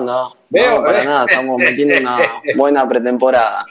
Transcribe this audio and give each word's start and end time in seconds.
no, 0.00 0.36
no. 0.50 0.70
no, 0.76 0.84
para 0.84 1.04
nada, 1.04 1.26
estamos 1.28 1.58
metiendo 1.58 1.98
una 1.98 2.18
buena 2.56 2.88
pretemporada. 2.88 3.64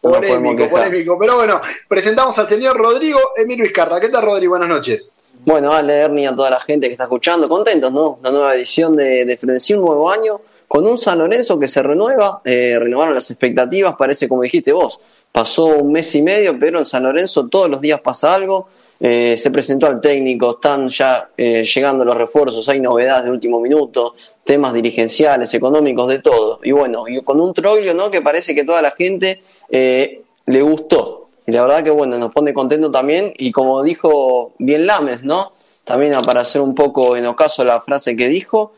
polémico, 0.00 0.68
polémico. 0.68 1.18
Pero 1.18 1.36
bueno, 1.36 1.60
presentamos 1.88 2.38
al 2.38 2.48
señor 2.48 2.76
Rodrigo 2.76 3.20
Emilio 3.36 3.64
Vizcarra. 3.64 4.00
¿Qué 4.00 4.08
tal, 4.08 4.24
Rodrigo? 4.24 4.50
Buenas 4.50 4.68
noches. 4.68 5.14
Bueno, 5.44 5.72
a 5.72 5.82
leer 5.82 6.10
ni 6.10 6.26
a 6.26 6.34
toda 6.34 6.50
la 6.50 6.60
gente 6.60 6.88
que 6.88 6.92
está 6.92 7.04
escuchando, 7.04 7.48
contentos, 7.48 7.92
¿no? 7.92 8.18
La 8.22 8.30
nueva 8.30 8.54
edición 8.54 8.96
de, 8.96 9.24
de 9.24 9.38
un 9.76 9.80
nuevo 9.80 10.10
año, 10.10 10.40
con 10.66 10.86
un 10.86 10.98
San 10.98 11.18
Lorenzo 11.18 11.58
que 11.58 11.68
se 11.68 11.82
renueva, 11.82 12.42
eh, 12.44 12.76
renovaron 12.78 13.14
las 13.14 13.30
expectativas, 13.30 13.94
parece 13.96 14.28
como 14.28 14.42
dijiste 14.42 14.72
vos, 14.72 15.00
pasó 15.32 15.66
un 15.66 15.92
mes 15.92 16.14
y 16.14 16.22
medio, 16.22 16.58
pero 16.58 16.78
en 16.78 16.84
San 16.84 17.04
Lorenzo 17.04 17.48
todos 17.48 17.70
los 17.70 17.80
días 17.80 18.00
pasa 18.00 18.34
algo, 18.34 18.68
eh, 19.00 19.36
se 19.38 19.50
presentó 19.50 19.86
al 19.86 20.00
técnico, 20.00 20.52
están 20.52 20.88
ya 20.88 21.30
eh, 21.36 21.64
llegando 21.64 22.04
los 22.04 22.16
refuerzos, 22.16 22.68
hay 22.68 22.80
novedades 22.80 23.24
de 23.24 23.30
último 23.30 23.60
minuto, 23.60 24.14
temas 24.48 24.72
dirigenciales, 24.72 25.52
económicos, 25.52 26.08
de 26.08 26.20
todo. 26.20 26.58
Y 26.62 26.72
bueno, 26.72 27.06
y 27.06 27.22
con 27.22 27.38
un 27.38 27.52
troglio, 27.52 27.92
¿no? 27.92 28.10
Que 28.10 28.22
parece 28.22 28.54
que 28.54 28.64
toda 28.64 28.80
la 28.80 28.92
gente 28.92 29.42
eh, 29.68 30.22
le 30.46 30.62
gustó. 30.62 31.28
Y 31.46 31.52
la 31.52 31.62
verdad 31.64 31.84
que 31.84 31.90
bueno, 31.90 32.16
nos 32.16 32.32
pone 32.32 32.54
contento 32.54 32.90
también. 32.90 33.34
Y 33.36 33.52
como 33.52 33.82
dijo 33.82 34.52
bien 34.58 34.86
Lames, 34.86 35.22
¿no? 35.22 35.52
También 35.84 36.14
para 36.24 36.40
hacer 36.40 36.62
un 36.62 36.74
poco 36.74 37.14
en 37.14 37.26
ocaso 37.26 37.62
la 37.62 37.82
frase 37.82 38.16
que 38.16 38.28
dijo, 38.28 38.72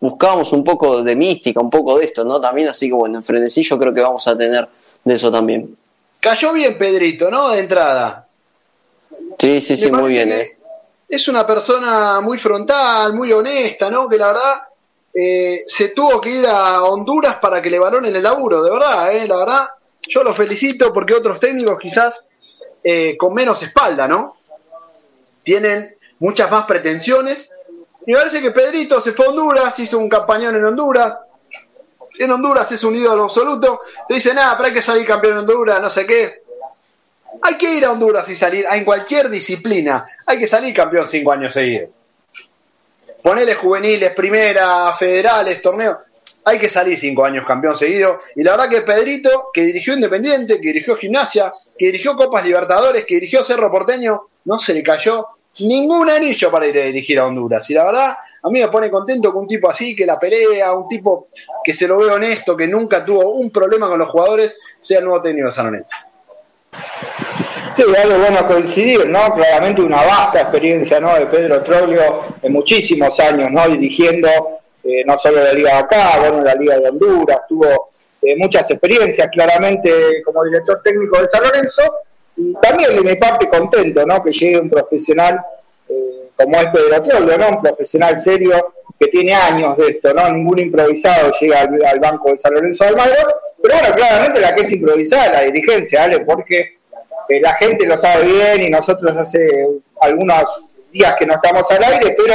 buscábamos 0.00 0.52
un 0.52 0.64
poco 0.64 1.00
de 1.04 1.14
mística, 1.14 1.60
un 1.60 1.70
poco 1.70 1.98
de 1.98 2.06
esto, 2.06 2.24
¿no? 2.24 2.40
También, 2.40 2.68
así 2.68 2.88
que 2.88 2.94
bueno, 2.94 3.18
en 3.18 3.22
Frenesí 3.22 3.62
yo 3.62 3.78
creo 3.78 3.94
que 3.94 4.00
vamos 4.00 4.26
a 4.26 4.36
tener 4.36 4.68
de 5.04 5.14
eso 5.14 5.30
también. 5.30 5.76
Cayó 6.18 6.52
bien 6.52 6.76
Pedrito, 6.76 7.30
¿no? 7.30 7.50
De 7.50 7.60
entrada. 7.60 8.26
Sí, 9.38 9.60
sí, 9.60 9.76
sí, 9.76 9.92
muy 9.92 10.10
bien. 10.10 10.32
Eh. 10.32 10.48
Es 11.08 11.28
una 11.28 11.46
persona 11.46 12.20
muy 12.20 12.38
frontal, 12.38 13.12
muy 13.12 13.32
honesta, 13.32 13.90
¿no? 13.90 14.08
Que 14.08 14.18
la 14.18 14.28
verdad 14.28 14.54
eh, 15.14 15.64
se 15.66 15.90
tuvo 15.90 16.20
que 16.20 16.30
ir 16.30 16.46
a 16.46 16.84
Honduras 16.84 17.36
para 17.36 17.60
que 17.60 17.68
le 17.68 17.78
valoren 17.78 18.14
el 18.14 18.22
laburo, 18.22 18.62
de 18.62 18.70
verdad, 18.70 19.14
¿eh? 19.14 19.28
La 19.28 19.36
verdad, 19.36 19.68
yo 20.08 20.22
lo 20.22 20.32
felicito 20.32 20.92
porque 20.92 21.14
otros 21.14 21.38
técnicos 21.38 21.78
quizás 21.78 22.24
eh, 22.82 23.16
con 23.18 23.34
menos 23.34 23.62
espalda, 23.62 24.08
¿no? 24.08 24.38
Tienen 25.44 25.96
muchas 26.18 26.50
más 26.50 26.64
pretensiones. 26.64 27.50
Y 28.06 28.14
parece 28.14 28.40
que 28.40 28.50
Pedrito 28.50 29.00
se 29.00 29.12
fue 29.12 29.26
a 29.26 29.28
Honduras, 29.28 29.78
hizo 29.78 29.98
un 29.98 30.08
campañón 30.08 30.56
en 30.56 30.64
Honduras. 30.64 31.14
En 32.18 32.30
Honduras 32.30 32.72
es 32.72 32.82
un 32.82 32.96
ídolo 32.96 33.24
absoluto. 33.24 33.80
Te 34.08 34.14
dice, 34.14 34.32
nada, 34.34 34.56
pero 34.56 34.68
hay 34.68 34.74
que 34.74 34.82
salir 34.82 35.06
campeón 35.06 35.34
en 35.34 35.38
Honduras, 35.40 35.80
no 35.80 35.90
sé 35.90 36.06
qué. 36.06 36.42
Hay 37.42 37.56
que 37.56 37.74
ir 37.74 37.84
a 37.84 37.92
Honduras 37.92 38.28
y 38.28 38.34
salir, 38.34 38.66
en 38.70 38.84
cualquier 38.84 39.28
disciplina, 39.28 40.04
hay 40.26 40.38
que 40.38 40.46
salir 40.46 40.74
campeón 40.74 41.06
cinco 41.06 41.32
años 41.32 41.52
seguidos. 41.52 41.90
Ponerle 43.22 43.54
juveniles, 43.54 44.10
primera, 44.12 44.92
federales, 44.94 45.62
torneos, 45.62 45.96
hay 46.44 46.58
que 46.58 46.68
salir 46.68 46.98
cinco 46.98 47.24
años 47.24 47.44
campeón 47.46 47.76
seguido. 47.76 48.18
Y 48.34 48.42
la 48.42 48.52
verdad 48.52 48.68
que 48.68 48.82
Pedrito, 48.82 49.50
que 49.52 49.62
dirigió 49.62 49.94
Independiente, 49.94 50.60
que 50.60 50.68
dirigió 50.68 50.96
Gimnasia, 50.96 51.52
que 51.78 51.86
dirigió 51.86 52.16
Copas 52.16 52.44
Libertadores, 52.44 53.04
que 53.06 53.14
dirigió 53.14 53.44
Cerro 53.44 53.70
Porteño, 53.70 54.22
no 54.44 54.58
se 54.58 54.74
le 54.74 54.82
cayó 54.82 55.26
ningún 55.60 56.08
anillo 56.10 56.50
para 56.50 56.66
ir 56.66 56.78
a 56.78 56.84
dirigir 56.84 57.18
a 57.18 57.26
Honduras. 57.26 57.68
Y 57.70 57.74
la 57.74 57.84
verdad, 57.84 58.16
a 58.42 58.48
mí 58.48 58.60
me 58.60 58.68
pone 58.68 58.90
contento 58.90 59.30
que 59.30 59.38
un 59.38 59.46
tipo 59.46 59.68
así, 59.68 59.94
que 59.94 60.06
la 60.06 60.18
pelea, 60.18 60.72
un 60.72 60.88
tipo 60.88 61.28
que 61.62 61.72
se 61.72 61.86
lo 61.86 61.98
ve 61.98 62.06
honesto, 62.06 62.56
que 62.56 62.66
nunca 62.66 63.04
tuvo 63.04 63.34
un 63.34 63.50
problema 63.50 63.88
con 63.88 63.98
los 63.98 64.08
jugadores, 64.08 64.58
sea 64.78 64.98
el 64.98 65.04
nuevo 65.04 65.22
técnico 65.22 65.46
de 65.46 65.52
San 65.52 65.66
Lorenzo. 65.66 65.90
Sí, 67.74 67.82
algo 68.02 68.18
bueno 68.18 68.46
coincidir, 68.46 69.08
¿no? 69.08 69.34
Claramente 69.34 69.80
una 69.80 70.02
vasta 70.04 70.42
experiencia, 70.42 71.00
¿no? 71.00 71.14
De 71.14 71.26
Pedro 71.26 71.62
Troglio 71.62 72.22
en 72.42 72.52
muchísimos 72.52 73.18
años, 73.18 73.50
¿no? 73.50 73.66
Dirigiendo 73.68 74.28
eh, 74.84 75.04
no 75.06 75.18
solo 75.18 75.42
la 75.42 75.52
Liga 75.52 75.70
de 75.70 75.78
acá, 75.78 76.18
bueno, 76.20 76.42
la 76.42 76.54
Liga 76.54 76.78
de 76.78 76.88
Honduras, 76.88 77.42
tuvo 77.48 77.92
eh, 78.20 78.36
muchas 78.36 78.70
experiencias 78.70 79.28
claramente 79.32 80.22
como 80.24 80.44
director 80.44 80.82
técnico 80.82 81.20
de 81.22 81.28
San 81.28 81.42
Lorenzo 81.42 81.82
y 82.36 82.52
también 82.60 82.96
de 82.96 83.02
mi 83.02 83.16
parte 83.16 83.48
contento, 83.48 84.04
¿no? 84.04 84.22
Que 84.22 84.32
llegue 84.32 84.58
un 84.58 84.68
profesional 84.68 85.40
eh, 85.88 86.28
como 86.36 86.56
es 86.58 86.66
Pedro 86.66 87.02
Troglio, 87.02 87.38
¿no? 87.38 87.48
Un 87.56 87.62
profesional 87.62 88.20
serio 88.20 88.74
que 89.00 89.06
tiene 89.08 89.34
años 89.34 89.76
de 89.78 89.88
esto, 89.88 90.12
¿no? 90.12 90.30
Ningún 90.30 90.58
improvisado 90.58 91.32
llega 91.40 91.60
al, 91.60 92.00
banco 92.00 92.32
de 92.32 92.38
San 92.38 92.52
Lorenzo 92.52 92.84
de 92.84 92.90
Almagro, 92.90 93.28
pero 93.62 93.76
bueno, 93.76 93.94
claramente 93.94 94.40
la 94.40 94.54
que 94.54 94.62
es 94.62 94.72
improvisada 94.72 95.32
la 95.32 95.40
dirigencia, 95.42 96.00
¿vale? 96.00 96.20
Porque 96.20 96.81
la 97.28 97.54
gente 97.54 97.86
lo 97.86 97.98
sabe 97.98 98.24
bien 98.24 98.62
y 98.62 98.70
nosotros 98.70 99.16
hace 99.16 99.68
algunos 100.00 100.44
días 100.92 101.14
que 101.18 101.26
no 101.26 101.34
estamos 101.34 101.70
al 101.70 101.82
aire, 101.84 102.14
pero 102.16 102.34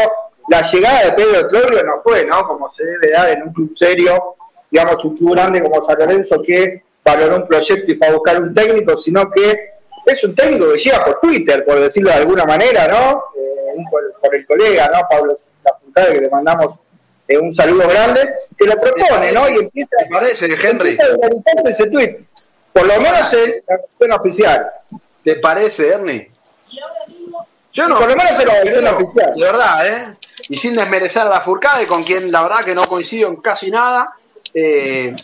la 0.49 0.61
llegada 0.61 1.05
de 1.05 1.11
Pedro 1.13 1.47
Troglio 1.49 1.83
no 1.83 2.01
fue, 2.03 2.25
¿no? 2.25 2.47
Como 2.47 2.71
se 2.71 2.83
debe 2.83 3.11
dar 3.11 3.29
en 3.29 3.43
un 3.43 3.53
club 3.53 3.73
serio, 3.75 4.35
digamos, 4.71 5.03
un 5.03 5.17
club 5.17 5.33
grande 5.33 5.61
como 5.61 5.83
San 5.85 5.99
Lorenzo 5.99 6.41
que 6.41 6.83
valoró 7.03 7.37
un 7.37 7.47
proyecto 7.47 7.91
y 7.91 7.95
para 7.95 8.13
buscar 8.13 8.41
un 8.41 8.53
técnico, 8.53 8.97
sino 8.97 9.29
que 9.31 9.77
es 10.05 10.23
un 10.23 10.35
técnico 10.35 10.71
que 10.71 10.79
llega 10.79 11.03
por 11.03 11.19
Twitter, 11.19 11.65
por 11.65 11.79
decirlo 11.79 12.09
de 12.09 12.17
alguna 12.17 12.45
manera, 12.45 12.87
¿no? 12.87 13.23
Eh, 13.37 13.83
por, 13.91 14.35
el 14.35 14.45
colega, 14.45 14.89
¿no? 14.93 15.01
Pablo 15.09 15.35
La 15.95 16.05
que 16.13 16.21
le 16.21 16.29
mandamos 16.29 16.75
eh, 17.27 17.37
un 17.37 17.53
saludo 17.53 17.87
grande, 17.89 18.21
que 18.57 18.65
lo 18.65 18.75
propone, 18.79 19.31
¿no? 19.33 19.49
Y 19.49 19.55
empieza, 19.59 19.97
parece, 20.09 20.45
Henry? 20.45 20.97
a 20.97 21.69
ese 21.69 21.87
tweet. 21.87 22.19
Por 22.77 22.85
lo 22.85 23.01
menos 23.01 23.33
en 23.33 23.55
la 23.67 23.77
versión 23.77 24.11
oficial. 24.11 24.71
¿Te 25.23 25.35
parece, 25.38 25.89
Ernie? 25.89 26.29
Yo 27.73 27.88
no. 27.88 27.97
Por 27.97 28.07
lo 28.07 28.15
menos 28.15 28.39
en 28.39 28.47
la 28.47 28.53
versión 28.53 28.88
oficial. 28.88 29.33
De 29.35 29.41
verdad, 29.43 29.88
¿eh? 29.88 30.15
Y 30.49 30.57
sin 30.57 30.73
desmerecer 30.73 31.23
a 31.23 31.29
la 31.29 31.41
Furcade, 31.41 31.87
con 31.87 32.03
quien 32.03 32.31
la 32.31 32.43
verdad 32.43 32.63
que 32.63 32.75
no 32.75 32.87
coincido 32.87 33.29
en 33.29 33.37
casi 33.37 33.71
nada. 33.71 34.13
Eh, 34.53 35.16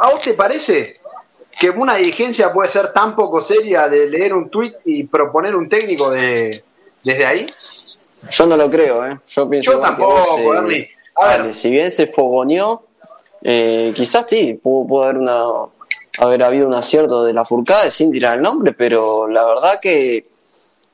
¿A 0.00 0.10
vos 0.10 0.22
te 0.22 0.34
parece 0.34 1.00
que 1.58 1.70
una 1.70 1.96
dirigencia 1.96 2.52
puede 2.52 2.70
ser 2.70 2.92
tan 2.92 3.16
poco 3.16 3.42
seria 3.42 3.88
de 3.88 4.08
leer 4.08 4.34
un 4.34 4.48
tuit 4.48 4.74
y 4.84 5.02
proponer 5.02 5.56
un 5.56 5.68
técnico 5.68 6.10
de, 6.10 6.62
desde 7.02 7.26
ahí? 7.26 7.46
Yo 8.30 8.46
no 8.46 8.56
lo 8.56 8.70
creo, 8.70 9.04
¿eh? 9.04 9.18
Yo 9.26 9.50
pienso 9.50 9.72
Yo 9.72 9.80
tampoco, 9.80 10.54
Ernie. 10.54 10.90
A 11.16 11.38
ver. 11.38 11.54
Si 11.54 11.70
bien 11.70 11.90
se 11.90 12.06
fogoneó, 12.06 12.84
eh, 13.42 13.92
quizás 13.96 14.26
sí, 14.28 14.54
pudo 14.54 15.02
haber 15.02 15.16
una, 15.16 15.42
haber 16.18 16.42
habido 16.42 16.66
un 16.66 16.74
acierto 16.74 17.24
de 17.24 17.32
la 17.32 17.44
Furcade 17.44 17.90
sin 17.90 18.10
tirar 18.10 18.36
el 18.36 18.42
nombre, 18.42 18.72
pero 18.72 19.28
la 19.28 19.44
verdad 19.44 19.78
que, 19.80 20.26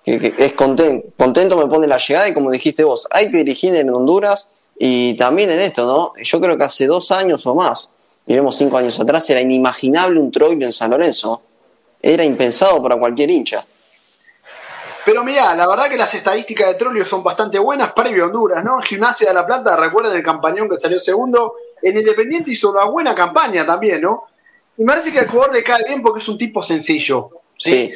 es 0.05 0.53
contento, 0.53 1.09
contento 1.17 1.57
me 1.57 1.67
pone 1.67 1.87
la 1.87 1.97
llegada 1.97 2.29
y 2.29 2.35
como 2.35 2.51
dijiste 2.51 2.85
vos, 2.85 3.09
hay 3.11 3.31
que 3.31 3.39
dirigir 3.39 3.75
en 3.75 3.89
Honduras 3.91 4.49
y 4.79 5.15
también 5.15 5.51
en 5.51 5.61
esto, 5.61 5.87
¿no? 5.87 6.13
Yo 6.23 6.41
creo 6.41 6.59
que 6.59 6.65
hace 6.65 6.87
dos 6.87 7.11
años 7.11 7.47
o 7.47 7.55
más, 7.55 7.91
miremos 8.27 8.57
cinco 8.57 8.77
años 8.77 9.01
atrás, 9.01 9.29
era 9.31 9.41
inimaginable 9.41 10.21
un 10.21 10.31
Troilo 10.31 10.67
en 10.67 10.73
San 10.73 10.91
Lorenzo. 10.91 11.43
Era 12.03 12.23
impensado 12.23 12.83
para 12.83 12.99
cualquier 12.99 13.31
hincha. 13.31 13.65
Pero 15.07 15.25
mira, 15.25 15.55
la 15.55 15.67
verdad 15.67 15.89
que 15.89 15.97
las 15.97 16.13
estadísticas 16.15 16.69
de 16.69 16.75
Trollio 16.75 17.05
son 17.05 17.23
bastante 17.23 17.59
buenas 17.59 17.93
previo 17.93 18.27
Honduras, 18.27 18.63
¿no? 18.63 18.81
Gimnasia 18.81 19.29
de 19.29 19.35
la 19.35 19.47
Plata, 19.47 19.77
recuerden 19.77 20.15
el 20.15 20.23
campañón 20.23 20.69
que 20.69 20.77
salió 20.77 20.99
segundo. 20.99 21.55
En 21.83 21.97
Independiente 21.97 22.51
hizo 22.51 22.71
una 22.71 22.85
buena 22.85 23.15
campaña 23.15 23.65
también, 23.65 24.03
¿no? 24.03 24.25
Y 24.77 24.83
me 24.83 24.93
parece 24.93 25.13
que 25.13 25.21
al 25.21 25.29
jugador 25.29 25.55
le 25.55 25.63
cae 25.63 25.85
bien 25.87 26.03
porque 26.03 26.21
es 26.21 26.29
un 26.29 26.39
tipo 26.39 26.63
sencillo. 26.63 27.31
¿sí? 27.57 27.93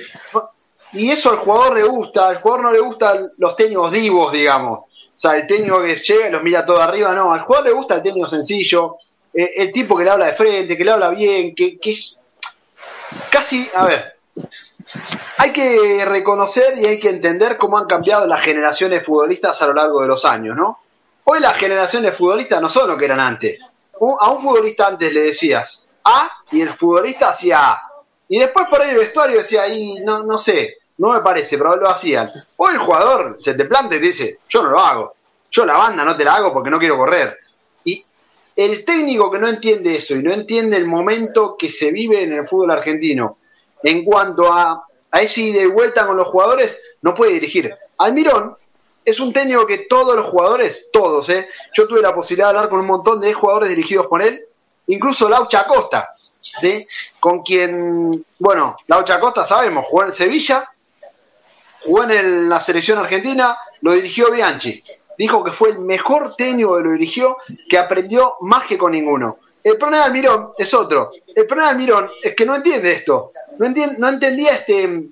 Y 0.92 1.10
eso 1.10 1.30
al 1.30 1.38
jugador 1.38 1.74
le 1.74 1.82
gusta, 1.82 2.28
al 2.28 2.40
jugador 2.40 2.64
no 2.64 2.72
le 2.72 2.80
gustan 2.80 3.30
los 3.38 3.56
técnicos 3.56 3.92
divos, 3.92 4.32
digamos. 4.32 4.80
O 4.80 5.20
sea, 5.20 5.36
el 5.36 5.46
técnico 5.46 5.82
que 5.82 5.96
llega 5.96 6.28
y 6.28 6.30
los 6.30 6.42
mira 6.42 6.64
todo 6.64 6.80
arriba, 6.80 7.14
no. 7.14 7.32
Al 7.32 7.40
jugador 7.40 7.68
le 7.68 7.74
gusta 7.74 7.96
el 7.96 8.02
técnico 8.02 8.28
sencillo, 8.28 8.96
eh, 9.34 9.52
el 9.56 9.72
tipo 9.72 9.96
que 9.96 10.04
le 10.04 10.10
habla 10.10 10.26
de 10.26 10.34
frente, 10.34 10.76
que 10.76 10.84
le 10.84 10.92
habla 10.92 11.10
bien, 11.10 11.54
que, 11.54 11.78
que 11.78 11.90
es 11.90 12.16
casi, 13.30 13.68
a 13.74 13.84
ver, 13.84 14.16
hay 15.36 15.52
que 15.52 16.04
reconocer 16.04 16.78
y 16.78 16.86
hay 16.86 17.00
que 17.00 17.10
entender 17.10 17.56
cómo 17.58 17.78
han 17.78 17.86
cambiado 17.86 18.26
las 18.26 18.42
generaciones 18.42 19.04
futbolistas 19.04 19.60
a 19.60 19.66
lo 19.66 19.74
largo 19.74 20.00
de 20.00 20.08
los 20.08 20.24
años, 20.24 20.56
¿no? 20.56 20.78
Hoy 21.24 21.40
las 21.40 21.54
generaciones 21.54 22.14
futbolistas 22.14 22.62
no 22.62 22.70
son 22.70 22.88
lo 22.88 22.96
que 22.96 23.04
eran 23.04 23.20
antes. 23.20 23.58
A 23.60 24.30
un 24.30 24.42
futbolista 24.42 24.86
antes 24.86 25.12
le 25.12 25.22
decías, 25.22 25.87
y 26.50 26.60
el 26.60 26.70
futbolista 26.70 27.30
hacía 27.30 27.70
A. 27.70 27.82
Y 28.28 28.38
después 28.38 28.66
por 28.68 28.80
ahí 28.80 28.90
el 28.90 28.98
vestuario 28.98 29.38
decía, 29.38 29.62
ahí 29.62 30.00
no, 30.04 30.22
no 30.22 30.38
sé, 30.38 30.78
no 30.98 31.12
me 31.12 31.20
parece, 31.20 31.56
pero 31.56 31.76
lo 31.76 31.88
hacían. 31.88 32.30
O 32.56 32.68
el 32.68 32.78
jugador 32.78 33.36
se 33.38 33.54
te 33.54 33.64
planta 33.64 33.96
y 33.96 34.00
te 34.00 34.06
dice, 34.06 34.38
yo 34.48 34.62
no 34.62 34.70
lo 34.70 34.80
hago. 34.80 35.14
Yo 35.50 35.64
la 35.64 35.76
banda 35.76 36.04
no 36.04 36.16
te 36.16 36.24
la 36.24 36.34
hago 36.34 36.52
porque 36.52 36.70
no 36.70 36.78
quiero 36.78 36.98
correr. 36.98 37.38
Y 37.84 38.04
el 38.56 38.84
técnico 38.84 39.30
que 39.30 39.38
no 39.38 39.48
entiende 39.48 39.96
eso 39.96 40.14
y 40.14 40.22
no 40.22 40.32
entiende 40.32 40.76
el 40.76 40.86
momento 40.86 41.56
que 41.58 41.70
se 41.70 41.90
vive 41.90 42.22
en 42.22 42.32
el 42.32 42.46
fútbol 42.46 42.72
argentino 42.72 43.38
en 43.82 44.04
cuanto 44.04 44.52
a, 44.52 44.84
a 45.10 45.20
ese 45.20 45.40
ida 45.40 45.62
y 45.62 45.66
vuelta 45.66 46.06
con 46.06 46.16
los 46.16 46.28
jugadores, 46.28 46.78
no 47.00 47.14
puede 47.14 47.32
dirigir. 47.34 47.72
Almirón 47.96 48.56
es 49.04 49.20
un 49.20 49.32
técnico 49.32 49.66
que 49.66 49.86
todos 49.88 50.14
los 50.16 50.26
jugadores, 50.26 50.90
todos, 50.92 51.30
¿eh? 51.30 51.48
yo 51.72 51.86
tuve 51.86 52.02
la 52.02 52.14
posibilidad 52.14 52.48
de 52.48 52.56
hablar 52.56 52.68
con 52.68 52.80
un 52.80 52.86
montón 52.86 53.20
de 53.20 53.32
jugadores 53.32 53.70
dirigidos 53.70 54.06
por 54.06 54.20
él, 54.20 54.44
incluso 54.88 55.28
Laucha 55.28 55.64
Costa, 55.66 56.10
¿sí? 56.40 56.86
con 57.20 57.42
quien, 57.42 58.24
bueno, 58.38 58.76
Laucha 58.86 59.20
Costa 59.20 59.44
sabemos, 59.44 59.86
jugó 59.86 60.04
en 60.04 60.12
Sevilla, 60.12 60.68
jugó 61.84 62.04
en 62.04 62.48
la 62.48 62.60
selección 62.60 62.98
argentina, 62.98 63.56
lo 63.82 63.92
dirigió 63.92 64.30
Bianchi. 64.30 64.82
dijo 65.16 65.42
que 65.42 65.52
fue 65.52 65.70
el 65.70 65.78
mejor 65.78 66.34
técnico 66.36 66.76
que 66.76 66.84
lo 66.84 66.92
dirigió, 66.92 67.36
que 67.68 67.78
aprendió 67.78 68.34
más 68.40 68.66
que 68.66 68.78
con 68.78 68.92
ninguno. 68.92 69.38
El 69.62 69.76
problema 69.76 70.04
de 70.04 70.06
Almirón 70.06 70.52
es 70.56 70.72
otro. 70.72 71.10
El 71.34 71.46
problema 71.46 71.68
de 71.68 71.74
Almirón 71.74 72.10
es 72.22 72.34
que 72.34 72.46
no 72.46 72.54
entiende 72.54 72.92
esto. 72.92 73.32
No, 73.58 73.66
entiende, 73.66 73.96
no 73.98 74.08
entendía 74.08 74.56
este, 74.56 75.08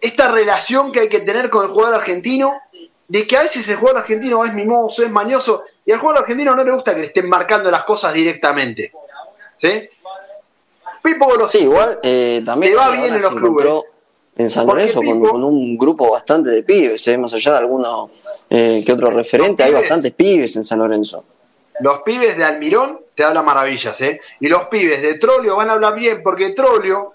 esta 0.00 0.30
relación 0.30 0.90
que 0.90 1.00
hay 1.00 1.08
que 1.08 1.20
tener 1.20 1.50
con 1.50 1.64
el 1.64 1.70
jugador 1.70 1.96
argentino, 1.96 2.60
de 3.08 3.26
que 3.26 3.36
a 3.36 3.42
veces 3.42 3.66
el 3.68 3.76
jugador 3.76 4.02
argentino 4.02 4.44
es 4.44 4.54
mimoso, 4.54 5.02
es 5.02 5.10
mañoso, 5.10 5.64
y 5.84 5.92
al 5.92 5.98
jugador 5.98 6.22
argentino 6.22 6.54
no 6.54 6.64
le 6.64 6.72
gusta 6.72 6.94
que 6.94 7.00
le 7.00 7.06
estén 7.06 7.28
marcando 7.28 7.70
las 7.70 7.84
cosas 7.84 8.14
directamente. 8.14 8.92
¿Sí? 9.56 9.88
Pipo 11.02 11.48
Sí, 11.48 11.58
igual 11.58 11.98
eh, 12.02 12.42
también 12.44 12.74
va 12.76 12.90
bien 12.90 13.14
en 13.14 13.22
los 13.22 13.34
clubes. 13.34 13.66
En 14.36 14.48
San 14.48 14.66
Lorenzo 14.66 15.00
con, 15.00 15.44
un 15.44 15.78
grupo 15.78 16.10
bastante 16.10 16.50
de 16.50 16.64
pibes, 16.64 17.06
¿eh? 17.06 17.16
más 17.16 17.32
allá 17.34 17.52
de 17.52 17.58
algunos 17.58 18.10
eh, 18.50 18.82
que 18.84 18.92
otro 18.92 19.10
referente, 19.10 19.62
hay 19.62 19.72
bastantes 19.72 20.12
pibes 20.12 20.56
en 20.56 20.64
San 20.64 20.80
Lorenzo. 20.80 21.24
Los 21.80 22.02
pibes 22.02 22.36
de 22.36 22.44
Almirón 22.44 23.00
te 23.14 23.22
hablan 23.22 23.44
maravillas, 23.44 24.00
¿eh? 24.00 24.20
Y 24.40 24.48
los 24.48 24.64
pibes 24.66 25.02
de 25.02 25.14
Trolio 25.18 25.56
van 25.56 25.70
a 25.70 25.74
hablar 25.74 25.94
bien, 25.94 26.20
porque 26.22 26.50
Trolio 26.50 27.12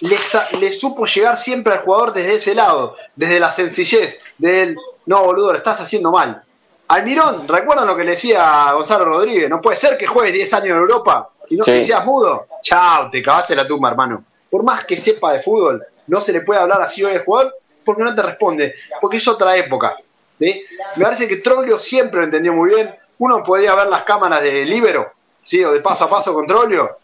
le, 0.00 0.72
supo 0.72 1.06
llegar 1.06 1.36
siempre 1.38 1.72
al 1.72 1.80
jugador 1.80 2.12
desde 2.12 2.36
ese 2.36 2.54
lado, 2.54 2.96
desde 3.16 3.40
la 3.40 3.52
sencillez, 3.52 4.20
del 4.38 4.76
no 5.08 5.24
boludo, 5.24 5.52
lo 5.52 5.58
estás 5.58 5.80
haciendo 5.80 6.12
mal. 6.12 6.42
Almirón, 6.88 7.48
¿recuerdan 7.48 7.86
lo 7.86 7.96
que 7.96 8.04
le 8.04 8.10
decía 8.10 8.68
a 8.68 8.74
Gonzalo 8.74 9.06
Rodríguez? 9.06 9.48
No 9.48 9.60
puede 9.62 9.78
ser 9.78 9.96
que 9.96 10.06
juegues 10.06 10.34
10 10.34 10.52
años 10.52 10.76
en 10.76 10.82
Europa 10.82 11.30
y 11.48 11.56
no 11.56 11.64
te 11.64 11.86
seas 11.86 12.04
mudo. 12.04 12.46
Chao, 12.60 13.10
te 13.10 13.22
cagaste 13.22 13.56
la 13.56 13.66
tumba, 13.66 13.88
hermano. 13.88 14.22
Por 14.50 14.62
más 14.62 14.84
que 14.84 14.98
sepa 14.98 15.32
de 15.32 15.40
fútbol, 15.40 15.82
no 16.08 16.20
se 16.20 16.32
le 16.32 16.42
puede 16.42 16.60
hablar 16.60 16.82
así 16.82 17.02
hoy 17.02 17.14
al 17.14 17.24
jugador 17.24 17.54
porque 17.86 18.02
no 18.02 18.14
te 18.14 18.20
responde, 18.20 18.74
porque 19.00 19.16
es 19.16 19.26
otra 19.26 19.56
época. 19.56 19.96
Me 20.38 20.66
parece 21.00 21.26
que 21.26 21.38
Troglio 21.38 21.78
siempre 21.78 22.20
lo 22.20 22.26
entendió 22.26 22.52
muy 22.52 22.74
bien. 22.74 22.94
Uno 23.18 23.42
podía 23.42 23.74
ver 23.74 23.86
las 23.88 24.02
cámaras 24.02 24.42
de 24.42 24.66
Libero, 24.66 25.10
¿sí? 25.42 25.64
o 25.64 25.72
de 25.72 25.80
paso 25.80 26.04
a 26.04 26.10
paso 26.10 26.34
con 26.34 26.46
Troglio. 26.46 26.98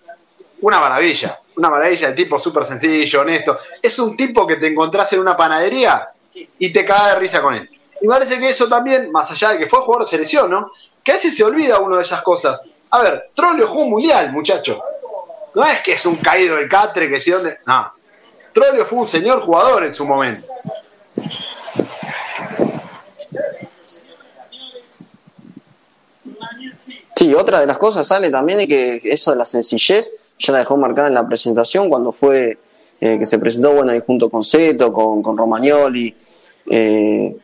Una 0.61 0.79
maravilla, 0.79 1.39
una 1.57 1.71
maravilla, 1.71 2.09
el 2.09 2.15
tipo 2.15 2.39
súper 2.39 2.67
sencillo, 2.67 3.23
honesto. 3.23 3.59
Es 3.81 3.99
un 3.99 4.15
tipo 4.15 4.47
que 4.47 4.57
te 4.57 4.67
encontrás 4.67 5.11
en 5.15 5.21
una 5.21 5.35
panadería 5.35 6.11
y 6.59 6.71
te 6.71 6.85
caga 6.85 7.15
de 7.15 7.21
risa 7.21 7.41
con 7.41 7.55
él. 7.55 7.71
Y 8.05 8.07
parece 8.07 8.39
que 8.39 8.51
eso 8.51 8.69
también, 8.69 9.11
más 9.11 9.31
allá 9.31 9.53
de 9.53 9.61
que 9.61 9.67
fue 9.67 9.81
jugador 9.81 10.05
de 10.05 10.11
selección, 10.11 10.51
¿no? 10.51 10.71
Que 11.03 11.13
a 11.13 11.19
se 11.19 11.43
olvida 11.43 11.79
uno 11.79 11.97
de 11.97 12.03
esas 12.03 12.21
cosas. 12.21 12.61
A 12.91 13.01
ver, 13.01 13.31
Troglio 13.35 13.67
jugó 13.67 13.85
un 13.85 13.91
mundial, 13.93 14.31
muchacho. 14.31 14.79
No 15.55 15.65
es 15.65 15.83
que 15.83 15.95
es 15.95 16.05
un 16.05 16.17
caído 16.17 16.57
del 16.57 16.69
catre, 16.69 17.09
que 17.09 17.19
si 17.19 17.31
dónde. 17.31 17.61
No. 17.65 17.91
Trollio 18.53 18.85
fue 18.85 18.99
un 18.99 19.09
señor 19.09 19.41
jugador 19.41 19.85
en 19.85 19.95
su 19.95 20.05
momento. 20.05 20.47
Sí, 27.17 27.35
otra 27.35 27.61
de 27.61 27.67
las 27.67 27.79
cosas 27.79 28.07
sale 28.07 28.29
también 28.29 28.61
es 28.61 28.67
que 28.67 29.01
eso 29.05 29.31
de 29.31 29.39
la 29.39 29.47
sencillez 29.47 30.13
ya 30.39 30.53
la 30.53 30.59
dejó 30.59 30.77
marcada 30.77 31.09
en 31.09 31.15
la 31.15 31.27
presentación 31.27 31.89
cuando 31.89 32.13
fue 32.13 32.59
eh, 33.01 33.19
que 33.19 33.25
se 33.25 33.39
presentó 33.39 33.73
bueno 33.73 33.93
ahí 33.93 34.03
junto 34.07 34.29
con 34.29 34.45
Seto, 34.45 34.93
con, 34.93 35.23
con 35.23 35.39
Romagnoli, 35.39 36.15
eh, 36.69 37.35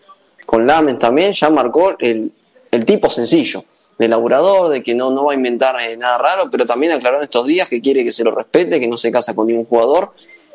Lamen 0.71 0.99
también, 0.99 1.33
ya 1.33 1.51
marcó 1.51 1.97
el, 1.99 2.33
el 2.71 2.85
tipo 2.85 3.11
sencillo 3.11 3.65
de 3.99 4.09
laburador, 4.09 4.71
de 4.71 4.83
que 4.83 4.95
no, 4.95 5.11
no 5.11 5.27
va 5.27 5.33
a 5.33 5.35
inventar 5.35 5.79
eh, 5.81 5.97
nada 5.97 6.17
raro, 6.17 6.49
pero 6.51 6.65
también 6.65 6.93
aclaró 6.93 7.19
en 7.19 7.25
estos 7.25 7.47
días 7.47 7.69
que 7.69 7.83
quiere 7.83 8.03
que 8.03 8.13
se 8.13 8.25
lo 8.25 8.31
respete, 8.31 8.81
que 8.81 8.89
no 8.89 8.97
se 8.97 9.13
casa 9.13 9.35
con 9.35 9.47
ningún 9.47 9.67
jugador 9.67 10.13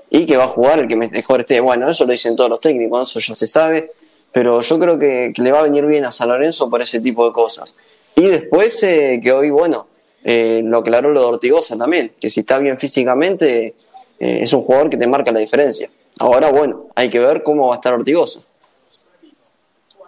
y 0.10 0.26
que 0.26 0.36
va 0.36 0.46
a 0.46 0.48
jugar 0.48 0.80
el 0.80 0.88
que 0.88 0.96
mejor 0.96 1.42
esté. 1.42 1.60
Bueno, 1.60 1.88
eso 1.88 2.06
lo 2.06 2.12
dicen 2.12 2.36
todos 2.36 2.50
los 2.50 2.60
técnicos, 2.60 3.10
eso 3.10 3.20
ya 3.20 3.36
se 3.36 3.46
sabe, 3.46 3.92
pero 4.32 4.62
yo 4.62 4.80
creo 4.80 4.98
que, 4.98 5.32
le 5.36 5.52
va 5.52 5.60
a 5.60 5.64
venir 5.64 5.86
bien 5.86 6.06
a 6.06 6.12
San 6.12 6.30
Lorenzo 6.30 6.70
por 6.72 6.82
ese 6.82 7.00
tipo 7.02 7.24
de 7.28 7.34
cosas. 7.34 7.76
Y 8.16 8.24
después 8.24 8.82
eh, 8.82 9.20
que 9.22 9.32
hoy, 9.32 9.52
bueno, 9.52 9.88
eh, 10.24 10.62
lo 10.64 10.80
aclaró 10.80 11.12
lo 11.12 11.20
de 11.20 11.26
Ortigosa 11.28 11.78
también, 11.78 12.14
que 12.20 12.32
si 12.32 12.40
está 12.40 12.58
bien 12.58 12.78
físicamente 12.78 13.76
es 14.18 14.54
un 14.54 14.62
jugador 14.62 14.90
que 14.90 14.98
te 14.98 15.06
marca 15.06 15.32
la 15.32 15.40
diferencia. 15.40 15.90
Ahora, 16.18 16.50
bueno, 16.50 16.88
hay 16.96 17.10
que 17.10 17.20
ver 17.20 17.44
cómo 17.44 17.68
va 17.68 17.76
a 17.76 17.78
estar 17.78 17.94
Ortigosa. 17.94 18.40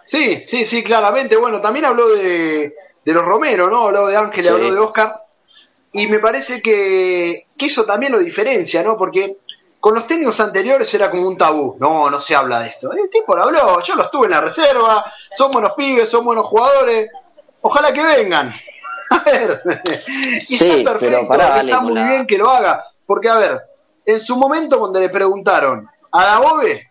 Sí, 0.08 0.42
sí, 0.46 0.64
sí, 0.64 0.82
claramente. 0.82 1.36
Bueno, 1.36 1.60
también 1.60 1.84
habló 1.84 2.08
de, 2.08 2.74
de 3.04 3.12
los 3.12 3.22
Romero, 3.22 3.68
¿no? 3.68 3.82
Habló 3.82 4.06
de 4.06 4.16
Ángel, 4.16 4.48
habló 4.48 4.72
de 4.72 4.80
Oscar. 4.80 5.22
Y 5.92 6.06
me 6.06 6.18
parece 6.18 6.62
que, 6.62 7.44
eso 7.58 7.84
también 7.84 8.12
lo 8.12 8.18
diferencia, 8.18 8.82
¿no? 8.82 8.96
Porque 8.96 9.36
con 9.78 9.94
los 9.94 10.06
técnicos 10.06 10.40
anteriores 10.40 10.92
era 10.94 11.10
como 11.10 11.28
un 11.28 11.36
tabú. 11.36 11.76
No, 11.78 12.08
no 12.08 12.22
se 12.22 12.34
habla 12.34 12.60
de 12.60 12.68
esto. 12.68 12.90
El 12.90 13.10
tipo 13.10 13.36
lo 13.36 13.42
habló, 13.42 13.82
yo 13.82 13.96
lo 13.96 14.04
estuve 14.04 14.24
en 14.26 14.32
la 14.32 14.40
reserva, 14.40 15.04
son 15.34 15.50
buenos 15.50 15.72
pibes, 15.76 16.08
son 16.08 16.24
buenos 16.24 16.46
jugadores. 16.46 17.10
Ojalá 17.60 17.92
que 17.92 18.02
vengan. 18.02 18.50
A 19.10 19.24
ver. 19.30 19.62
y 20.48 20.54
está 20.54 20.92
perfecto, 20.92 21.34
está 21.34 21.80
muy 21.80 21.92
bien 21.92 22.26
que 22.26 22.38
lo 22.38 22.48
haga. 22.48 22.82
Porque, 23.04 23.28
a 23.28 23.36
ver, 23.36 23.60
en 24.06 24.20
su 24.20 24.36
momento 24.36 24.78
cuando 24.78 25.00
le 25.00 25.10
preguntaron 25.10 25.86
a 26.12 26.24
Dabove, 26.24 26.87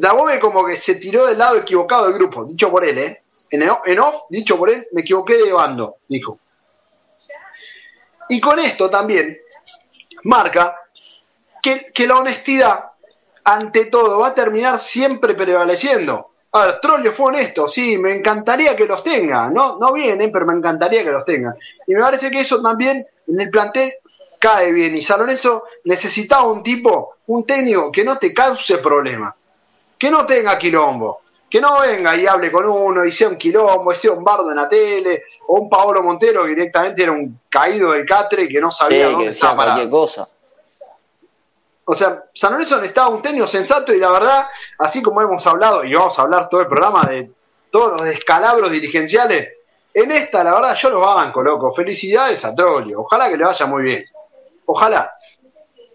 Dabove 0.00 0.38
como 0.40 0.64
que 0.64 0.76
se 0.76 0.96
tiró 0.96 1.26
del 1.26 1.38
lado 1.38 1.56
equivocado 1.56 2.06
del 2.06 2.14
grupo, 2.14 2.44
dicho 2.44 2.70
por 2.70 2.84
él, 2.84 2.98
¿eh? 2.98 3.22
en 3.50 3.98
off, 4.00 4.24
dicho 4.28 4.58
por 4.58 4.70
él, 4.70 4.86
me 4.92 5.00
equivoqué 5.02 5.38
de 5.38 5.52
bando, 5.52 5.96
dijo. 6.08 6.38
Y 8.28 8.40
con 8.40 8.58
esto 8.58 8.90
también 8.90 9.38
marca 10.24 10.76
que, 11.62 12.06
la 12.06 12.16
honestidad, 12.16 12.92
ante 13.44 13.86
todo, 13.86 14.20
va 14.20 14.28
a 14.28 14.34
terminar 14.34 14.78
siempre 14.78 15.34
prevaleciendo. 15.34 16.30
A 16.52 16.66
ver, 16.66 16.80
Trollio 16.80 17.12
fue 17.12 17.26
honesto, 17.26 17.68
sí, 17.68 17.98
me 17.98 18.14
encantaría 18.14 18.74
que 18.74 18.86
los 18.86 19.04
tenga, 19.04 19.50
no, 19.50 19.78
no 19.78 19.92
vienen, 19.92 20.32
pero 20.32 20.46
me 20.46 20.54
encantaría 20.54 21.04
que 21.04 21.10
los 21.10 21.24
tenga. 21.24 21.54
Y 21.86 21.94
me 21.94 22.00
parece 22.00 22.30
que 22.30 22.40
eso 22.40 22.62
también 22.62 23.06
en 23.26 23.40
el 23.40 23.50
plantel 23.50 23.92
cae 24.38 24.72
bien. 24.72 24.96
Y 24.96 25.02
San 25.02 25.20
Lorenzo 25.20 25.64
necesitaba 25.84 26.44
un 26.44 26.62
tipo, 26.62 27.16
un 27.26 27.44
técnico 27.44 27.92
que 27.92 28.04
no 28.04 28.18
te 28.18 28.32
cause 28.32 28.78
problema, 28.78 29.34
que 29.98 30.10
no 30.10 30.26
tenga 30.26 30.58
quilombo, 30.58 31.22
que 31.50 31.60
no 31.60 31.80
venga 31.80 32.14
y 32.16 32.26
hable 32.26 32.52
con 32.52 32.66
uno 32.66 33.04
y 33.04 33.12
sea 33.12 33.28
un 33.28 33.36
quilombo, 33.36 33.92
y 33.92 33.96
sea 33.96 34.12
un 34.12 34.22
bardo 34.22 34.50
en 34.50 34.56
la 34.56 34.68
tele, 34.68 35.24
o 35.46 35.60
un 35.60 35.68
Paolo 35.68 36.02
Montero 36.02 36.44
que 36.44 36.50
directamente 36.50 37.02
era 37.02 37.12
un 37.12 37.40
caído 37.48 37.92
del 37.92 38.06
catre 38.06 38.44
y 38.44 38.48
que 38.48 38.60
no 38.60 38.70
sabía 38.70 39.08
dónde 39.08 39.28
estaba 39.28 39.64
cualquier 39.64 39.90
cosa. 39.90 40.28
O 41.84 41.94
sea, 41.94 42.22
San 42.34 42.52
Lorenzo 42.52 42.76
necesitaba 42.76 43.08
un 43.08 43.22
técnico 43.22 43.46
sensato 43.46 43.94
y 43.94 43.98
la 43.98 44.10
verdad, 44.10 44.46
así 44.78 45.02
como 45.02 45.22
hemos 45.22 45.46
hablado, 45.46 45.84
y 45.84 45.94
vamos 45.94 46.18
a 46.18 46.22
hablar 46.22 46.48
todo 46.48 46.60
el 46.60 46.66
programa 46.66 47.04
de 47.04 47.30
todos 47.70 47.92
los 47.92 48.04
descalabros 48.04 48.70
dirigenciales, 48.70 49.48
en 49.94 50.12
esta, 50.12 50.44
la 50.44 50.54
verdad, 50.54 50.76
yo 50.76 50.90
lo 50.90 51.00
banco, 51.00 51.42
loco. 51.42 51.72
Felicidades 51.72 52.44
a 52.44 52.54
Troglio. 52.54 53.00
Ojalá 53.00 53.28
que 53.28 53.36
le 53.36 53.44
vaya 53.44 53.66
muy 53.66 53.82
bien. 53.82 54.04
Ojalá. 54.66 55.12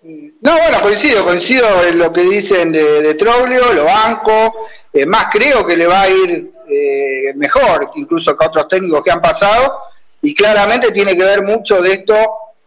No, 0.06 0.58
bueno, 0.58 0.82
coincido, 0.82 1.24
coincido 1.24 1.66
en 1.88 1.98
lo 1.98 2.12
que 2.12 2.24
dicen 2.24 2.74
de, 2.74 3.02
de 3.02 3.14
Troglio, 3.14 3.72
lo 3.72 3.86
banco. 3.86 4.68
Eh, 4.92 5.06
más 5.06 5.28
creo 5.32 5.66
que 5.66 5.78
le 5.78 5.88
va 5.88 6.02
a 6.02 6.10
ir 6.10 6.52
eh, 6.68 7.34
mejor, 7.36 7.90
incluso 7.96 8.38
que 8.38 8.46
otros 8.46 8.68
técnicos 8.68 9.02
que 9.02 9.12
han 9.12 9.22
pasado, 9.22 9.80
y 10.22 10.36
claramente 10.36 10.92
tiene 10.92 11.16
que 11.16 11.24
ver 11.24 11.44
mucho 11.44 11.82
de 11.82 11.94
esto, 11.94 12.16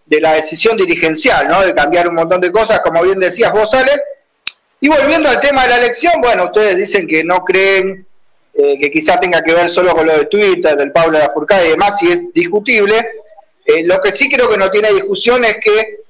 de 0.07 0.21
la 0.21 0.33
decisión 0.33 0.79
dirigencial, 0.79 1.47
¿no? 1.49 1.61
De 1.61 1.75
cambiar 1.75 2.09
un 2.09 2.15
montón 2.15 2.41
de 2.41 2.51
cosas, 2.51 2.81
como 2.81 3.03
bien 3.03 3.21
decías 3.21 3.53
vos, 3.53 3.73
Ale. 3.75 3.93
Y 4.81 4.89
volviendo 4.89 5.29
al 5.29 5.39
tema 5.39 5.65
de 5.65 5.69
la 5.69 5.77
elección, 5.77 6.15
bueno, 6.23 6.45
ustedes 6.45 6.77
dicen 6.77 7.07
que 7.07 7.23
no 7.23 7.45
creen 7.45 8.07
eh, 8.55 8.79
que 8.81 8.91
quizá 8.91 9.21
tenga 9.21 9.43
que 9.43 9.53
ver 9.53 9.69
solo 9.69 9.95
con 9.95 10.07
lo 10.07 10.17
de 10.17 10.25
Twitter, 10.25 10.75
del 10.75 10.91
Pablo 10.91 11.19
de 11.19 11.25
la 11.25 11.33
Furcada 11.33 11.67
y 11.67 11.71
demás, 11.71 11.99
si 11.99 12.11
es 12.11 12.33
discutible. 12.33 12.95
lo 13.85 14.01
que 14.01 14.13
sí 14.13 14.31
creo 14.31 14.49
que 14.49 14.57
no 14.57 14.71
tiene 14.71 14.91
discusión 14.95 15.45
es 15.45 15.57
que 15.63 16.06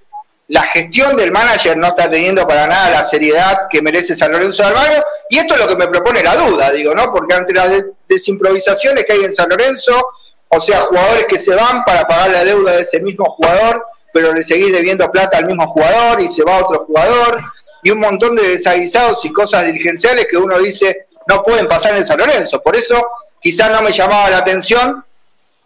la 0.49 0.63
gestión 0.63 1.17
del 1.17 1.33
manager 1.33 1.77
no 1.77 1.89
está 1.89 2.09
teniendo 2.09 2.47
para 2.47 2.67
nada 2.67 2.91
la 2.91 3.05
seriedad 3.05 3.63
que 3.71 3.83
merece 3.83 4.15
San 4.15 4.31
Lorenzo 4.31 4.63
de 4.63 4.69
Almagro, 4.69 5.05
y 5.29 5.39
esto 5.39 5.55
es 5.55 5.61
lo 5.61 5.69
que 5.69 5.77
me 5.77 5.89
propone 5.89 6.23
la 6.23 6.37
duda, 6.37 6.71
digo, 6.71 6.95
¿no? 6.95 7.13
Porque 7.13 7.35
ante 7.35 7.53
las 7.53 7.85
desimprovisaciones 8.09 9.05
que 9.05 9.15
hay 9.15 9.25
en 9.25 9.35
San 9.35 9.49
Lorenzo, 9.49 10.07
o 10.49 10.61
sea, 10.61 10.83
jugadores 10.83 11.27
que 11.27 11.39
se 11.39 11.55
van 11.55 11.85
para 11.85 12.07
pagar 12.07 12.31
la 12.31 12.45
deuda 12.45 12.73
de 12.73 12.83
ese 12.83 13.01
mismo 13.01 13.25
jugador, 13.25 13.85
pero 14.13 14.33
le 14.33 14.43
seguís 14.43 14.73
debiendo 14.73 15.11
plata 15.11 15.39
al 15.39 15.47
mismo 15.47 15.67
jugador 15.67 16.21
y 16.21 16.29
se 16.29 16.45
va 16.45 16.65
otro 16.65 16.85
jugador, 16.87 17.43
y 17.83 17.91
un 17.91 17.99
montón 17.99 18.37
de 18.37 18.49
desaguisados 18.51 19.25
y 19.25 19.33
cosas 19.33 19.67
dirigenciales 19.67 20.27
que 20.31 20.37
uno 20.37 20.59
dice 20.59 21.07
no 21.29 21.43
pueden 21.43 21.69
pasar 21.69 21.97
en 21.97 22.05
San 22.05 22.19
Lorenzo. 22.19 22.63
Por 22.63 22.77
eso 22.77 23.07
quizás 23.41 23.71
no 23.71 23.83
me 23.83 23.93
llamaba 23.93 24.31
la 24.31 24.39
atención 24.39 25.05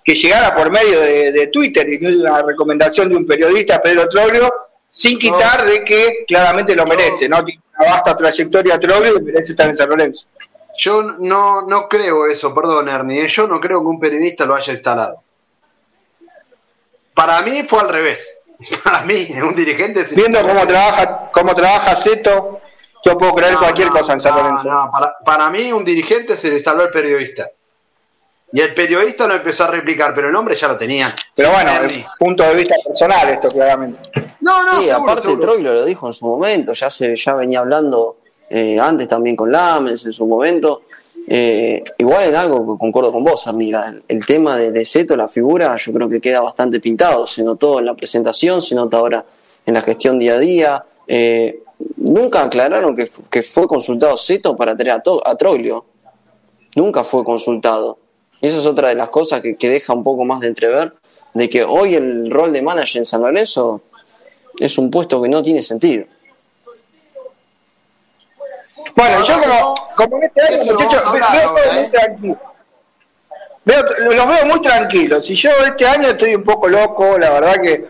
que 0.03 0.15
llegara 0.15 0.55
por 0.55 0.71
medio 0.71 1.01
de, 1.01 1.47
Twitter 1.53 1.89
y 1.89 1.99
no 1.99 2.31
una 2.31 2.43
recomendación 2.43 3.11
de 3.11 3.17
un 3.17 3.27
periodista, 3.27 3.83
Pedro 3.83 4.09
Troglio, 4.09 4.53
sin 4.91 5.19
quitar 5.19 5.65
de 5.65 5.85
que 5.85 6.25
claramente 6.27 6.75
lo 6.75 6.87
merece, 6.87 7.29
¿no? 7.29 7.45
Tiene 7.45 7.63
una 7.79 7.91
vasta 7.91 8.17
trayectoria 8.17 8.79
Troglio 8.79 9.17
y 9.17 9.23
merece 9.23 9.53
estar 9.53 9.69
en 9.69 9.77
San 9.77 9.89
Lorenzo. 9.89 10.27
Yo 10.79 11.03
no, 11.03 11.63
no 11.63 11.89
creo 11.89 12.27
eso, 12.27 12.55
perdón 12.55 12.89
Ernie, 12.89 13.25
¿eh? 13.25 13.29
yo 13.29 13.47
no 13.47 13.61
creo 13.61 13.81
que 13.81 13.87
un 13.87 14.01
periodista 14.01 14.47
lo 14.47 14.55
haya 14.55 14.73
instalado. 14.73 15.23
Para 17.15 17.43
mí 17.43 17.65
fue 17.65 17.81
al 17.81 17.89
revés. 17.89 18.37
Para 18.85 19.03
mí, 19.03 19.29
un 19.43 19.55
dirigente... 19.55 20.05
Viendo 20.15 20.41
cómo 20.43 20.67
trabaja, 20.67 21.31
cómo 21.33 21.55
trabaja 21.55 21.97
Zeto 21.97 22.61
yo 23.05 23.17
puedo 23.17 23.35
creer 23.35 23.57
cualquier 23.57 23.89
cosa 23.89 24.13
en 24.13 24.21
San 24.21 24.37
Lorenzo. 24.37 24.69
para, 24.93 25.17
para 25.25 25.51
mí 25.51 25.73
un 25.73 25.85
dirigente 25.85 26.37
se 26.37 26.49
le 26.49 26.57
instaló 26.57 26.85
el 26.85 26.91
periodista. 26.91 27.51
Y 28.53 28.61
el 28.61 28.75
periodista 28.75 29.27
no 29.27 29.35
empezó 29.35 29.65
a 29.65 29.69
replicar, 29.69 30.13
pero 30.15 30.27
el 30.27 30.33
nombre 30.33 30.57
ya 30.57 30.69
lo 30.69 30.77
tenía. 30.77 31.15
Pero 31.35 31.51
bueno, 31.53 31.71
punto 32.19 32.43
de 32.43 32.55
vista 32.55 32.75
personal 32.85 33.29
esto, 33.29 33.49
claramente. 33.49 34.30
No, 34.51 34.65
no, 34.65 34.83
sí, 34.83 34.91
aparte 34.91 35.37
Troilo 35.37 35.73
lo 35.73 35.85
dijo 35.85 36.09
en 36.09 36.13
su 36.13 36.27
momento, 36.27 36.73
ya 36.73 36.91
se 36.91 37.15
ya 37.15 37.35
venía 37.35 37.61
hablando 37.61 38.17
eh, 38.49 38.81
antes 38.81 39.07
también 39.07 39.37
con 39.37 39.53
Lamens 39.53 40.05
en 40.07 40.13
su 40.13 40.27
momento. 40.27 40.83
Eh, 41.33 41.85
igual 41.99 42.25
en 42.25 42.35
algo 42.35 42.73
que 42.73 42.79
concuerdo 42.81 43.13
con 43.13 43.23
vos, 43.23 43.47
amiga. 43.47 43.95
El, 44.09 44.27
tema 44.27 44.57
de, 44.57 44.73
de 44.73 44.85
Seto, 44.85 45.17
la 45.17 45.29
figura, 45.29 45.77
yo 45.77 45.93
creo 45.93 46.09
que 46.09 46.21
queda 46.21 46.41
bastante 46.41 46.81
pintado. 46.81 47.29
Se 47.29 47.45
notó 47.45 47.79
en 47.79 47.87
la 47.87 47.95
presentación, 47.95 48.61
se 48.61 48.75
nota 48.75 48.99
ahora 48.99 49.25
en 49.65 49.75
la 49.75 49.83
gestión 49.83 50.19
día 50.19 50.35
a 50.35 50.39
día. 50.41 50.85
Eh, 51.07 51.63
nunca 51.99 52.43
aclararon 52.43 52.97
que, 52.97 53.09
que, 53.31 53.45
fue 53.45 53.69
consultado 53.69 54.17
Seto 54.17 54.57
para 54.57 54.77
traer 54.77 55.01
a, 55.07 55.31
a 55.31 55.37
Troglio. 55.37 55.85
Nunca 56.75 57.05
fue 57.05 57.23
consultado. 57.23 57.99
Y 58.41 58.49
esa 58.49 58.59
es 58.59 58.67
otra 58.67 58.89
de 58.89 58.97
las 58.97 59.11
cosas 59.11 59.41
que, 59.41 59.57
que, 59.57 59.71
deja 59.71 59.93
un 59.93 60.03
poco 60.03 60.25
más 60.25 60.41
de 60.41 60.49
entrever, 60.49 60.95
de 61.35 61.49
que 61.49 61.63
hoy 61.63 61.95
el 61.95 62.31
rol 62.33 62.53
de 62.53 62.63
manager 62.63 62.99
en 62.99 63.05
San 63.05 63.21
Lorenzo 63.21 63.83
es 64.59 64.79
un 64.79 64.91
puesto 64.91 65.23
que 65.23 65.29
no 65.29 65.43
tiene 65.43 65.63
sentido. 65.63 66.07
Bueno, 68.95 69.25
yo 69.25 69.41
como, 69.41 69.75
como 69.97 70.17
en 70.19 70.25
este 70.25 70.43
año, 70.43 70.73
muchachos, 70.73 71.03
veo 71.13 71.55
todo 71.55 71.73
muy 71.75 71.91
tranquilo. 71.91 72.39
los 73.65 74.27
veo 74.29 74.47
muy 74.47 74.63
tranquilos. 74.63 75.31
Y 75.31 75.35
yo 75.35 75.51
este 75.67 75.87
año 75.87 76.09
estoy 76.09 76.35
un 76.35 76.45
poco 76.45 76.69
loco, 76.69 77.17
la 77.19 77.31
verdad 77.31 77.63
que 77.63 77.87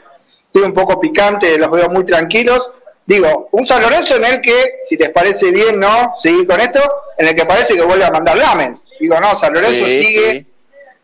estoy 0.47 0.63
un 0.63 0.75
poco 0.75 1.01
picante, 1.01 1.59
los 1.59 1.71
veo 1.71 1.89
muy 1.89 2.05
tranquilos. 2.05 2.71
Digo, 3.07 3.49
un 3.53 3.67
San 3.67 3.83
Lorenzo 3.83 4.17
en 4.17 4.25
el 4.25 4.41
que, 4.41 4.75
si 4.89 4.97
les 4.97 5.11
parece 5.11 5.51
bien, 5.51 5.81
¿no? 5.81 6.13
Seguir 6.17 6.47
con 6.47 6.61
esto, 6.61 6.81
en 7.19 7.29
el 7.29 7.35
que 7.35 7.45
parece 7.45 7.75
que 7.75 7.83
vuelve 7.83 8.05
a 8.05 8.11
mandar 8.11 8.37
Lamens. 8.37 8.87
Digo, 9.01 9.19
no, 9.19 9.35
San 9.35 9.53
Lorenzo 9.53 9.85
sigue 9.85 10.47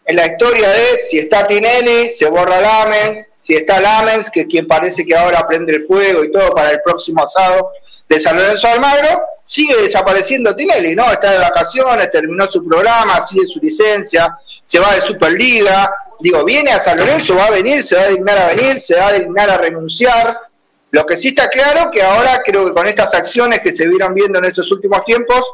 en 0.05 0.17
la 0.17 0.27
historia 0.27 0.69
de 0.69 0.99
si 1.09 1.19
está 1.19 1.47
Tinelli, 1.47 2.13
se 2.13 2.29
borra 2.31 2.61
Lamens, 2.61 3.27
si 3.47 3.55
está 3.55 3.81
Lamens, 3.81 4.29
que 4.29 4.45
quien 4.49 4.67
parece 4.67 5.07
que 5.07 5.15
ahora 5.15 5.47
prende 5.47 5.77
el 5.77 5.83
fuego 5.83 6.25
y 6.25 6.33
todo 6.33 6.51
para 6.51 6.73
el 6.73 6.81
próximo 6.83 7.23
asado 7.23 7.71
de 8.09 8.19
San 8.19 8.37
Lorenzo 8.37 8.67
Almagro, 8.67 9.23
sigue 9.45 9.77
desapareciendo 9.83 10.57
Tinelli, 10.57 10.97
¿no? 10.97 11.13
Está 11.13 11.31
de 11.31 11.39
vacaciones, 11.39 12.11
terminó 12.11 12.49
su 12.49 12.67
programa, 12.67 13.23
sigue 13.23 13.47
su 13.47 13.61
licencia, 13.61 14.37
se 14.65 14.81
va 14.81 14.97
de 14.97 15.01
Superliga, 15.01 15.95
digo, 16.19 16.45
viene 16.45 16.73
a 16.73 16.81
San 16.81 16.99
Lorenzo, 16.99 17.37
va 17.37 17.47
a 17.47 17.51
venir, 17.51 17.85
se 17.85 17.95
va 17.95 18.03
a 18.03 18.09
dignar 18.09 18.37
a 18.37 18.47
venir, 18.49 18.81
se 18.81 18.97
va 18.97 19.07
a 19.07 19.13
dignar 19.13 19.49
a 19.49 19.59
renunciar, 19.59 20.37
lo 20.91 21.07
que 21.07 21.17
sí 21.17 21.29
está 21.29 21.49
claro 21.49 21.91
que 21.93 22.03
ahora 22.03 22.43
creo 22.45 22.67
que 22.67 22.73
con 22.73 22.89
estas 22.89 23.15
acciones 23.15 23.61
que 23.61 23.71
se 23.71 23.87
vieron 23.87 24.13
viendo 24.13 24.41
en 24.41 24.47
estos 24.47 24.73
últimos 24.73 25.05
tiempos, 25.05 25.45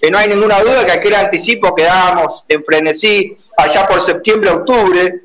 que 0.00 0.10
no 0.10 0.16
hay 0.16 0.28
ninguna 0.28 0.60
duda 0.60 0.86
que 0.86 0.92
aquel 0.92 1.14
anticipo 1.14 1.74
que 1.74 1.82
dábamos 1.82 2.44
en 2.48 2.64
frenesí 2.64 3.36
allá 3.58 3.86
por 3.86 4.00
septiembre, 4.00 4.48
octubre, 4.48 5.21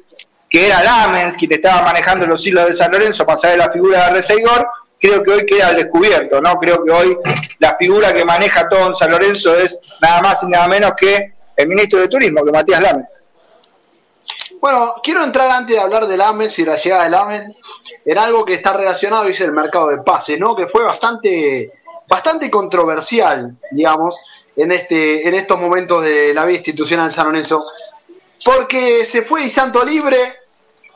que 0.50 0.68
era 0.68 0.84
Lamens 0.84 1.36
quien 1.36 1.54
estaba 1.54 1.82
manejando 1.84 2.26
los 2.26 2.46
hilos 2.46 2.68
de 2.68 2.74
San 2.74 2.92
Lorenzo, 2.92 3.26
pasar 3.26 3.52
de 3.52 3.58
la 3.58 3.72
figura 3.72 4.06
de 4.06 4.14
Reseigor, 4.16 4.68
creo 5.00 5.24
que 5.24 5.32
hoy 5.32 5.46
queda 5.46 5.68
al 5.68 5.76
descubierto, 5.76 6.42
¿no? 6.42 6.56
Creo 6.58 6.84
que 6.84 6.92
hoy 6.92 7.18
la 7.60 7.76
figura 7.76 8.14
que 8.14 8.26
maneja 8.26 8.68
todo 8.70 8.88
en 8.88 8.96
San 8.96 9.12
Lorenzo 9.12 9.56
es 9.56 9.80
nada 10.02 10.22
más 10.22 10.44
y 10.44 10.48
nada 10.48 10.68
menos 10.68 10.94
que 11.00 11.34
el 11.56 11.68
ministro 11.68 12.00
de 12.00 12.08
Turismo, 12.08 12.44
que 12.44 12.52
Matías 12.52 12.82
Lamens. 12.82 13.08
Bueno, 14.62 14.96
quiero 15.04 15.24
entrar 15.24 15.50
antes 15.52 15.76
de 15.76 15.82
hablar 15.82 16.08
de 16.08 16.18
Lamens 16.18 16.58
y 16.60 16.66
la 16.66 16.78
llegada 16.78 17.04
de 17.04 17.10
Lamens 17.10 17.56
en 18.06 18.18
algo 18.18 18.46
que 18.46 18.56
está 18.56 18.74
relacionado, 18.74 19.26
es 19.26 19.40
el 19.42 19.52
mercado 19.52 19.90
de 19.90 19.98
pases, 19.98 20.40
¿no? 20.40 20.56
Que 20.56 20.68
fue 20.68 20.84
bastante, 20.84 21.72
bastante 22.08 22.50
controversial, 22.50 23.58
digamos, 23.72 24.20
en 24.56 24.72
este, 24.72 25.28
en 25.28 25.36
estos 25.36 25.60
momentos 25.60 26.04
de 26.04 26.34
la 26.34 26.46
vida 26.46 26.58
institucional 26.58 27.08
en 27.08 27.14
San 27.14 27.28
Lorenzo. 27.28 27.66
Porque 28.48 29.06
se 29.06 29.24
fue 29.24 29.44
y 29.44 29.50
Santo 29.50 29.84
Libre, 29.84 30.18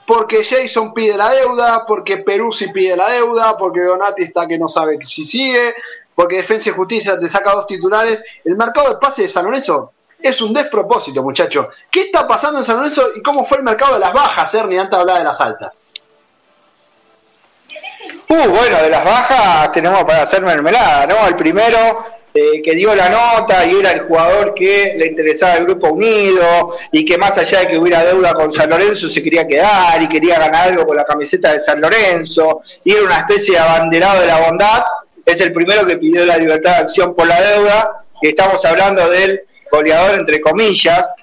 porque 0.08 0.41
Jason 0.41 0.93
pide 0.93 1.17
la 1.17 1.29
deuda, 1.31 1.86
porque 1.86 2.20
Peruzzi 2.20 2.72
pide 2.72 2.96
la 2.96 3.10
deuda, 3.10 3.58
porque 3.58 3.81
Donati 3.81 4.24
está 4.24 4.48
que 4.48 4.58
no 4.58 4.70
sabe 4.70 4.98
si 5.05 5.25
sigue, 5.25 5.75
porque 6.15 6.38
Defensa 6.38 6.70
y 6.70 6.72
Justicia 6.72 7.20
te 7.20 7.27
saca 7.27 7.51
dos 7.51 7.67
titulares. 7.67 8.24
El 8.46 8.55
mercado 8.55 8.91
de 8.91 9.00
pases 9.01 9.25
de 9.25 9.27
San 9.27 9.43
Lorenzo 9.43 9.91
es 10.22 10.41
un 10.41 10.53
despropósito, 10.53 11.22
muchachos. 11.22 11.67
¿Qué 11.89 12.03
está 12.03 12.25
pasando 12.25 12.60
en 12.60 12.63
San 12.65 12.77
Lorenzo 12.77 13.10
y 13.17 13.22
cómo 13.22 13.46
fue 13.46 13.58
el 13.58 13.65
mercado 13.65 13.96
de 13.96 14.00
las 14.00 14.13
bajas, 14.13 14.53
Ernie, 14.53 14.79
antes 14.79 14.91
de 14.91 15.01
hablar 15.01 15.17
de 15.17 15.24
las 15.25 15.41
altas? 15.41 15.81
Uh, 18.29 18.50
bueno, 18.50 18.81
de 18.81 18.89
las 18.89 19.03
bajas 19.03 19.74
tenemos 19.74 20.05
para 20.05 20.22
hacer 20.22 20.41
mermelada, 20.41 21.05
¿no? 21.05 21.27
El 21.27 21.36
primero 21.36 22.05
eh, 22.34 22.62
que 22.62 22.76
dio 22.76 22.96
la 22.96 23.10
nota 23.10 23.66
y 23.66 23.80
era 23.80 23.92
el 23.92 24.02
jugador 24.02 24.54
que 24.54 24.96
le 24.98 25.08
interesaba 25.08 25.56
el 25.56 25.66
grupo 25.66 25.90
unido 25.90 26.78
y 26.92 27.04
que 27.04 27.18
más 27.18 27.38
allá 27.38 27.62
de 27.62 27.68
que 27.68 27.78
hubiera 27.78 28.04
deuda 28.04 28.34
con 28.34 28.52
San 28.52 28.70
Lorenzo 28.70 29.10
se 29.10 29.22
quería 29.22 29.46
quedar 29.46 30.02
y 30.02 30.08
quería 30.08 30.40
ganar 30.40 30.70
algo 30.70 30.86
con 30.86 30.96
la 30.96 31.04
camiseta 31.04 31.54
de 31.54 31.60
San 31.60 31.82
Lorenzo 31.82 32.62
y 32.86 32.94
era 32.94 33.04
una 33.04 33.18
especie 33.18 33.56
de 33.56 33.60
abanderado 33.60 34.22
de 34.22 34.28
la 34.28 34.40
bondad, 34.40 34.84
es 35.26 35.40
el 35.42 35.54
primero 35.54 35.86
que 35.86 35.98
pidió 35.98 36.26
la 36.26 36.38
libertad 36.38 36.72
de 36.72 36.82
acción 36.84 37.16
por 37.16 37.28
la 37.28 37.42
deuda. 37.42 38.04
Y 38.22 38.30
estamos 38.30 38.64
hablando 38.66 39.10
del 39.10 39.42
goleador 39.72 40.20
entre 40.20 40.40
comillas 40.42 41.16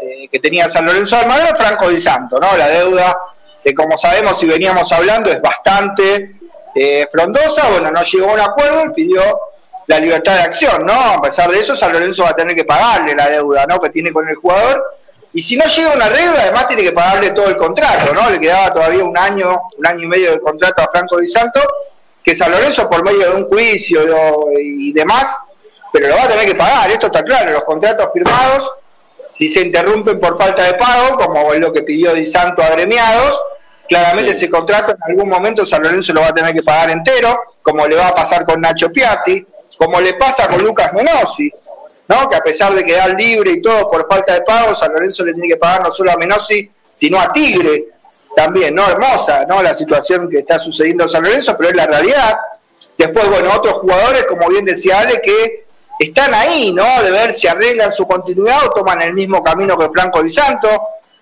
eh, 0.00 0.28
que 0.30 0.38
tenía 0.38 0.68
San 0.68 0.84
Lorenzo. 0.86 1.16
Almagro, 1.16 1.56
Franco 1.56 1.88
Di 1.90 2.00
Santo, 2.00 2.38
¿no? 2.38 2.56
La 2.56 2.68
deuda 2.68 3.16
que 3.62 3.74
como 3.74 3.98
sabemos 3.98 4.40
y 4.42 4.46
veníamos 4.46 4.90
hablando 4.92 5.30
es 5.30 5.40
bastante 5.40 6.36
eh, 6.74 7.08
frondosa, 7.10 7.68
bueno, 7.70 7.90
no 7.90 8.02
llegó 8.02 8.30
a 8.30 8.34
un 8.34 8.40
acuerdo 8.40 8.84
y 8.84 8.94
pidió 8.94 9.22
la 9.86 9.98
libertad 9.98 10.34
de 10.34 10.40
acción, 10.40 10.84
¿no? 10.84 10.92
A 10.92 11.22
pesar 11.22 11.50
de 11.50 11.60
eso, 11.60 11.76
San 11.76 11.92
Lorenzo 11.92 12.24
va 12.24 12.30
a 12.30 12.36
tener 12.36 12.56
que 12.56 12.64
pagarle 12.64 13.14
la 13.14 13.28
deuda, 13.28 13.66
¿no? 13.66 13.78
Que 13.78 13.90
tiene 13.90 14.12
con 14.12 14.28
el 14.28 14.34
jugador. 14.36 14.82
Y 15.32 15.42
si 15.42 15.56
no 15.56 15.64
llega 15.66 15.92
un 15.92 16.02
arreglo, 16.02 16.36
además 16.38 16.66
tiene 16.66 16.82
que 16.82 16.92
pagarle 16.92 17.30
todo 17.30 17.48
el 17.48 17.56
contrato, 17.56 18.12
¿no? 18.12 18.30
Le 18.30 18.40
quedaba 18.40 18.72
todavía 18.72 19.04
un 19.04 19.16
año, 19.16 19.60
un 19.76 19.86
año 19.86 20.02
y 20.02 20.06
medio 20.06 20.30
de 20.32 20.40
contrato 20.40 20.82
a 20.82 20.90
Franco 20.90 21.18
Di 21.18 21.28
Santo, 21.28 21.60
que 22.22 22.34
San 22.34 22.50
Lorenzo 22.50 22.88
por 22.88 23.04
medio 23.04 23.30
de 23.30 23.36
un 23.36 23.48
juicio 23.48 24.00
y 24.58 24.92
demás, 24.92 25.36
pero 25.92 26.08
lo 26.08 26.16
va 26.16 26.24
a 26.24 26.28
tener 26.28 26.46
que 26.46 26.54
pagar, 26.54 26.90
esto 26.90 27.06
está 27.06 27.22
claro, 27.22 27.52
los 27.52 27.64
contratos 27.64 28.08
firmados, 28.12 28.72
si 29.30 29.48
se 29.48 29.60
interrumpen 29.60 30.18
por 30.18 30.36
falta 30.36 30.64
de 30.64 30.74
pago, 30.74 31.16
como 31.18 31.52
es 31.52 31.60
lo 31.60 31.72
que 31.72 31.82
pidió 31.82 32.14
Di 32.14 32.26
Santo 32.26 32.62
a 32.62 32.66
agremiados, 32.66 33.40
Claramente 33.88 34.32
ese 34.32 34.50
contrato 34.50 34.92
en 34.92 34.98
algún 35.10 35.28
momento 35.28 35.64
San 35.64 35.82
Lorenzo 35.82 36.12
lo 36.12 36.20
va 36.20 36.28
a 36.28 36.34
tener 36.34 36.52
que 36.52 36.62
pagar 36.62 36.90
entero, 36.90 37.38
como 37.62 37.86
le 37.86 37.96
va 37.96 38.08
a 38.08 38.14
pasar 38.14 38.44
con 38.44 38.60
Nacho 38.60 38.90
Piatti, 38.90 39.46
como 39.78 40.00
le 40.00 40.14
pasa 40.14 40.48
con 40.48 40.62
Lucas 40.62 40.92
Menossi, 40.92 41.50
¿no? 42.08 42.28
que 42.28 42.36
a 42.36 42.40
pesar 42.40 42.74
de 42.74 42.84
quedar 42.84 43.14
libre 43.14 43.52
y 43.52 43.62
todo 43.62 43.90
por 43.90 44.08
falta 44.08 44.34
de 44.34 44.42
pago, 44.42 44.74
San 44.74 44.92
Lorenzo 44.92 45.24
le 45.24 45.32
tiene 45.34 45.48
que 45.48 45.56
pagar 45.56 45.82
no 45.82 45.90
solo 45.90 46.12
a 46.12 46.16
Menossi, 46.16 46.70
sino 46.94 47.20
a 47.20 47.28
Tigre 47.32 47.88
también, 48.34 48.74
¿no? 48.74 48.88
Hermosa, 48.88 49.44
¿no? 49.46 49.62
La 49.62 49.74
situación 49.74 50.28
que 50.28 50.38
está 50.38 50.58
sucediendo 50.58 51.04
en 51.04 51.10
San 51.10 51.22
Lorenzo, 51.22 51.56
pero 51.56 51.70
es 51.70 51.76
la 51.76 51.86
realidad. 51.86 52.38
Después, 52.96 53.28
bueno, 53.28 53.50
otros 53.54 53.74
jugadores, 53.74 54.24
como 54.24 54.48
bien 54.48 54.64
decía 54.64 55.00
Ale, 55.00 55.20
que 55.22 55.66
están 55.98 56.34
ahí, 56.34 56.72
¿no? 56.72 57.02
De 57.02 57.10
ver 57.10 57.32
si 57.32 57.46
arreglan 57.46 57.92
su 57.92 58.06
continuidad 58.06 58.66
o 58.66 58.70
toman 58.70 59.02
el 59.02 59.14
mismo 59.14 59.42
camino 59.42 59.76
que 59.76 59.88
Franco 59.90 60.22
Di 60.22 60.30
Santo 60.30 60.68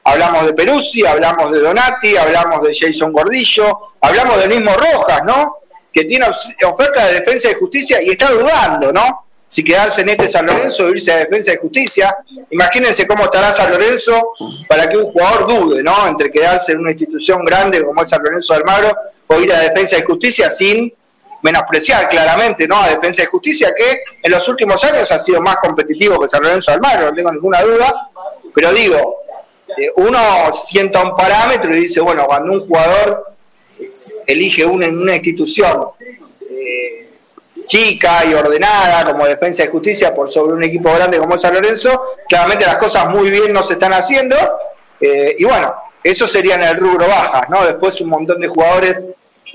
hablamos 0.04 0.46
de 0.46 0.52
Peruzzi, 0.52 1.04
hablamos 1.04 1.50
de 1.50 1.60
Donati, 1.60 2.16
hablamos 2.16 2.62
de 2.62 2.74
Jason 2.74 3.12
Gordillo, 3.12 3.94
hablamos 4.00 4.38
del 4.38 4.50
mismo 4.50 4.72
Rojas, 4.74 5.22
¿no? 5.24 5.56
Que 5.94 6.04
tiene 6.04 6.26
oferta 6.66 7.06
de 7.06 7.20
defensa 7.20 7.50
y 7.50 7.54
justicia 7.54 8.02
y 8.02 8.10
está 8.10 8.30
dudando, 8.32 8.92
¿no? 8.92 9.26
Si 9.46 9.62
quedarse 9.62 10.00
en 10.00 10.08
este 10.08 10.28
San 10.28 10.46
Lorenzo 10.46 10.86
o 10.86 10.90
irse 10.90 11.12
a 11.12 11.18
defensa 11.18 11.52
y 11.52 11.56
justicia. 11.56 12.16
Imagínense 12.50 13.06
cómo 13.06 13.24
estará 13.24 13.54
San 13.54 13.70
Lorenzo 13.70 14.30
para 14.68 14.88
que 14.88 14.98
un 14.98 15.12
jugador 15.12 15.46
dude, 15.46 15.82
¿no? 15.82 16.08
Entre 16.08 16.30
quedarse 16.30 16.72
en 16.72 16.80
una 16.80 16.90
institución 16.90 17.44
grande 17.44 17.84
como 17.84 18.02
es 18.02 18.08
San 18.08 18.22
Lorenzo 18.22 18.54
de 18.54 18.60
Almagro 18.60 18.96
o 19.28 19.40
ir 19.40 19.52
a 19.52 19.60
defensa 19.60 19.96
y 19.96 20.02
justicia 20.02 20.50
sin 20.50 20.92
menospreciar 21.44 22.08
claramente 22.08 22.66
¿no? 22.66 22.76
a 22.80 22.88
Defensa 22.88 23.22
y 23.22 23.26
Justicia, 23.26 23.72
que 23.76 23.98
en 24.22 24.32
los 24.32 24.48
últimos 24.48 24.82
años 24.82 25.12
ha 25.12 25.18
sido 25.18 25.42
más 25.42 25.56
competitivo 25.58 26.18
que 26.18 26.26
San 26.26 26.42
Lorenzo 26.42 26.70
de 26.70 26.76
Almagro, 26.76 27.10
no 27.10 27.14
tengo 27.14 27.30
ninguna 27.30 27.60
duda, 27.60 28.10
pero 28.54 28.72
digo, 28.72 29.16
eh, 29.76 29.90
uno 29.96 30.18
sienta 30.52 31.02
un 31.02 31.14
parámetro 31.14 31.76
y 31.76 31.80
dice, 31.80 32.00
bueno, 32.00 32.24
cuando 32.24 32.50
un 32.50 32.66
jugador 32.66 33.33
elige 34.26 34.64
una, 34.64 34.88
una 34.88 35.16
institución 35.16 35.88
eh, 36.50 37.08
chica 37.66 38.24
y 38.24 38.34
ordenada 38.34 39.04
como 39.10 39.26
Defensa 39.26 39.64
y 39.64 39.68
Justicia 39.68 40.14
por 40.14 40.30
sobre 40.30 40.54
un 40.54 40.64
equipo 40.64 40.92
grande 40.92 41.18
como 41.18 41.38
San 41.38 41.54
Lorenzo, 41.54 42.02
claramente 42.28 42.66
las 42.66 42.76
cosas 42.76 43.08
muy 43.08 43.30
bien 43.30 43.52
no 43.52 43.62
se 43.62 43.74
están 43.74 43.92
haciendo. 43.92 44.36
Eh, 45.00 45.36
y 45.38 45.44
bueno, 45.44 45.74
eso 46.02 46.28
sería 46.28 46.56
en 46.56 46.62
el 46.62 46.76
rubro 46.76 47.08
bajas, 47.08 47.48
¿no? 47.48 47.64
Después 47.64 48.00
un 48.00 48.10
montón 48.10 48.40
de 48.40 48.48
jugadores 48.48 49.06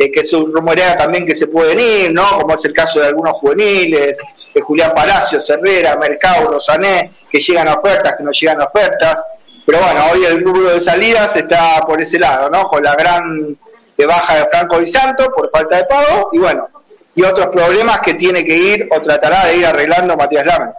que 0.07 0.23
se 0.23 0.37
rumorea 0.37 0.95
también 0.95 1.25
que 1.25 1.35
se 1.35 1.47
pueden 1.47 1.79
ir, 1.79 2.13
¿no? 2.13 2.25
Como 2.39 2.53
es 2.53 2.63
el 2.63 2.73
caso 2.73 3.01
de 3.01 3.07
algunos 3.07 3.35
juveniles, 3.35 4.17
de 4.53 4.61
Julián 4.61 4.93
Palacios, 4.95 5.49
Herrera, 5.49 5.97
Mercado, 5.97 6.51
Rosané, 6.51 7.11
que 7.29 7.39
llegan 7.39 7.67
a 7.67 7.73
ofertas, 7.73 8.15
que 8.17 8.23
no 8.23 8.31
llegan 8.31 8.61
a 8.61 8.65
ofertas. 8.65 9.21
Pero 9.65 9.79
bueno, 9.79 10.05
hoy 10.11 10.23
el 10.23 10.39
grupo 10.39 10.61
de 10.61 10.79
salidas 10.79 11.35
está 11.35 11.81
por 11.85 12.01
ese 12.01 12.17
lado, 12.17 12.49
¿no? 12.49 12.69
Con 12.69 12.81
la 12.81 12.95
gran 12.95 13.57
de 13.99 14.05
baja 14.05 14.37
de 14.37 14.45
Franco 14.45 14.79
Di 14.79 14.87
Santo 14.87 15.29
por 15.35 15.49
falta 15.51 15.75
de 15.75 15.83
pago 15.83 16.29
y 16.31 16.37
bueno, 16.37 16.69
y 17.15 17.21
otros 17.21 17.47
problemas 17.47 17.99
que 17.99 18.13
tiene 18.13 18.45
que 18.45 18.55
ir 18.55 18.87
o 18.89 19.01
tratará 19.01 19.47
de 19.47 19.57
ir 19.57 19.65
arreglando 19.65 20.15
Matías 20.15 20.45
Lames. 20.45 20.75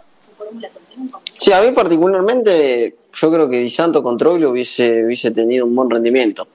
Sí, 1.37 1.53
a 1.53 1.61
mí 1.61 1.71
particularmente 1.71 2.95
yo 3.13 3.31
creo 3.31 3.47
que 3.47 3.57
Di 3.57 3.69
Santo 3.69 4.01
con 4.01 4.15
hubiese, 4.15 5.05
hubiese 5.05 5.29
tenido 5.29 5.67
un 5.67 5.75
buen 5.75 5.91
rendimiento. 5.91 6.47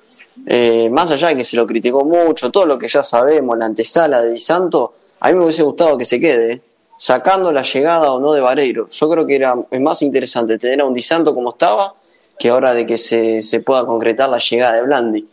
Eh, 0.45 0.91
más 0.91 1.09
allá 1.13 1.29
de 1.29 1.37
que 1.37 1.45
se 1.45 1.57
lo 1.57 1.65
criticó 1.69 2.05
mucho, 2.05 2.51
todo 2.51 2.67
lo 2.67 2.77
que 2.77 2.89
ya 2.89 3.05
sabemos, 3.05 3.57
la 3.57 3.67
antesala 3.67 4.21
de 4.23 4.33
Di 4.33 4.41
Santo, 4.41 4.95
a 5.21 5.29
mí 5.29 5.39
me 5.39 5.45
hubiese 5.45 5.63
gustado 5.63 5.97
que 5.97 6.05
se 6.05 6.21
quede, 6.21 6.63
sacando 6.99 7.53
la 7.53 7.63
llegada 7.63 8.11
o 8.11 8.19
no 8.19 8.33
de 8.33 8.41
Vareiro. 8.41 8.89
Yo 8.91 9.09
creo 9.09 9.25
que 9.25 9.37
era 9.37 9.55
es 9.71 9.81
más 9.81 10.03
interesante 10.03 10.59
tener 10.59 10.81
a 10.81 10.85
un 10.85 10.95
Di 10.95 11.03
Santo 11.03 11.33
como 11.33 11.51
estaba 11.51 11.95
que 12.37 12.49
ahora 12.49 12.75
de 12.75 12.85
que 12.85 12.99
se, 12.99 13.41
se 13.41 13.61
pueda 13.61 13.87
concretar 13.87 14.29
la 14.29 14.39
llegada 14.39 14.75
de 14.75 14.83
Blandi. 14.83 15.27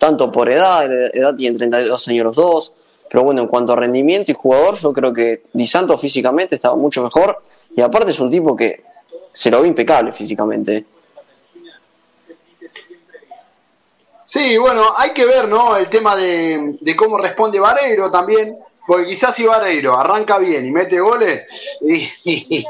Tanto 0.00 0.32
por 0.32 0.50
edad, 0.50 0.90
edad 1.14 1.34
tiene 1.34 1.58
32 1.58 2.08
años 2.08 2.24
los 2.24 2.36
dos, 2.36 2.72
pero 3.10 3.22
bueno, 3.22 3.42
en 3.42 3.48
cuanto 3.48 3.74
a 3.74 3.76
rendimiento 3.76 4.30
y 4.30 4.34
jugador, 4.34 4.76
yo 4.76 4.94
creo 4.94 5.12
que 5.12 5.42
Di 5.52 5.66
Santo 5.66 5.98
físicamente 5.98 6.54
estaba 6.54 6.74
mucho 6.74 7.02
mejor 7.02 7.42
y 7.76 7.82
aparte 7.82 8.12
es 8.12 8.18
un 8.18 8.30
tipo 8.30 8.56
que 8.56 8.82
se 9.30 9.50
lo 9.50 9.60
ve 9.60 9.68
impecable 9.68 10.10
físicamente. 10.14 10.86
Sí, 14.24 14.56
bueno, 14.56 14.86
hay 14.96 15.12
que 15.12 15.26
ver, 15.26 15.46
¿no? 15.46 15.76
El 15.76 15.90
tema 15.90 16.16
de, 16.16 16.78
de 16.80 16.96
cómo 16.96 17.18
responde 17.18 17.60
Vareiro 17.60 18.10
también, 18.10 18.56
porque 18.86 19.06
quizás 19.06 19.34
si 19.34 19.44
Vareiro 19.44 19.98
arranca 19.98 20.38
bien 20.38 20.64
y 20.64 20.70
mete 20.70 20.98
goles, 20.98 21.46
y, 21.82 22.64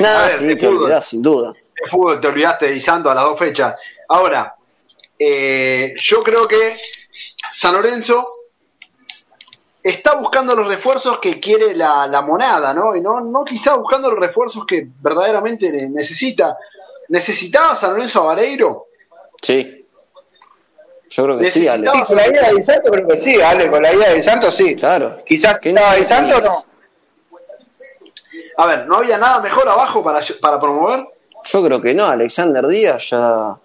Nada, 0.00 0.30
sí, 0.38 0.56
te 0.56 0.66
olvidás, 0.66 1.04
sin 1.04 1.20
duda. 1.20 1.52
De 1.52 1.90
fútbol 1.90 2.18
te 2.22 2.28
olvidaste 2.28 2.72
de 2.72 2.80
Santo 2.80 3.10
a 3.10 3.14
las 3.14 3.24
dos 3.24 3.38
fechas. 3.38 3.74
Ahora, 4.08 4.54
eh, 5.18 5.94
yo 6.00 6.22
creo 6.22 6.46
que 6.46 6.76
San 7.50 7.74
Lorenzo 7.74 8.24
está 9.82 10.14
buscando 10.14 10.54
los 10.54 10.66
refuerzos 10.66 11.18
que 11.18 11.40
quiere 11.40 11.74
la, 11.74 12.06
la 12.06 12.20
monada, 12.20 12.74
¿no? 12.74 12.94
Y 12.94 13.00
no, 13.00 13.20
no 13.20 13.44
quizá 13.44 13.74
buscando 13.74 14.10
los 14.10 14.18
refuerzos 14.18 14.64
que 14.66 14.86
verdaderamente 15.00 15.70
necesita. 15.88 16.56
¿Necesitaba 17.08 17.74
San 17.74 17.92
Lorenzo 17.92 18.20
a 18.20 18.26
Vareiro? 18.26 18.86
Sí. 19.42 19.86
Yo 21.10 21.24
creo 21.24 21.38
que 21.38 21.50
sí, 21.50 21.66
Ale. 21.66 21.88
Sí, 21.90 22.02
con 22.04 22.16
la 22.16 22.28
idea 22.28 22.52
de 22.52 22.62
Santo 22.62 22.90
creo 22.90 23.08
que 23.08 23.16
sí, 23.16 23.40
Ale, 23.40 23.70
con 23.70 23.82
la 23.82 23.94
idea 23.94 24.12
de 24.12 24.22
Santo 24.22 24.52
sí. 24.52 24.76
Claro. 24.76 25.24
Quizás 25.24 25.58
que 25.60 25.72
no 25.72 25.90
de 25.92 26.04
Santo 26.04 26.40
no. 26.40 26.64
A 28.58 28.66
ver, 28.66 28.86
¿no 28.86 28.96
había 28.96 29.16
nada 29.16 29.40
mejor 29.40 29.68
abajo 29.68 30.02
para, 30.02 30.20
para 30.40 30.60
promover? 30.60 31.06
Yo 31.44 31.64
creo 31.64 31.80
que 31.80 31.94
no, 31.94 32.04
Alexander 32.06 32.66
Díaz 32.66 33.10
ya 33.10 33.56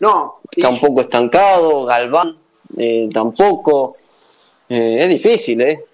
no, 0.00 0.40
está 0.50 0.68
un 0.68 0.80
poco 0.80 1.02
estancado, 1.02 1.84
Galván 1.84 2.36
eh, 2.76 3.08
tampoco. 3.12 3.92
Eh, 4.68 4.98
es 5.02 5.08
difícil, 5.08 5.60
¿eh? 5.60 5.84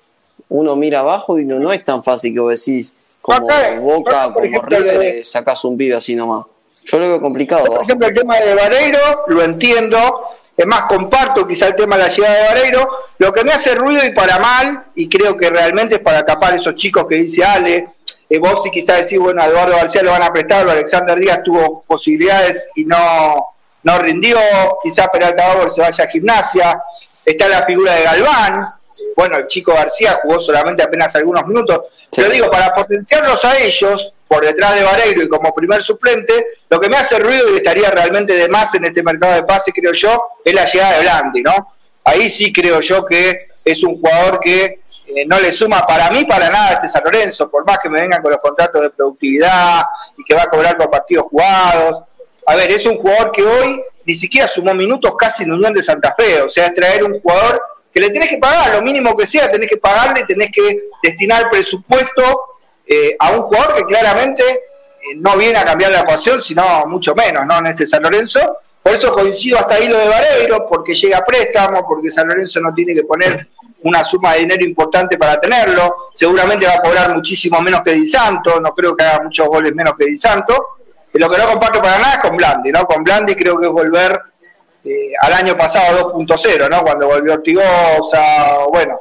Uno 0.49 0.77
mira 0.77 1.01
abajo 1.01 1.39
y 1.39 1.45
no, 1.45 1.59
no 1.59 1.73
es 1.73 1.83
tan 1.85 2.05
fácil 2.05 2.33
que 2.35 2.41
vos 2.41 2.65
decís, 2.65 2.95
como 3.21 3.49
Boca, 3.81 4.33
como 4.33 4.45
ejemplo, 4.45 4.79
River, 4.79 4.99
de... 4.99 5.25
sacás 5.25 5.65
un 5.65 5.77
pibe 5.77 5.97
así 5.97 6.15
nomás. 6.15 6.45
Yo 6.85 6.99
lo 6.99 7.09
veo 7.09 7.21
complicado. 7.21 7.65
Por 7.65 7.83
ejemplo, 7.83 8.07
el 8.07 8.15
tema 8.15 8.39
de 8.39 8.55
Vareiro, 8.55 9.25
lo 9.29 9.43
entiendo, 9.43 10.29
es 10.57 10.67
más, 10.67 10.83
comparto 10.83 11.47
quizá 11.47 11.69
el 11.69 11.75
tema 11.75 11.97
de 11.97 12.05
la 12.05 12.09
llegada 12.09 12.35
de 12.35 12.49
Vareiro. 12.49 12.89
Lo 13.19 13.33
que 13.33 13.43
me 13.43 13.53
hace 13.53 13.75
ruido 13.75 14.05
y 14.05 14.13
para 14.13 14.39
mal, 14.39 14.87
y 14.95 15.09
creo 15.09 15.37
que 15.37 15.51
realmente 15.51 15.97
es 15.97 16.01
para 16.03 16.25
tapar 16.25 16.55
esos 16.55 16.75
chicos 16.77 17.07
que 17.07 17.17
dice 17.17 17.43
Ale, 17.45 17.89
eh, 18.29 18.39
vos 18.39 18.63
si 18.63 18.71
quizás 18.71 19.03
decís, 19.03 19.19
bueno, 19.19 19.43
a 19.43 19.47
Eduardo 19.47 19.77
García 19.77 20.03
lo 20.03 20.11
van 20.11 20.23
a 20.23 20.33
prestar, 20.33 20.67
o 20.67 20.71
Alexander 20.71 21.19
Díaz 21.19 21.43
tuvo 21.43 21.83
posibilidades 21.87 22.69
y 22.77 22.85
no, 22.85 23.56
no 23.87 23.99
rindió, 24.01 24.37
quizás 24.83 25.09
Peralta 25.11 25.47
Bauer 25.47 25.71
se 25.71 25.81
vaya 25.81 26.05
a 26.05 26.09
gimnasia, 26.09 26.83
está 27.25 27.47
la 27.47 27.63
figura 27.65 27.95
de 27.95 28.03
Galván, 28.03 28.67
bueno, 29.15 29.37
el 29.37 29.47
chico 29.47 29.73
García 29.75 30.19
jugó 30.23 30.41
solamente 30.41 30.83
apenas 30.83 31.15
algunos 31.15 31.47
minutos, 31.47 31.83
sí. 32.11 32.17
pero 32.17 32.31
digo, 32.31 32.51
para 32.51 32.75
potenciarlos 32.75 33.45
a 33.45 33.57
ellos, 33.59 34.13
por 34.27 34.45
detrás 34.45 34.75
de 34.75 34.83
Vareiro 34.83 35.23
y 35.23 35.29
como 35.29 35.55
primer 35.55 35.85
suplente, 35.85 36.45
lo 36.69 36.81
que 36.81 36.89
me 36.89 36.97
hace 36.97 37.17
ruido 37.21 37.53
y 37.53 37.59
estaría 37.59 37.89
realmente 37.93 38.35
de 38.35 38.49
más 38.49 38.75
en 38.75 38.87
este 38.87 39.05
mercado 39.05 39.35
de 39.35 39.45
pase, 39.45 39.71
creo 39.73 39.93
yo, 39.93 40.21
es 40.45 40.53
la 40.53 40.65
llegada 40.65 40.95
de 40.95 41.01
Blandi, 41.03 41.43
¿no? 41.43 41.75
Ahí 42.03 42.29
sí 42.29 42.53
creo 42.53 42.81
yo 42.81 43.07
que 43.07 43.39
es 43.65 43.85
un 43.85 44.01
jugador 44.01 44.41
que 44.41 44.81
eh, 45.07 45.25
no 45.29 45.39
le 45.39 45.53
suma 45.53 45.87
para 45.87 46.11
mí 46.11 46.25
para 46.25 46.51
nada 46.51 46.71
a 46.71 46.73
este 46.73 46.89
San 46.89 47.05
Lorenzo, 47.05 47.49
por 47.49 47.65
más 47.65 47.79
que 47.79 47.89
me 47.89 48.01
vengan 48.01 48.21
con 48.21 48.33
los 48.33 48.41
contratos 48.41 48.83
de 48.83 48.91
productividad 48.91 49.85
y 50.17 50.25
que 50.25 50.35
va 50.35 50.43
a 50.43 50.51
cobrar 50.51 50.77
por 50.77 50.91
partidos 50.91 51.27
jugados. 51.27 52.03
A 52.47 52.57
ver, 52.57 52.71
es 52.71 52.87
un 52.87 52.97
jugador 52.99 53.33
que 53.33 53.43
hoy 53.43 53.83
ni 54.05 54.15
siquiera 54.15 54.47
sumó 54.47 54.73
minutos 54.73 55.15
casi 55.19 55.43
en 55.43 55.53
Unión 55.53 55.75
de 55.75 55.83
Santa 55.83 56.15
Fe, 56.17 56.41
o 56.43 56.49
sea, 56.49 56.67
es 56.67 56.75
traer 56.75 57.03
un 57.05 57.21
jugador 57.21 57.61
que 57.93 58.01
le 58.01 58.11
tenés 58.11 58.29
que 58.29 58.39
pagar, 58.39 58.75
lo 58.75 58.83
mínimo 58.83 59.15
que 59.15 59.27
sea, 59.27 59.51
tenés 59.51 59.69
que 59.69 59.79
pagarle, 59.79 60.25
tenés 60.25 60.51
que 60.53 60.83
destinar 61.03 61.51
presupuesto 61.51 62.23
eh, 62.87 63.17
a 63.19 63.31
un 63.33 63.43
jugador 63.43 63.75
que 63.75 63.85
claramente 63.85 64.45
eh, 64.45 65.15
no 65.17 65.37
viene 65.37 65.59
a 65.59 65.65
cambiar 65.65 65.91
la 65.91 66.01
ecuación, 66.01 66.41
sino 66.41 66.87
mucho 66.87 67.15
menos, 67.15 67.45
¿no? 67.47 67.59
En 67.59 67.67
este 67.67 67.87
San 67.87 68.03
Lorenzo. 68.03 68.59
Por 68.81 68.95
eso 68.95 69.11
coincido 69.11 69.59
hasta 69.59 69.75
ahí 69.75 69.89
lo 69.89 69.99
de 69.99 70.09
Vareiro, 70.09 70.69
porque 70.69 70.95
llega 70.95 71.19
a 71.19 71.25
préstamo, 71.25 71.85
porque 71.89 72.11
San 72.11 72.29
Lorenzo 72.29 72.61
no 72.61 72.73
tiene 72.73 72.95
que 72.95 73.03
poner 73.03 73.49
una 73.83 74.05
suma 74.05 74.35
de 74.35 74.41
dinero 74.41 74.65
importante 74.65 75.19
para 75.19 75.41
tenerlo. 75.41 76.11
Seguramente 76.15 76.67
va 76.67 76.75
a 76.75 76.81
cobrar 76.81 77.13
muchísimo 77.13 77.61
menos 77.61 77.81
que 77.83 77.93
Di 77.93 78.07
Santo, 78.07 78.61
no 78.61 78.73
creo 78.75 78.97
que 78.97 79.05
haga 79.05 79.25
muchos 79.25 79.49
goles 79.49 79.75
menos 79.75 79.97
que 79.97 80.07
Di 80.07 80.17
Santo. 80.17 80.77
Y 81.17 81.19
lo 81.19 81.31
que 81.31 81.39
no 81.39 81.49
comparto 81.49 81.81
para 81.81 81.99
nada 81.99 82.15
es 82.15 82.19
con 82.19 82.37
Blandi, 82.37 82.71
¿no? 82.71 82.85
Con 82.85 83.03
Blandi 83.03 83.35
creo 83.35 83.59
que 83.59 83.67
es 83.67 83.73
volver 83.73 84.21
eh, 84.85 85.13
al 85.23 85.33
año 85.33 85.57
pasado 85.57 86.13
2.0, 86.13 86.69
¿no? 86.71 86.83
Cuando 86.83 87.07
volvió 87.07 87.33
Ortigosa, 87.33 88.59
bueno, 88.71 89.01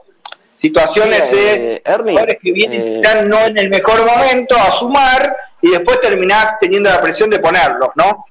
situaciones 0.56 1.34
eh, 1.34 1.82
Ernie, 1.84 2.40
que 2.42 2.52
vienen 2.52 2.82
eh, 2.82 3.00
ya 3.02 3.22
no 3.22 3.46
en 3.46 3.58
el 3.58 3.70
mejor 3.70 4.06
momento 4.06 4.56
a 4.56 4.72
sumar 4.72 5.36
y 5.62 5.72
después 5.72 6.00
terminás 6.00 6.58
teniendo 6.60 6.90
la 6.90 7.02
presión 7.02 7.30
de 7.30 7.40
ponerlos, 7.40 7.90
¿no? 7.96 8.26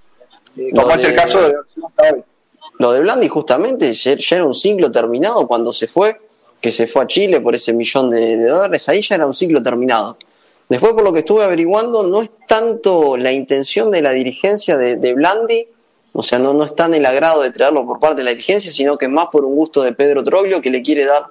Eh, 0.57 0.71
como 0.75 0.95
es 0.95 1.05
el 1.05 1.15
caso 1.15 1.43
de 1.43 1.57
hoy. 1.57 2.25
Lo 2.79 2.93
de 2.93 3.01
Blandi 3.01 3.29
justamente 3.29 3.93
ya, 3.93 4.17
ya 4.17 4.37
era 4.37 4.47
un 4.47 4.55
ciclo 4.55 4.91
terminado 4.91 5.47
cuando 5.47 5.73
se 5.73 5.89
fue, 5.89 6.19
que 6.63 6.73
se 6.73 6.87
fue 6.87 7.03
a 7.03 7.07
Chile 7.07 7.41
por 7.43 7.55
ese 7.55 7.75
millón 7.75 8.11
de, 8.11 8.37
de 8.37 8.47
dólares, 8.47 8.89
ahí 8.89 9.03
ya 9.03 9.17
era 9.17 9.27
un 9.27 9.35
ciclo 9.35 9.63
terminado. 9.63 10.17
Después, 10.75 10.93
por 10.93 11.05
lo 11.05 11.13
que 11.13 11.21
estuve 11.21 11.45
averiguando, 11.45 12.03
no 12.03 12.21
es 12.21 12.31
tanto 12.49 13.17
la 13.17 13.31
intención 13.31 13.93
de 13.93 14.03
la 14.03 14.11
dirigencia 14.11 14.77
de, 14.77 15.15
Blandi, 15.15 15.69
o 16.13 16.21
sea, 16.21 16.41
no, 16.41 16.53
no 16.53 16.65
está 16.65 16.87
en 16.87 16.95
el 16.95 17.07
agrado 17.07 17.43
de 17.43 17.53
traerlo 17.53 17.87
por 17.87 18.01
parte 18.01 18.17
de 18.17 18.25
la 18.25 18.31
dirigencia, 18.31 18.73
sino 18.73 18.99
que 18.99 19.05
es 19.05 19.11
más 19.13 19.29
por 19.31 19.45
un 19.45 19.55
gusto 19.55 19.85
de 19.85 19.93
Pedro 19.93 20.25
Troglio 20.25 20.61
que 20.61 20.71
le 20.71 20.83
quiere 20.83 21.05
dar 21.05 21.27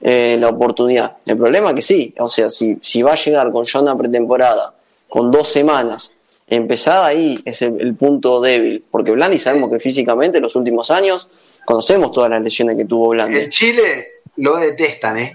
eh, 0.00 0.38
la 0.40 0.48
oportunidad. 0.48 1.18
El 1.26 1.36
problema 1.36 1.68
es 1.68 1.74
que 1.74 1.82
sí, 1.82 2.14
o 2.18 2.30
sea, 2.30 2.48
si, 2.48 2.78
si 2.80 3.02
va 3.02 3.12
a 3.12 3.16
llegar 3.16 3.52
con 3.52 3.66
ya 3.66 3.78
una 3.78 3.94
pretemporada, 3.94 4.72
con 5.06 5.30
dos 5.30 5.48
semanas, 5.48 6.14
empezada 6.46 7.08
ahí 7.08 7.38
es 7.44 7.60
el, 7.60 7.78
el 7.82 7.94
punto 7.94 8.40
débil, 8.40 8.82
porque 8.90 9.10
Blandi 9.10 9.38
sabemos 9.38 9.70
que 9.70 9.80
físicamente 9.80 10.38
en 10.38 10.44
los 10.44 10.56
últimos 10.56 10.90
años 10.90 11.28
conocemos 11.66 12.10
todas 12.10 12.30
las 12.30 12.42
lesiones 12.42 12.74
que 12.78 12.86
tuvo 12.86 13.10
Blandi. 13.10 13.38
En 13.38 13.50
Chile 13.50 14.06
lo 14.38 14.56
detestan, 14.56 15.18
¿eh? 15.18 15.32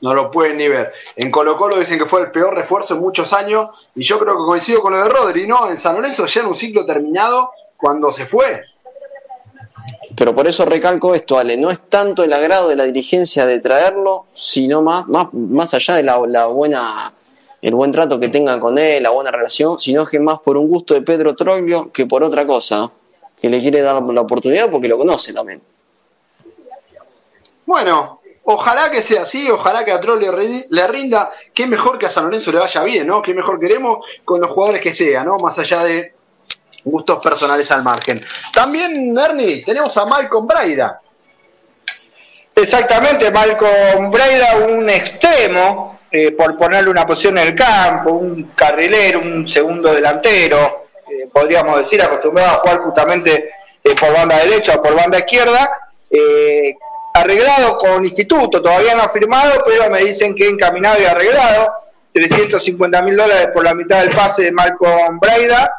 No 0.00 0.14
lo 0.14 0.30
pueden 0.30 0.58
ni 0.58 0.68
ver. 0.68 0.86
En 1.16 1.30
Colo 1.30 1.56
Colo 1.56 1.78
dicen 1.78 1.98
que 1.98 2.06
fue 2.06 2.20
el 2.20 2.30
peor 2.30 2.54
refuerzo 2.54 2.94
en 2.94 3.00
muchos 3.00 3.32
años. 3.32 3.88
Y 3.94 4.04
yo 4.04 4.18
creo 4.18 4.34
que 4.34 4.44
coincido 4.44 4.82
con 4.82 4.92
lo 4.92 5.02
de 5.02 5.08
Rodri, 5.08 5.46
¿no? 5.46 5.70
En 5.70 5.78
San 5.78 5.96
Lorenzo 5.96 6.26
ya 6.26 6.40
era 6.40 6.48
un 6.48 6.56
ciclo 6.56 6.84
terminado 6.84 7.50
cuando 7.76 8.12
se 8.12 8.26
fue. 8.26 8.62
Pero 10.16 10.34
por 10.34 10.46
eso 10.46 10.64
recalco 10.64 11.14
esto, 11.14 11.38
Ale, 11.38 11.56
no 11.56 11.70
es 11.70 11.78
tanto 11.88 12.24
el 12.24 12.32
agrado 12.32 12.68
de 12.68 12.76
la 12.76 12.84
dirigencia 12.84 13.46
de 13.46 13.60
traerlo, 13.60 14.26
sino 14.34 14.80
más, 14.80 15.06
más, 15.08 15.32
más 15.32 15.74
allá 15.74 15.94
de 15.94 16.02
la, 16.02 16.18
la 16.26 16.46
buena, 16.46 17.12
el 17.60 17.74
buen 17.74 17.92
trato 17.92 18.18
que 18.18 18.28
tengan 18.28 18.58
con 18.58 18.78
él, 18.78 19.02
la 19.02 19.10
buena 19.10 19.30
relación, 19.30 19.78
sino 19.78 20.06
que 20.06 20.18
más 20.18 20.40
por 20.40 20.56
un 20.56 20.68
gusto 20.68 20.94
de 20.94 21.02
Pedro 21.02 21.36
Troglio 21.36 21.90
que 21.92 22.06
por 22.06 22.24
otra 22.24 22.46
cosa, 22.46 22.90
que 23.40 23.48
le 23.50 23.60
quiere 23.60 23.82
dar 23.82 24.02
la 24.02 24.20
oportunidad 24.22 24.70
porque 24.70 24.88
lo 24.88 24.96
conoce 24.96 25.34
también. 25.34 25.60
Bueno, 27.66 28.20
ojalá 28.46 28.90
que 28.90 29.02
sea 29.02 29.22
así, 29.22 29.50
ojalá 29.50 29.84
que 29.84 29.92
a 29.92 30.00
Troll 30.00 30.20
le, 30.20 30.30
ri- 30.30 30.66
le 30.70 30.86
rinda. 30.88 31.30
Qué 31.54 31.66
mejor 31.66 31.98
que 31.98 32.06
a 32.06 32.10
San 32.10 32.24
Lorenzo 32.24 32.50
le 32.52 32.58
vaya 32.58 32.82
bien, 32.82 33.06
¿no? 33.06 33.20
Qué 33.22 33.34
mejor 33.34 33.60
queremos 33.60 33.98
con 34.24 34.40
los 34.40 34.50
jugadores 34.50 34.82
que 34.82 34.94
sea, 34.94 35.22
¿no? 35.24 35.36
Más 35.38 35.58
allá 35.58 35.84
de 35.84 36.14
gustos 36.84 37.18
personales 37.22 37.70
al 37.70 37.82
margen. 37.82 38.20
También, 38.52 39.16
Ernie, 39.18 39.62
tenemos 39.64 39.96
a 39.96 40.04
Malcolm 40.06 40.46
Braida. 40.46 41.00
Exactamente, 42.54 43.30
Malcolm 43.30 44.10
Breida, 44.10 44.56
un 44.68 44.88
extremo, 44.88 45.98
eh, 46.10 46.30
por 46.32 46.56
ponerle 46.56 46.88
una 46.90 47.04
posición 47.04 47.36
en 47.38 47.48
el 47.48 47.54
campo, 47.54 48.12
un 48.12 48.52
carrilero, 48.54 49.20
un 49.20 49.46
segundo 49.46 49.92
delantero, 49.92 50.86
eh, 51.08 51.28
podríamos 51.32 51.78
decir, 51.78 52.00
acostumbrado 52.00 52.50
a 52.52 52.58
jugar 52.60 52.78
justamente 52.78 53.50
eh, 53.84 53.94
por 54.00 54.12
banda 54.12 54.38
derecha 54.38 54.74
o 54.76 54.82
por 54.82 54.94
banda 54.94 55.18
izquierda, 55.18 55.70
arreglado 57.20 57.78
con 57.78 58.04
Instituto, 58.04 58.62
todavía 58.62 58.94
no 58.94 59.08
firmado, 59.08 59.62
pero 59.66 59.90
me 59.90 60.00
dicen 60.00 60.34
que 60.34 60.48
encaminado 60.48 61.00
y 61.00 61.04
arreglado, 61.04 61.72
350 62.12 63.02
mil 63.02 63.16
dólares 63.16 63.48
por 63.52 63.64
la 63.64 63.74
mitad 63.74 64.00
del 64.02 64.14
pase 64.14 64.44
de 64.44 64.52
Malcolm 64.52 65.18
Breida, 65.18 65.70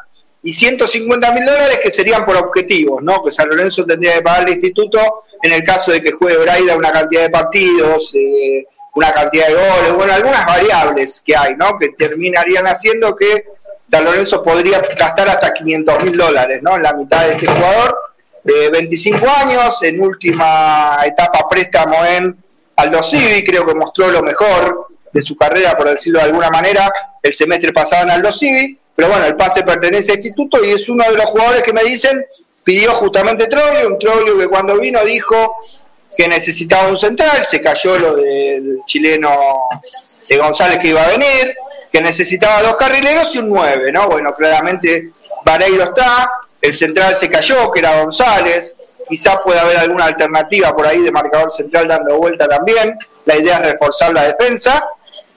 y 0.42 0.52
150 0.52 1.32
mil 1.32 1.44
dólares 1.44 1.80
que 1.82 1.90
serían 1.90 2.24
por 2.24 2.36
objetivos, 2.36 3.02
¿no? 3.02 3.22
Que 3.24 3.32
San 3.32 3.48
Lorenzo 3.48 3.84
tendría 3.84 4.14
que 4.14 4.22
pagar 4.22 4.42
al 4.42 4.50
instituto 4.50 5.24
en 5.42 5.52
el 5.52 5.64
caso 5.64 5.90
de 5.90 6.00
que 6.00 6.12
juegue 6.12 6.38
Braida 6.38 6.76
una 6.76 6.92
cantidad 6.92 7.22
de 7.22 7.30
partidos, 7.30 8.14
eh, 8.14 8.66
una 8.94 9.12
cantidad 9.12 9.48
de 9.48 9.54
goles, 9.54 9.92
bueno, 9.94 10.12
algunas 10.12 10.46
variables 10.46 11.22
que 11.24 11.36
hay, 11.36 11.56
¿no? 11.56 11.76
Que 11.78 11.88
terminarían 11.90 12.66
haciendo 12.66 13.16
que 13.16 13.44
San 13.86 14.04
Lorenzo 14.04 14.42
podría 14.42 14.80
gastar 14.80 15.28
hasta 15.28 15.52
500 15.52 16.04
mil 16.04 16.16
dólares, 16.16 16.62
¿no? 16.62 16.76
En 16.76 16.82
la 16.82 16.92
mitad 16.92 17.26
de 17.26 17.32
este 17.32 17.46
jugador, 17.46 17.98
de 18.48 18.70
25 18.70 19.28
años, 19.28 19.82
en 19.82 20.00
última 20.00 21.00
etapa 21.04 21.46
préstamo 21.48 22.02
en 22.04 22.34
Aldo 22.76 23.02
Civi, 23.02 23.44
creo 23.44 23.66
que 23.66 23.74
mostró 23.74 24.08
lo 24.08 24.22
mejor 24.22 24.86
de 25.12 25.20
su 25.20 25.36
carrera, 25.36 25.76
por 25.76 25.90
decirlo 25.90 26.20
de 26.20 26.26
alguna 26.26 26.48
manera, 26.48 26.90
el 27.22 27.34
semestre 27.34 27.72
pasado 27.72 28.04
en 28.04 28.10
Aldo 28.10 28.32
Civi, 28.32 28.78
pero 28.96 29.08
bueno, 29.10 29.26
el 29.26 29.36
pase 29.36 29.62
pertenece 29.62 30.12
al 30.12 30.18
instituto 30.18 30.64
y 30.64 30.70
es 30.70 30.88
uno 30.88 31.04
de 31.04 31.16
los 31.16 31.26
jugadores 31.26 31.62
que 31.62 31.74
me 31.74 31.84
dicen, 31.84 32.24
pidió 32.64 32.94
justamente 32.94 33.48
Troglio, 33.48 33.88
un 33.88 33.98
Troglio 33.98 34.38
que 34.38 34.48
cuando 34.48 34.78
vino 34.78 35.04
dijo 35.04 35.56
que 36.16 36.26
necesitaba 36.26 36.88
un 36.88 36.98
central, 36.98 37.46
se 37.48 37.60
cayó 37.60 37.98
lo 37.98 38.16
del 38.16 38.80
chileno 38.86 39.30
de 40.28 40.36
González 40.38 40.78
que 40.78 40.88
iba 40.88 41.02
a 41.02 41.08
venir, 41.08 41.54
que 41.92 42.00
necesitaba 42.00 42.62
dos 42.62 42.76
carrileros 42.76 43.34
y 43.34 43.38
un 43.38 43.50
nueve, 43.50 43.92
¿no? 43.92 44.08
Bueno, 44.08 44.34
claramente 44.34 45.10
Vareiro 45.44 45.84
está, 45.84 46.28
el 46.60 46.74
central 46.74 47.16
se 47.16 47.28
cayó, 47.28 47.70
que 47.70 47.80
era 47.80 48.00
González, 48.00 48.76
quizás 49.08 49.38
pueda 49.44 49.62
haber 49.62 49.78
alguna 49.78 50.06
alternativa 50.06 50.74
por 50.76 50.86
ahí 50.86 51.00
de 51.02 51.10
marcador 51.10 51.52
central 51.52 51.88
dando 51.88 52.18
vuelta 52.18 52.46
también, 52.46 52.98
la 53.24 53.36
idea 53.36 53.58
es 53.58 53.72
reforzar 53.72 54.12
la 54.12 54.24
defensa, 54.24 54.86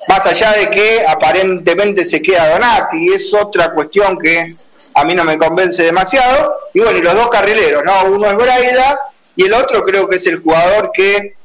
más 0.07 0.25
allá 0.25 0.53
de 0.53 0.69
que 0.69 1.05
aparentemente 1.07 2.03
se 2.05 2.21
queda 2.21 2.51
Donati, 2.51 3.13
es 3.13 3.33
otra 3.33 3.71
cuestión 3.71 4.17
que 4.17 4.45
a 4.93 5.05
mí 5.05 5.13
no 5.13 5.23
me 5.23 5.37
convence 5.37 5.83
demasiado, 5.83 6.55
y 6.73 6.79
bueno, 6.79 6.97
y 6.97 7.01
los 7.01 7.13
dos 7.13 7.29
carrileros, 7.29 7.83
¿no? 7.83 8.05
Uno 8.05 8.27
es 8.29 8.35
Braida 8.35 8.99
y 9.35 9.45
el 9.45 9.53
otro 9.53 9.83
creo 9.83 10.09
que 10.09 10.17
es 10.17 10.27
el 10.27 10.41
jugador 10.41 10.91
que 10.93 11.35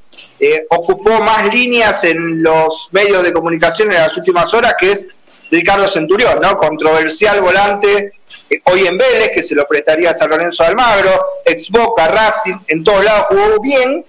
eh, 0.41 0.67
ocupó 0.71 1.21
más 1.21 1.53
líneas 1.53 2.03
en 2.05 2.43
los 2.43 2.89
medios 2.91 3.23
de 3.23 3.33
comunicación 3.33 3.93
en 3.93 3.99
las 3.99 4.17
últimas 4.17 4.53
horas, 4.55 4.75
que 4.79 4.93
es 4.93 5.09
Ricardo 5.51 5.87
Centurión, 5.87 6.41
¿no? 6.41 6.57
Controversial 6.57 7.41
volante 7.41 8.12
hoy 8.65 8.87
en 8.87 8.97
Vélez, 8.97 9.31
que 9.35 9.43
se 9.43 9.55
lo 9.55 9.67
prestaría 9.67 10.11
a 10.11 10.15
San 10.15 10.31
Lorenzo 10.31 10.65
Almagro, 10.65 11.11
ex 11.45 11.71
Boca, 11.71 12.09
Racing, 12.09 12.57
en 12.69 12.85
todos 12.85 13.05
lados 13.05 13.27
jugó 13.29 13.61
bien 13.61 14.05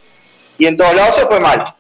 y 0.58 0.66
en 0.66 0.78
todos 0.78 0.96
lados 0.96 1.16
se 1.16 1.26
fue 1.26 1.40
mal. 1.40 1.74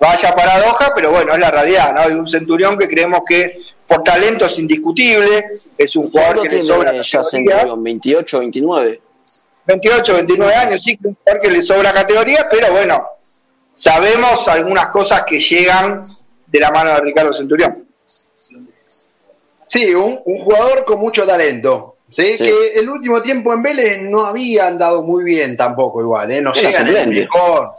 Vaya 0.00 0.34
paradoja, 0.34 0.92
pero 0.94 1.10
bueno, 1.10 1.34
es 1.34 1.40
la 1.40 1.50
realidad, 1.50 1.92
¿no? 1.92 2.02
Hay 2.02 2.12
un 2.12 2.28
Centurión 2.28 2.78
que 2.78 2.86
creemos 2.86 3.22
que 3.28 3.60
por 3.86 4.04
talento 4.04 4.46
es 4.46 4.58
indiscutible, 4.58 5.44
es 5.76 5.96
un 5.96 6.10
jugador 6.10 6.42
que 6.42 6.56
le 6.56 6.62
sobra. 6.62 6.92
Ya 7.02 7.24
Centurión, 7.24 7.82
28, 7.82 8.38
29. 8.38 9.02
28, 9.66 10.14
29 10.14 10.54
años, 10.54 10.82
sí, 10.82 10.98
que 11.42 11.50
le 11.50 11.62
sobra 11.62 11.92
categoría, 11.92 12.46
pero 12.50 12.72
bueno, 12.72 13.06
sabemos 13.72 14.46
algunas 14.48 14.88
cosas 14.88 15.24
que 15.24 15.38
llegan 15.40 16.02
de 16.46 16.60
la 16.60 16.70
mano 16.70 16.90
de 16.94 17.00
Ricardo 17.00 17.32
Centurión. 17.32 17.87
Sí, 19.68 19.94
un, 19.94 20.16
jugador 20.16 20.84
con 20.84 20.98
mucho 20.98 21.26
talento. 21.26 21.96
¿sí? 22.10 22.34
Que 22.36 22.72
el 22.74 22.88
último 22.88 23.22
tiempo 23.22 23.52
en 23.52 23.62
Vélez 23.62 24.02
no 24.02 24.24
había 24.24 24.66
andado 24.66 25.02
muy 25.02 25.24
bien 25.24 25.56
tampoco 25.56 26.00
igual, 26.00 26.32
¿eh? 26.32 26.40
no 26.40 26.52
llega 26.54 26.80
en 26.80 26.88
el 26.88 27.08
mejor, 27.08 27.70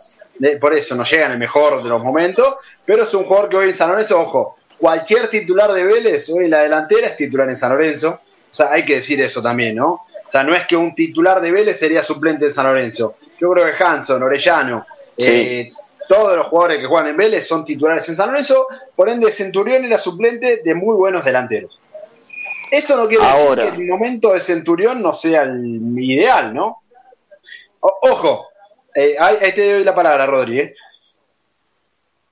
por 0.61 0.73
eso 0.75 0.95
no 0.95 1.03
llega 1.03 1.25
en 1.25 1.31
el 1.33 1.39
mejor 1.39 1.81
de 1.81 1.89
los 1.89 2.03
momentos, 2.03 2.55
pero 2.85 3.03
es 3.03 3.13
un 3.15 3.23
jugador 3.23 3.49
que 3.49 3.57
hoy 3.57 3.69
en 3.69 3.73
San 3.73 3.89
Lorenzo, 3.89 4.21
ojo, 4.21 4.57
cualquier 4.77 5.29
titular 5.29 5.73
de 5.73 5.83
Vélez 5.83 6.29
hoy 6.29 6.45
en 6.45 6.51
la 6.51 6.61
delantera 6.61 7.07
es 7.07 7.15
titular 7.15 7.49
en 7.49 7.57
San 7.57 7.71
Lorenzo, 7.71 8.21
o 8.51 8.53
sea, 8.55 8.71
hay 8.71 8.85
que 8.85 8.97
decir 8.97 9.19
eso 9.21 9.41
también, 9.41 9.75
¿no? 9.75 9.89
O 10.29 10.31
sea, 10.31 10.43
no 10.43 10.53
es 10.53 10.67
que 10.67 10.75
un 10.75 10.93
titular 10.93 11.41
de 11.41 11.51
Vélez 11.51 11.79
sería 11.79 12.03
suplente 12.03 12.45
de 12.45 12.51
San 12.51 12.67
Lorenzo. 12.67 13.15
Yo 13.39 13.51
creo 13.51 13.65
que 13.65 13.83
Hanson, 13.83 14.21
Orellano, 14.21 14.85
eh, 15.17 15.71
todos 16.09 16.35
los 16.35 16.47
jugadores 16.47 16.79
que 16.79 16.87
juegan 16.87 17.11
en 17.11 17.17
Vélez 17.17 17.47
son 17.47 17.63
titulares 17.63 18.09
en 18.09 18.15
San 18.15 18.29
Lorenzo, 18.29 18.65
por 18.95 19.09
ende 19.09 19.31
Centurión 19.31 19.85
era 19.85 19.99
suplente 19.99 20.61
de 20.63 20.73
muy 20.73 20.95
buenos 20.95 21.23
delanteros. 21.23 21.79
Eso 22.71 22.97
no 22.97 23.07
quiere 23.07 23.23
decir 23.23 23.75
que 23.75 23.83
el 23.83 23.87
momento 23.87 24.33
de 24.33 24.41
Centurión 24.41 25.03
no 25.03 25.13
sea 25.13 25.43
el 25.43 25.79
ideal, 25.97 26.53
¿no? 26.53 26.79
ojo, 27.81 28.49
eh, 28.93 29.15
ahí, 29.19 29.53
te 29.53 29.73
doy 29.73 29.83
la 29.83 29.93
palabra, 29.93 30.25
Rodri. 30.25 30.59
Eh. 30.59 30.75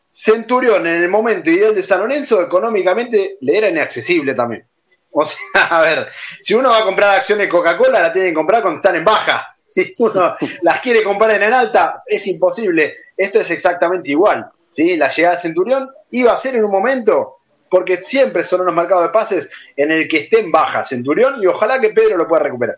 Centurión 0.07 0.85
en 0.87 1.03
el 1.03 1.09
momento 1.09 1.51
ideal 1.51 1.75
de 1.75 1.83
San 1.83 1.99
Lorenzo 1.99 2.41
económicamente 2.41 3.37
le 3.41 3.57
era 3.57 3.69
inaccesible 3.69 4.33
también. 4.33 4.65
O 5.11 5.23
sea, 5.23 5.37
a 5.69 5.81
ver, 5.81 6.09
si 6.41 6.55
uno 6.55 6.69
va 6.69 6.79
a 6.79 6.83
comprar 6.83 7.15
acciones 7.15 7.47
Coca-Cola, 7.47 8.01
la 8.01 8.11
tiene 8.11 8.29
que 8.29 8.33
comprar 8.33 8.63
cuando 8.63 8.79
están 8.79 8.95
en 8.95 9.05
baja. 9.05 9.55
Si 9.67 9.93
uno 9.99 10.35
las 10.61 10.81
quiere 10.81 11.03
comprar 11.03 11.41
en 11.41 11.53
alta, 11.53 12.03
es 12.05 12.25
imposible. 12.27 12.95
Esto 13.15 13.41
es 13.41 13.51
exactamente 13.51 14.09
igual. 14.11 14.49
¿sí? 14.71 14.95
La 14.95 15.13
llegada 15.13 15.35
de 15.35 15.41
Centurión 15.41 15.89
iba 16.11 16.31
a 16.31 16.37
ser 16.37 16.55
en 16.55 16.63
un 16.63 16.71
momento, 16.71 17.37
porque 17.69 18.01
siempre 18.01 18.43
son 18.43 18.61
unos 18.61 18.73
marcados 18.73 19.03
de 19.03 19.09
pases 19.09 19.49
en 19.75 19.91
el 19.91 20.07
que 20.07 20.19
esté 20.19 20.39
en 20.39 20.51
baja 20.51 20.85
Centurión 20.85 21.35
y 21.41 21.47
ojalá 21.47 21.79
que 21.81 21.89
Pedro 21.89 22.17
lo 22.17 22.27
pueda 22.27 22.43
recuperar. 22.43 22.75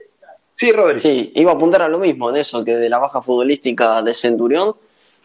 Sí, 0.55 0.71
Rodri. 0.73 0.99
Sí, 0.99 1.31
iba 1.35 1.51
a 1.51 1.55
apuntar 1.55 1.83
a 1.83 1.87
lo 1.87 1.99
mismo 1.99 2.29
en 2.29 2.35
eso, 2.35 2.65
que 2.65 2.75
de 2.75 2.89
la 2.89 2.97
baja 2.97 3.21
futbolística 3.21 4.01
de 4.01 4.13
Centurión. 4.13 4.75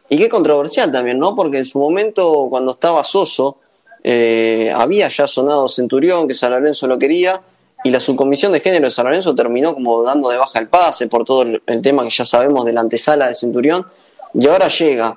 Y 0.08 0.18
qué 0.18 0.28
controversial 0.28 0.92
también, 0.92 1.18
¿no? 1.18 1.34
Porque 1.34 1.58
en 1.58 1.64
su 1.64 1.80
momento, 1.80 2.46
cuando 2.48 2.72
estaba 2.72 3.02
Soso, 3.02 3.58
eh, 4.04 4.72
había 4.76 5.08
ya 5.08 5.26
sonado 5.26 5.66
Centurión, 5.68 6.28
que 6.28 6.34
San 6.34 6.52
Lorenzo 6.52 6.86
lo 6.86 6.98
quería, 6.98 7.40
y 7.84 7.90
la 7.90 8.00
subcomisión 8.00 8.50
de 8.50 8.58
género 8.58 8.86
de 8.86 8.90
San 8.90 9.04
Lorenzo 9.04 9.34
terminó 9.34 9.74
como 9.74 10.02
dando 10.02 10.28
de 10.30 10.38
baja 10.38 10.58
el 10.58 10.68
pase 10.68 11.06
por 11.06 11.24
todo 11.24 11.42
el, 11.42 11.82
tema 11.82 12.02
que 12.02 12.10
ya 12.10 12.24
sabemos 12.24 12.64
de 12.64 12.72
la 12.72 12.80
antesala 12.80 13.28
de 13.28 13.34
Centurión, 13.34 13.86
y 14.32 14.48
ahora 14.48 14.66
llega, 14.66 15.14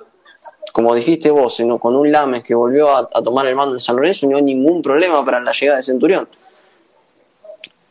como 0.72 0.94
dijiste 0.94 1.30
vos, 1.30 1.60
con 1.80 1.96
un 1.96 2.12
Lames 2.12 2.44
que 2.44 2.54
volvió 2.54 2.94
a, 2.94 3.08
tomar 3.08 3.46
el 3.46 3.56
mando 3.56 3.74
en 3.74 3.80
San 3.80 3.96
Lorenzo, 3.96 4.28
no 4.28 4.36
hay 4.36 4.44
ningún 4.44 4.80
problema 4.80 5.24
para 5.24 5.40
la 5.40 5.50
llegada 5.50 5.78
de 5.78 5.82
Centurión. 5.82 6.28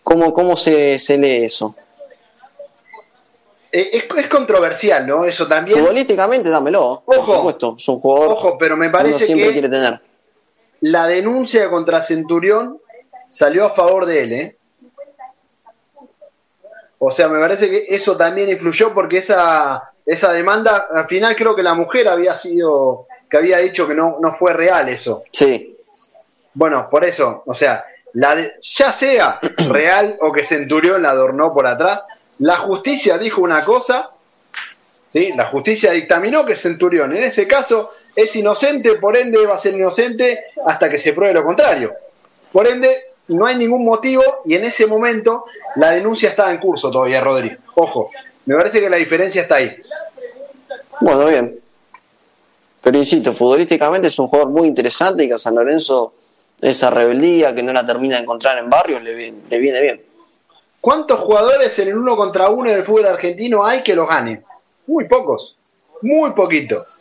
¿Cómo, 0.04 0.34
cómo 0.34 0.56
se, 0.56 0.98
lee 1.18 1.44
eso? 1.44 1.76
Eh, 3.74 4.08
es, 4.16 4.28
controversial, 4.30 5.06
¿no? 5.06 5.26
Eso 5.26 5.46
también. 5.46 5.78
Futbolísticamente, 5.78 6.50
dámelo. 6.50 7.04
Ojo, 7.04 7.04
por 7.06 7.26
supuesto. 7.26 7.76
Es 7.78 7.90
un 7.90 8.00
jugador 8.00 8.32
ojo, 8.32 8.58
pero 8.58 8.78
me 8.78 8.90
parece 8.90 9.26
siempre 9.26 9.48
que 9.48 9.54
quiere 9.54 9.70
tener 9.70 10.00
la 10.82 11.08
denuncia 11.08 11.70
contra 11.70 12.02
Centurión 12.02 12.80
salió 13.28 13.66
a 13.66 13.70
favor 13.72 14.06
de 14.06 14.24
él, 14.24 14.34
¿eh? 14.34 14.57
O 17.00 17.12
sea, 17.12 17.28
me 17.28 17.40
parece 17.40 17.70
que 17.70 17.86
eso 17.90 18.18
también 18.18 18.50
influyó 18.50 18.94
porque 18.94 19.18
esa, 19.18 19.92
esa 20.06 20.32
demanda, 20.32 20.88
al 20.94 21.08
final 21.08 21.36
creo 21.36 21.56
que 21.56 21.64
la 21.64 21.76
mujer 21.76 22.08
había 22.08 22.36
sido, 22.36 23.08
que 23.30 23.38
había 23.38 23.58
dicho 23.60 23.88
que 23.88 23.94
no, 23.94 24.18
no 24.20 24.34
fue 24.34 24.54
real 24.54 24.90
eso. 24.90 25.24
Sí. 25.32 25.78
Bueno, 26.54 26.88
por 26.90 27.06
eso, 27.06 27.44
o 27.46 27.54
sea, 27.54 27.86
la 28.14 28.36
ya 28.60 28.92
sea 28.92 29.40
real 29.70 30.18
o 30.22 30.32
que 30.32 30.44
Centurión 30.44 31.04
la 31.04 31.12
adornó 31.12 31.54
por 31.54 31.68
atrás, 31.68 32.04
la 32.40 32.58
justicia 32.58 33.18
dijo 33.18 33.42
una 33.42 33.64
cosa, 33.64 34.10
¿sí? 35.12 35.34
La 35.36 35.46
justicia 35.46 35.92
dictaminó 35.92 36.46
que 36.46 36.56
Centurión 36.56 37.16
en 37.16 37.24
ese 37.24 37.48
caso 37.48 37.92
es 38.16 38.36
inocente, 38.36 38.96
por 38.96 39.16
ende 39.16 39.46
va 39.46 39.56
a 39.56 39.60
ser 39.60 39.76
inocente 39.76 40.46
hasta 40.66 40.90
que 40.90 40.98
se 40.98 41.14
pruebe 41.14 41.36
lo 41.36 41.44
contrario. 41.44 41.94
Por 42.52 42.68
ende, 42.68 43.07
no 43.30 43.46
hay 43.46 43.56
ningún 43.56 43.84
motivo 43.84 44.24
y 44.46 44.56
en 44.56 44.64
ese 44.64 44.88
momento 44.88 45.46
la 45.76 45.92
denuncia 45.92 46.30
estaba 46.30 46.52
en 46.52 46.60
curso 46.60 46.90
todavía, 46.90 47.22
Rodri. 47.22 47.56
Ojo, 47.76 48.12
me 48.46 48.56
parece 48.56 48.80
que 48.80 48.90
la 48.90 48.98
diferencia 48.98 49.42
está 49.42 49.56
ahí. 49.56 49.76
Bueno, 51.02 51.26
bien. 51.26 51.60
Pero 52.82 52.98
insisto, 52.98 53.34
futbolísticamente 53.34 54.08
es 54.08 54.18
un 54.20 54.28
jugador 54.28 54.52
muy 54.52 54.68
interesante 54.68 55.26
y 55.26 55.28
que 55.28 55.34
a 55.34 55.38
San 55.38 55.56
Lorenzo 55.56 56.14
esa 56.62 56.90
rebeldía 56.90 57.54
que 57.54 57.62
no 57.62 57.74
la 57.74 57.86
termina 57.86 58.16
de 58.16 58.24
encontrar 58.24 58.58
en 58.58 58.70
barrios 58.70 59.04
le 59.04 59.14
viene, 59.14 59.38
le 59.50 59.60
viene 59.60 59.82
bien. 59.82 60.02
¿Cuántos 60.82 61.20
jugadores 61.20 61.78
en 61.80 61.90
el 61.90 61.98
uno 61.98 62.16
contra 62.16 62.50
uno 62.50 62.70
en 62.70 62.78
el 62.78 62.84
fútbol 62.84 63.08
argentino 63.08 63.66
hay 63.66 63.84
que 63.84 63.96
lo 63.96 64.08
ganen? 64.08 64.44
Muy 64.86 65.06
pocos, 65.06 65.58
muy 66.02 66.32
poquitos. 66.32 67.00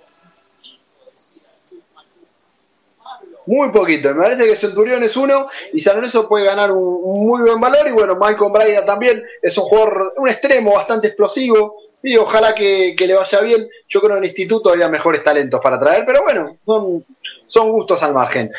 Muy 3.46 3.70
poquito. 3.70 4.12
Me 4.14 4.22
parece 4.22 4.46
que 4.46 4.56
Centurión 4.56 5.02
es 5.02 5.16
uno 5.16 5.48
y 5.72 5.80
San 5.80 5.96
Lorenzo 5.96 6.28
puede 6.28 6.44
ganar 6.44 6.72
un, 6.72 7.26
muy 7.26 7.40
buen 7.42 7.60
valor. 7.60 7.86
Y 7.88 7.92
bueno, 7.92 8.16
Michael 8.16 8.52
Braida 8.52 8.84
también 8.84 9.24
es 9.40 9.56
un 9.56 9.64
jugador, 9.64 10.14
un 10.16 10.28
extremo 10.28 10.74
bastante 10.74 11.08
explosivo. 11.08 11.76
Y 12.02 12.16
ojalá 12.16 12.54
que, 12.54 12.94
le 12.98 13.14
vaya 13.14 13.40
bien. 13.40 13.68
Yo 13.88 14.00
creo 14.00 14.12
que 14.12 14.18
en 14.18 14.24
el 14.24 14.30
instituto 14.30 14.70
había 14.70 14.88
mejores 14.88 15.24
talentos 15.24 15.60
para 15.60 15.78
traer, 15.78 16.04
pero 16.06 16.22
bueno, 16.22 16.58
son, 16.64 17.04
son 17.46 17.72
gustos 17.72 18.02
al 18.02 18.14
margen. 18.14 18.52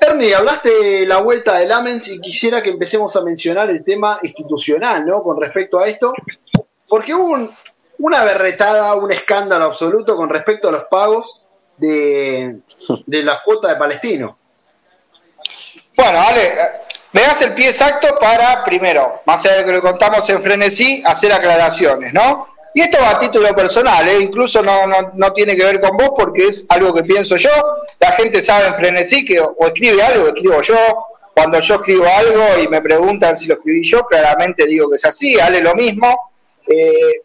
Ernie, 0.00 0.34
hablaste 0.34 0.68
de 0.68 1.06
la 1.06 1.18
vuelta 1.18 1.58
del 1.58 1.68
Lamens 1.68 2.08
y 2.08 2.20
quisiera 2.20 2.60
que 2.60 2.70
empecemos 2.70 3.14
a 3.14 3.22
mencionar 3.22 3.70
el 3.70 3.84
tema 3.84 4.18
institucional, 4.22 5.06
¿no? 5.06 5.22
Con 5.22 5.40
respecto 5.40 5.78
a 5.78 5.88
esto, 5.88 6.12
porque 6.88 7.14
hubo 7.14 7.50
una 7.98 8.24
berretada, 8.24 8.94
un 8.96 9.12
escándalo 9.12 9.66
absoluto 9.66 10.16
con 10.16 10.28
respecto 10.28 10.68
a 10.68 10.72
los 10.72 10.84
pagos 10.84 11.41
de, 11.82 12.56
de 13.06 13.22
la 13.22 13.42
cuota 13.42 13.68
de 13.68 13.76
Palestino. 13.76 14.38
Bueno, 15.96 16.20
Ale, 16.20 16.52
me 17.12 17.20
das 17.20 17.42
el 17.42 17.52
pie 17.54 17.68
exacto 17.68 18.16
para, 18.18 18.64
primero, 18.64 19.20
más 19.26 19.44
allá 19.44 19.56
de 19.56 19.64
que 19.64 19.72
lo 19.72 19.82
contamos 19.82 20.28
en 20.30 20.42
frenesí, 20.42 21.02
hacer 21.04 21.32
aclaraciones, 21.32 22.12
¿no? 22.12 22.48
Y 22.74 22.80
esto 22.80 22.98
va 23.02 23.10
a 23.10 23.18
título 23.18 23.54
personal, 23.54 24.08
¿eh? 24.08 24.20
incluso 24.20 24.62
no, 24.62 24.86
no, 24.86 25.12
no, 25.14 25.32
tiene 25.34 25.54
que 25.54 25.64
ver 25.64 25.78
con 25.78 25.94
vos 25.94 26.12
porque 26.16 26.46
es 26.46 26.64
algo 26.70 26.94
que 26.94 27.02
pienso 27.02 27.36
yo. 27.36 27.50
La 28.00 28.12
gente 28.12 28.40
sabe 28.40 28.68
en 28.68 28.76
frenesí 28.76 29.26
que 29.26 29.40
o 29.40 29.66
escribe 29.66 30.02
algo, 30.02 30.24
o 30.24 30.28
escribo 30.28 30.62
yo. 30.62 30.76
Cuando 31.34 31.60
yo 31.60 31.74
escribo 31.74 32.06
algo 32.06 32.62
y 32.62 32.68
me 32.68 32.80
preguntan 32.80 33.36
si 33.36 33.46
lo 33.46 33.54
escribí 33.54 33.84
yo, 33.84 34.06
claramente 34.06 34.66
digo 34.66 34.88
que 34.88 34.96
es 34.96 35.04
así, 35.04 35.38
hable 35.38 35.60
lo 35.60 35.74
mismo. 35.74 36.32
Eh, 36.66 37.20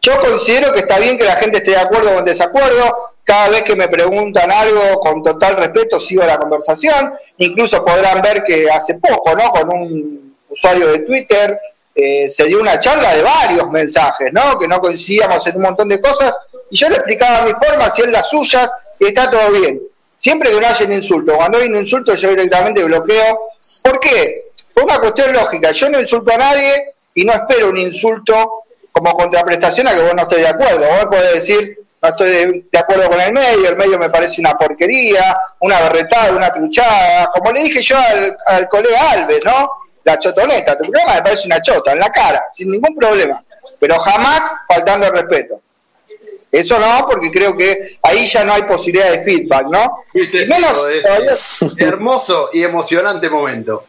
yo 0.00 0.18
considero 0.18 0.72
que 0.72 0.80
está 0.80 0.98
bien 0.98 1.18
que 1.18 1.24
la 1.24 1.36
gente 1.36 1.58
esté 1.58 1.72
de 1.72 1.78
acuerdo 1.78 2.12
o 2.12 2.18
en 2.18 2.24
desacuerdo. 2.24 3.11
Cada 3.32 3.48
vez 3.48 3.62
que 3.62 3.74
me 3.74 3.88
preguntan 3.88 4.52
algo, 4.52 5.00
con 5.00 5.22
total 5.22 5.56
respeto, 5.56 5.98
sigo 5.98 6.22
la 6.22 6.36
conversación. 6.36 7.14
Incluso 7.38 7.82
podrán 7.82 8.20
ver 8.20 8.44
que 8.44 8.68
hace 8.70 8.96
poco, 8.96 9.34
¿no? 9.34 9.50
Con 9.50 9.72
un 9.72 10.36
usuario 10.50 10.88
de 10.88 10.98
Twitter, 10.98 11.58
eh, 11.94 12.28
se 12.28 12.44
dio 12.44 12.60
una 12.60 12.78
charla 12.78 13.16
de 13.16 13.22
varios 13.22 13.70
mensajes, 13.70 14.30
¿no? 14.34 14.58
Que 14.58 14.68
no 14.68 14.78
coincidíamos 14.82 15.46
en 15.46 15.56
un 15.56 15.62
montón 15.62 15.88
de 15.88 15.98
cosas. 15.98 16.36
Y 16.68 16.76
yo 16.76 16.90
le 16.90 16.96
explicaba 16.96 17.46
mi 17.46 17.52
forma, 17.52 17.88
si 17.88 18.02
es 18.02 18.10
las 18.10 18.28
suyas, 18.28 18.70
y 18.98 19.06
está 19.06 19.30
todo 19.30 19.50
bien. 19.50 19.80
Siempre 20.14 20.50
que 20.50 20.60
no 20.60 20.66
haya 20.66 20.84
un 20.84 20.92
insulto. 20.92 21.34
Cuando 21.34 21.56
hay 21.56 21.68
un 21.68 21.76
insulto, 21.76 22.14
yo 22.14 22.28
directamente 22.28 22.84
bloqueo. 22.84 23.52
¿Por 23.80 23.98
qué? 23.98 24.50
Por 24.74 24.84
una 24.84 24.98
cuestión 24.98 25.32
lógica. 25.32 25.72
Yo 25.72 25.88
no 25.88 25.98
insulto 25.98 26.34
a 26.34 26.36
nadie 26.36 26.92
y 27.14 27.24
no 27.24 27.32
espero 27.32 27.70
un 27.70 27.78
insulto 27.78 28.58
como 28.92 29.10
contraprestación 29.14 29.88
a 29.88 29.94
que 29.94 30.02
vos 30.02 30.14
no 30.14 30.20
estés 30.20 30.40
de 30.40 30.48
acuerdo. 30.48 30.86
Vos 30.86 31.06
podés 31.06 31.32
decir, 31.32 31.78
no 32.02 32.08
estoy 32.08 32.30
de, 32.72 32.78
acuerdo 32.78 33.08
con 33.08 33.20
el 33.20 33.32
medio, 33.32 33.68
el 33.68 33.76
medio 33.76 33.96
me 33.96 34.10
parece 34.10 34.40
una 34.40 34.54
porquería, 34.54 35.36
una 35.60 35.80
berretada, 35.82 36.32
una 36.32 36.50
truchada, 36.50 37.30
como 37.32 37.52
le 37.52 37.62
dije 37.62 37.80
yo 37.80 37.96
al, 38.46 38.68
colega 38.68 39.12
Alves, 39.12 39.40
¿no? 39.44 39.70
La 40.02 40.18
chotoneta, 40.18 40.76
tu 40.76 40.90
programa 40.90 41.14
me 41.14 41.22
parece 41.22 41.46
una 41.46 41.62
chota, 41.62 41.92
en 41.92 42.00
la 42.00 42.10
cara, 42.10 42.42
sin 42.52 42.72
ningún 42.72 42.96
problema, 42.96 43.44
pero 43.78 44.00
jamás 44.00 44.40
faltando 44.66 45.06
el 45.06 45.12
respeto. 45.12 45.60
Eso 46.50 46.78
no, 46.78 47.06
porque 47.08 47.30
creo 47.30 47.56
que 47.56 47.98
ahí 48.02 48.26
ya 48.26 48.44
no 48.44 48.52
hay 48.52 48.62
posibilidad 48.64 49.10
de 49.12 49.22
feedback, 49.22 49.68
¿no? 49.68 50.02
Menos, 50.12 50.88
hermoso 51.78 52.50
y 52.52 52.64
emocionante 52.64 53.30
momento. 53.30 53.86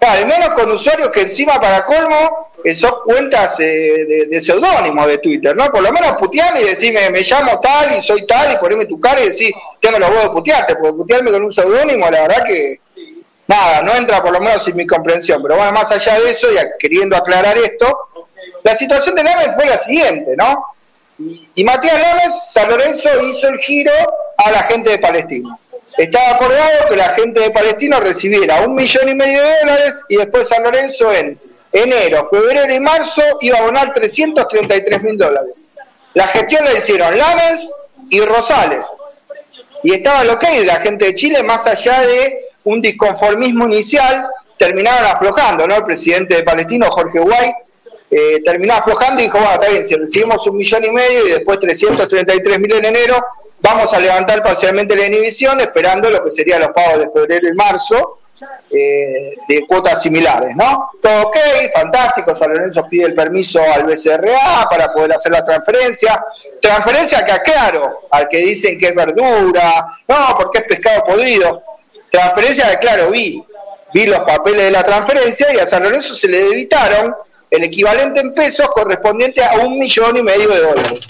Claro, 0.00 0.26
menos 0.26 0.50
con 0.50 0.70
usuarios 0.70 1.10
que 1.10 1.20
encima 1.20 1.60
para 1.60 1.84
colmo 1.84 2.50
son 2.74 2.94
cuentas 3.04 3.60
eh, 3.60 4.26
de, 4.28 4.40
seudónimo 4.40 5.06
de 5.06 5.18
Twitter, 5.18 5.54
¿no? 5.54 5.70
Por 5.70 5.82
lo 5.82 5.92
menos 5.92 6.16
puteame 6.16 6.62
y 6.62 6.64
decime, 6.64 7.10
me 7.10 7.20
llamo 7.20 7.60
tal 7.60 7.96
y 7.96 8.02
soy 8.02 8.26
tal 8.26 8.54
y 8.54 8.56
poneme 8.56 8.86
tu 8.86 8.98
cara 8.98 9.20
y 9.20 9.26
decir, 9.26 9.52
tengo 9.78 9.98
los 9.98 10.08
huevos 10.08 10.24
de 10.24 10.30
putearte, 10.30 10.76
porque 10.76 10.96
putearme 10.96 11.30
con 11.30 11.44
un 11.44 11.52
seudónimo, 11.52 12.10
la 12.10 12.22
verdad 12.22 12.44
que 12.46 12.80
nada, 13.46 13.82
no 13.82 13.94
entra 13.94 14.22
por 14.22 14.32
lo 14.32 14.40
menos 14.40 14.66
en 14.66 14.76
mi 14.76 14.86
comprensión. 14.86 15.42
Pero 15.42 15.56
bueno, 15.56 15.72
más 15.72 15.90
allá 15.90 16.18
de 16.18 16.30
eso, 16.30 16.48
y 16.50 16.56
queriendo 16.78 17.16
aclarar 17.16 17.58
esto, 17.58 18.08
la 18.62 18.74
situación 18.76 19.14
de 19.14 19.22
Lames 19.22 19.50
fue 19.54 19.66
la 19.66 19.76
siguiente, 19.76 20.34
¿no? 20.34 20.64
Y, 21.54 21.62
Matías 21.62 22.00
Lames, 22.00 22.50
San 22.50 22.70
Lorenzo 22.70 23.10
hizo 23.22 23.48
el 23.48 23.58
giro 23.58 23.92
a 24.38 24.50
la 24.50 24.62
gente 24.62 24.90
de 24.90 24.98
Palestina. 24.98 25.58
Estaba 26.00 26.30
acordado 26.30 26.88
que 26.88 26.96
la 26.96 27.10
gente 27.10 27.40
de 27.40 27.50
Palestina 27.50 28.00
recibiera 28.00 28.62
un 28.62 28.74
millón 28.74 29.06
y 29.06 29.14
medio 29.14 29.42
de 29.42 29.58
dólares 29.60 30.02
y 30.08 30.16
después 30.16 30.48
San 30.48 30.62
Lorenzo 30.62 31.12
en 31.12 31.38
enero, 31.70 32.26
febrero 32.32 32.72
y 32.72 32.80
marzo 32.80 33.20
iba 33.42 33.58
a 33.58 33.60
abonar 33.60 33.92
333 33.92 35.02
mil 35.02 35.18
dólares. 35.18 35.76
La 36.14 36.28
gestión 36.28 36.64
la 36.64 36.72
hicieron 36.72 37.18
Lamens 37.18 37.70
y 38.08 38.22
Rosales. 38.22 38.86
Y 39.82 39.92
estaba 39.92 40.24
lo 40.24 40.38
que 40.38 40.46
hay 40.46 40.64
la 40.64 40.76
gente 40.76 41.04
de 41.04 41.12
Chile, 41.12 41.42
más 41.42 41.66
allá 41.66 42.00
de 42.00 42.46
un 42.64 42.80
disconformismo 42.80 43.66
inicial, 43.66 44.26
terminaron 44.56 45.04
aflojando, 45.04 45.66
¿no? 45.66 45.76
El 45.76 45.84
presidente 45.84 46.36
de 46.36 46.42
Palestino, 46.44 46.90
Jorge 46.90 47.18
Guay, 47.18 47.52
eh, 48.10 48.40
terminó 48.42 48.72
aflojando 48.72 49.20
y 49.20 49.24
dijo, 49.26 49.36
bueno, 49.36 49.52
está 49.52 49.68
bien, 49.68 49.84
si 49.84 49.96
recibimos 49.96 50.46
un 50.46 50.56
millón 50.56 50.82
y 50.82 50.90
medio 50.92 51.26
y 51.26 51.30
después 51.32 51.60
333 51.60 52.58
mil 52.58 52.72
en 52.72 52.86
enero, 52.86 53.22
vamos 53.60 53.92
a 53.92 54.00
levantar 54.00 54.42
parcialmente 54.42 54.96
la 54.96 55.06
inhibición, 55.06 55.60
esperando 55.60 56.10
lo 56.10 56.22
que 56.22 56.30
serían 56.30 56.60
los 56.60 56.70
pagos 56.70 57.00
de 57.00 57.10
febrero 57.10 57.48
y 57.48 57.52
marzo, 57.52 58.18
eh, 58.70 59.34
de 59.48 59.66
cuotas 59.66 60.02
similares, 60.02 60.56
¿no? 60.56 60.90
Todo 61.02 61.28
ok, 61.28 61.36
fantástico, 61.74 62.34
San 62.34 62.52
Lorenzo 62.52 62.86
pide 62.88 63.06
el 63.06 63.14
permiso 63.14 63.60
al 63.60 63.84
BCRA 63.84 64.66
para 64.70 64.92
poder 64.92 65.12
hacer 65.12 65.32
la 65.32 65.44
transferencia, 65.44 66.24
transferencia 66.60 67.24
que 67.24 67.32
aclaro, 67.32 68.00
al 68.10 68.28
que 68.28 68.38
dicen 68.38 68.78
que 68.78 68.88
es 68.88 68.94
verdura, 68.94 69.98
no, 70.08 70.16
porque 70.38 70.60
es 70.60 70.64
pescado 70.64 71.04
podrido, 71.04 71.62
transferencia 72.10 72.70
que 72.70 72.78
claro, 72.78 73.10
vi, 73.10 73.44
vi 73.92 74.06
los 74.06 74.20
papeles 74.20 74.64
de 74.64 74.70
la 74.70 74.84
transferencia 74.84 75.52
y 75.52 75.58
a 75.58 75.66
San 75.66 75.82
Lorenzo 75.82 76.14
se 76.14 76.28
le 76.28 76.44
debitaron 76.44 77.14
el 77.50 77.64
equivalente 77.64 78.20
en 78.20 78.32
pesos 78.32 78.68
correspondiente 78.70 79.44
a 79.44 79.56
un 79.56 79.78
millón 79.78 80.16
y 80.16 80.22
medio 80.22 80.48
de 80.48 80.60
dólares. 80.60 81.06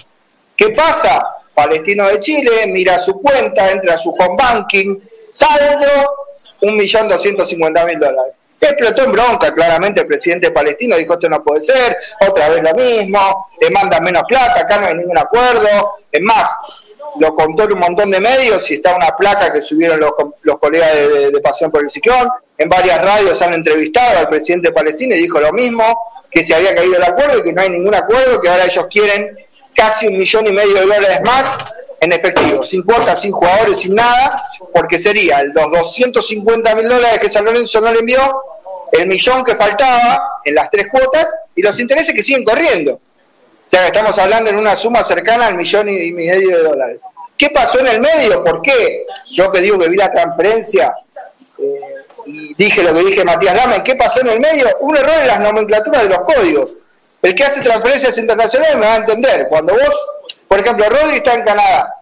¿Qué 0.56 0.70
pasa? 0.70 1.22
Palestino 1.54 2.08
de 2.08 2.20
Chile 2.20 2.66
mira 2.68 2.98
su 2.98 3.20
cuenta, 3.20 3.70
entra 3.70 3.94
a 3.94 3.98
su 3.98 4.10
home 4.10 4.36
banking, 4.36 4.98
saldo 5.30 5.86
un 6.62 6.76
millón 6.76 7.08
doscientos 7.08 7.48
cincuenta 7.48 7.84
mil 7.84 7.98
dólares. 7.98 8.36
Explotó 8.60 9.04
en 9.04 9.12
bronca, 9.12 9.54
claramente 9.54 10.02
el 10.02 10.06
presidente 10.06 10.50
palestino 10.50 10.96
dijo 10.96 11.14
esto 11.14 11.30
no 11.30 11.42
puede 11.42 11.62
ser, 11.62 11.96
otra 12.28 12.50
vez 12.50 12.62
lo 12.62 12.74
mismo, 12.74 13.48
le 13.58 13.70
mandan 13.70 14.04
menos 14.04 14.22
plata, 14.28 14.60
acá 14.60 14.78
no 14.78 14.86
hay 14.86 14.94
ningún 14.94 15.16
acuerdo. 15.16 15.94
Es 16.12 16.20
más, 16.20 16.50
lo 17.18 17.34
contó 17.34 17.64
en 17.64 17.72
un 17.72 17.78
montón 17.78 18.10
de 18.10 18.20
medios 18.20 18.70
y 18.70 18.74
está 18.74 18.94
una 18.94 19.16
placa 19.16 19.50
que 19.52 19.62
subieron 19.62 19.98
los, 19.98 20.12
los 20.42 20.60
colegas 20.60 20.92
de, 20.94 21.40
Pasión 21.42 21.70
por 21.70 21.82
el 21.82 21.90
Ciclón. 21.90 22.28
En 22.58 22.68
varias 22.68 23.02
radios 23.02 23.40
han 23.40 23.54
entrevistado 23.54 24.18
al 24.18 24.28
presidente 24.28 24.72
palestino 24.72 25.14
y 25.14 25.20
dijo 25.22 25.40
lo 25.40 25.52
mismo, 25.52 25.98
que 26.30 26.44
se 26.44 26.54
había 26.54 26.74
caído 26.74 26.96
el 26.96 27.02
acuerdo 27.02 27.38
y 27.38 27.42
que 27.42 27.52
no 27.52 27.62
hay 27.62 27.70
ningún 27.70 27.94
acuerdo, 27.94 28.40
que 28.40 28.48
ahora 28.50 28.66
ellos 28.66 28.86
quieren 28.90 29.36
casi 29.80 30.08
un 30.08 30.18
millón 30.18 30.46
y 30.46 30.52
medio 30.52 30.74
de 30.74 30.80
dólares 30.82 31.20
más 31.24 31.58
en 32.00 32.12
efectivo, 32.12 32.62
sin 32.62 32.82
cuotas, 32.82 33.22
sin 33.22 33.32
jugadores, 33.32 33.80
sin 33.80 33.94
nada, 33.94 34.44
porque 34.74 34.98
sería 34.98 35.42
los 35.42 35.70
250 35.70 36.74
mil 36.74 36.86
dólares 36.86 37.18
que 37.18 37.30
San 37.30 37.46
Lorenzo 37.46 37.80
no 37.80 37.90
le 37.90 38.00
envió, 38.00 38.42
el 38.92 39.06
millón 39.06 39.42
que 39.42 39.54
faltaba 39.54 40.40
en 40.44 40.54
las 40.54 40.70
tres 40.70 40.88
cuotas 40.90 41.26
y 41.54 41.62
los 41.62 41.80
intereses 41.80 42.14
que 42.14 42.22
siguen 42.22 42.44
corriendo. 42.44 42.92
O 42.94 43.00
sea, 43.64 43.86
estamos 43.86 44.18
hablando 44.18 44.50
en 44.50 44.58
una 44.58 44.76
suma 44.76 45.02
cercana 45.02 45.46
al 45.46 45.54
millón 45.54 45.88
y 45.88 46.12
medio 46.12 46.58
de 46.58 46.62
dólares. 46.62 47.02
¿Qué 47.38 47.48
pasó 47.48 47.78
en 47.78 47.86
el 47.86 48.00
medio? 48.02 48.44
¿Por 48.44 48.60
qué? 48.60 49.06
Yo 49.32 49.50
que 49.50 49.62
digo 49.62 49.78
que 49.78 49.88
vi 49.88 49.96
la 49.96 50.10
transferencia 50.10 50.94
eh, 51.56 51.80
y 52.26 52.52
dije 52.52 52.82
lo 52.82 52.92
que 52.92 53.04
dije 53.04 53.24
Matías 53.24 53.56
Lama, 53.56 53.82
¿qué 53.82 53.94
pasó 53.94 54.20
en 54.20 54.28
el 54.28 54.40
medio? 54.40 54.66
Un 54.80 54.94
error 54.94 55.20
en 55.22 55.26
las 55.26 55.40
nomenclaturas 55.40 56.02
de 56.02 56.08
los 56.10 56.20
códigos. 56.20 56.76
El 57.22 57.34
que 57.34 57.44
hace 57.44 57.60
transferencias 57.60 58.16
internacionales 58.18 58.76
me 58.76 58.86
va 58.86 58.94
a 58.94 58.96
entender. 58.96 59.46
Cuando 59.48 59.74
vos 59.74 60.10
por 60.50 60.58
ejemplo, 60.58 60.88
Rodri 60.88 61.18
está 61.18 61.34
en 61.34 61.44
Canadá. 61.44 61.94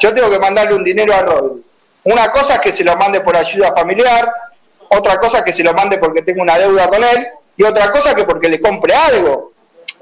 Yo 0.00 0.14
tengo 0.14 0.30
que 0.30 0.38
mandarle 0.38 0.76
un 0.76 0.82
dinero 0.82 1.12
a 1.12 1.20
Rodri. 1.20 1.62
Una 2.04 2.30
cosa 2.30 2.54
es 2.54 2.60
que 2.60 2.72
se 2.72 2.82
lo 2.82 2.96
mande 2.96 3.20
por 3.20 3.36
ayuda 3.36 3.74
familiar, 3.74 4.32
otra 4.88 5.18
cosa 5.18 5.38
es 5.38 5.44
que 5.44 5.52
se 5.52 5.62
lo 5.62 5.74
mande 5.74 5.98
porque 5.98 6.22
tengo 6.22 6.40
una 6.40 6.56
deuda 6.56 6.88
con 6.88 7.04
él, 7.04 7.28
y 7.54 7.64
otra 7.64 7.90
cosa 7.90 8.14
que 8.14 8.24
porque 8.24 8.48
le 8.48 8.60
compre 8.60 8.94
algo. 8.94 9.52